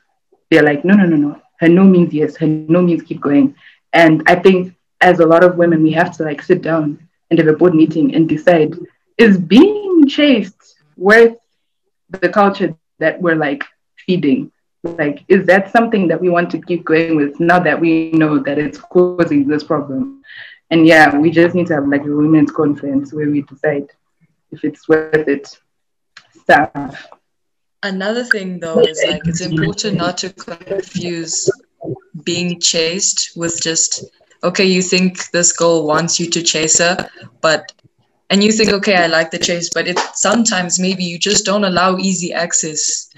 they're 0.49 0.63
like, 0.63 0.83
no, 0.83 0.95
no, 0.95 1.05
no, 1.05 1.15
no. 1.15 1.41
Her 1.59 1.69
no 1.69 1.83
means 1.83 2.13
yes, 2.13 2.35
her 2.37 2.47
no 2.47 2.81
means 2.81 3.03
keep 3.03 3.21
going. 3.21 3.55
And 3.93 4.23
I 4.27 4.35
think 4.35 4.75
as 5.01 5.19
a 5.19 5.25
lot 5.25 5.43
of 5.43 5.55
women, 5.55 5.83
we 5.83 5.91
have 5.91 6.15
to 6.17 6.23
like 6.23 6.41
sit 6.41 6.61
down 6.61 7.07
and 7.29 7.39
have 7.39 7.47
a 7.47 7.53
board 7.53 7.75
meeting 7.75 8.15
and 8.15 8.27
decide 8.27 8.73
is 9.17 9.37
being 9.37 10.07
chased 10.07 10.75
worth 10.97 11.35
the 12.09 12.29
culture 12.29 12.75
that 12.99 13.21
we're 13.21 13.35
like 13.35 13.63
feeding? 14.05 14.51
Like, 14.83 15.25
is 15.27 15.45
that 15.47 15.71
something 15.71 16.07
that 16.07 16.21
we 16.21 16.29
want 16.29 16.49
to 16.51 16.61
keep 16.61 16.85
going 16.85 17.15
with 17.15 17.39
now 17.39 17.59
that 17.59 17.79
we 17.79 18.11
know 18.11 18.39
that 18.39 18.57
it's 18.57 18.79
causing 18.79 19.47
this 19.47 19.63
problem? 19.63 20.23
And 20.71 20.87
yeah, 20.87 21.17
we 21.17 21.31
just 21.31 21.55
need 21.55 21.67
to 21.67 21.73
have 21.75 21.87
like 21.87 22.03
a 22.05 22.15
women's 22.15 22.51
conference 22.51 23.11
where 23.11 23.29
we 23.29 23.41
decide 23.41 23.89
if 24.51 24.63
it's 24.63 24.87
worth 24.87 25.27
it. 25.27 25.57
Stuff. 26.41 27.07
Another 27.83 28.23
thing 28.23 28.59
though 28.59 28.79
is 28.79 29.03
like 29.07 29.21
it's 29.25 29.41
important 29.41 29.97
not 29.97 30.17
to 30.19 30.31
confuse 30.33 31.49
being 32.23 32.59
chased 32.59 33.37
with 33.37 33.61
just 33.61 34.05
okay, 34.43 34.65
you 34.65 34.81
think 34.81 35.29
this 35.31 35.51
girl 35.51 35.85
wants 35.85 36.19
you 36.19 36.29
to 36.29 36.41
chase 36.41 36.79
her, 36.79 37.09
but 37.41 37.71
and 38.29 38.43
you 38.43 38.51
think 38.51 38.69
okay, 38.69 38.95
I 38.95 39.07
like 39.07 39.31
the 39.31 39.37
chase, 39.37 39.69
but 39.73 39.87
it 39.87 39.99
sometimes 40.13 40.79
maybe 40.79 41.03
you 41.03 41.17
just 41.19 41.45
don't 41.45 41.63
allow 41.63 41.97
easy 41.97 42.33
access 42.33 43.09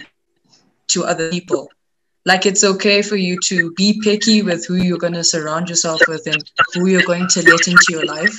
to 0.92 1.06
other 1.06 1.30
people. 1.30 1.70
Like 2.26 2.46
it's 2.46 2.64
okay 2.64 3.02
for 3.02 3.16
you 3.16 3.38
to 3.46 3.72
be 3.74 4.00
picky 4.04 4.42
with 4.44 4.66
who 4.68 4.76
you're 4.76 5.00
going 5.00 5.14
to 5.14 5.24
surround 5.24 5.70
yourself 5.70 6.02
with 6.08 6.28
and 6.28 6.44
who 6.74 6.88
you're 6.88 7.04
going 7.04 7.28
to 7.30 7.42
let 7.50 7.68
into 7.68 7.88
your 7.90 8.06
life 8.06 8.36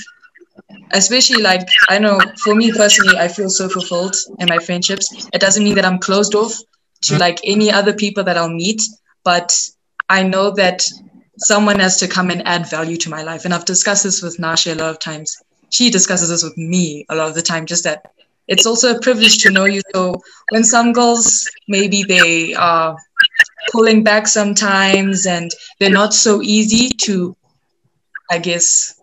especially 0.93 1.43
like 1.43 1.67
I 1.89 1.99
know 1.99 2.21
for 2.43 2.55
me 2.55 2.73
personally, 2.73 3.19
I 3.19 3.29
feel 3.29 3.51
so 3.51 3.69
fulfilled 3.69 4.17
in 4.39 4.49
my 4.49 4.59
friendships. 4.59 5.29
It 5.33 5.41
doesn't 5.41 5.65
mean 5.65 5.75
that 5.77 5.85
I'm 5.85 5.99
closed 5.99 6.35
off 6.35 6.55
to 7.03 7.19
like 7.19 7.41
any 7.45 7.71
other 7.71 7.93
people 7.93 8.25
that 8.25 8.37
I'll 8.37 8.49
meet, 8.49 8.83
but 9.25 9.57
I 10.09 10.23
know 10.23 10.51
that 10.53 10.83
someone 11.39 11.81
has 11.81 11.97
to 11.99 12.09
come 12.09 12.31
and 12.31 12.47
add 12.47 12.69
value 12.69 12.97
to 12.99 13.11
my 13.11 13.23
life. 13.23 13.45
And 13.45 13.55
I've 13.55 13.65
discussed 13.65 14.05
this 14.05 14.23
with 14.23 14.39
Nashe 14.39 14.71
a 14.71 14.75
lot 14.75 14.91
of 14.91 14.99
times. 14.99 15.37
She 15.71 15.91
discusses 15.91 16.29
this 16.29 16.45
with 16.45 16.57
me 16.59 17.07
a 17.09 17.17
lot 17.17 17.29
of 17.29 17.35
the 17.35 17.43
time, 17.43 17.67
just 17.67 17.85
that 17.85 18.13
it's 18.49 18.67
also 18.67 18.95
a 18.95 19.01
privilege 19.01 19.39
to 19.39 19.51
know 19.51 19.65
you. 19.65 19.83
So 19.95 20.21
when 20.51 20.65
some 20.65 20.93
girls 20.93 21.49
maybe 21.69 22.03
they 22.03 22.55
are 22.55 22.97
pulling 23.71 24.03
back 24.03 24.27
sometimes 24.27 25.27
and 25.27 25.51
they're 25.79 25.91
not 25.91 26.13
so 26.13 26.43
easy 26.43 26.91
to, 27.03 27.37
I 28.31 28.39
guess, 28.39 29.01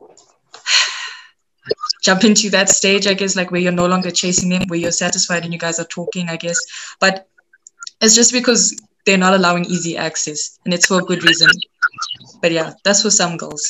jump 2.04 2.24
into 2.24 2.50
that 2.52 2.70
stage, 2.70 3.08
I 3.08 3.14
guess, 3.14 3.36
like 3.36 3.52
where 3.52 3.62
you're 3.62 3.72
no 3.72 3.88
longer 3.88 4.12
chasing 4.12 4.50
them, 4.50 4.68
where 4.68 4.80
you're 4.80 4.92
satisfied 4.92 5.44
and 5.44 5.54
you 5.54 5.60
guys 5.60 5.80
are 5.80 5.86
talking, 5.86 6.30
I 6.30 6.36
guess. 6.38 6.60
But 7.00 7.28
it's 8.02 8.16
just 8.16 8.34
because 8.34 8.80
they're 9.06 9.18
not 9.18 9.34
allowing 9.34 9.66
easy 9.66 9.98
access 9.98 10.60
and 10.66 10.74
it's 10.74 10.86
for 10.86 11.00
a 11.00 11.04
good 11.04 11.24
reason. 11.24 11.50
But 12.42 12.52
yeah, 12.52 12.74
that's 12.84 13.02
for 13.02 13.10
some 13.10 13.38
girls. 13.38 13.66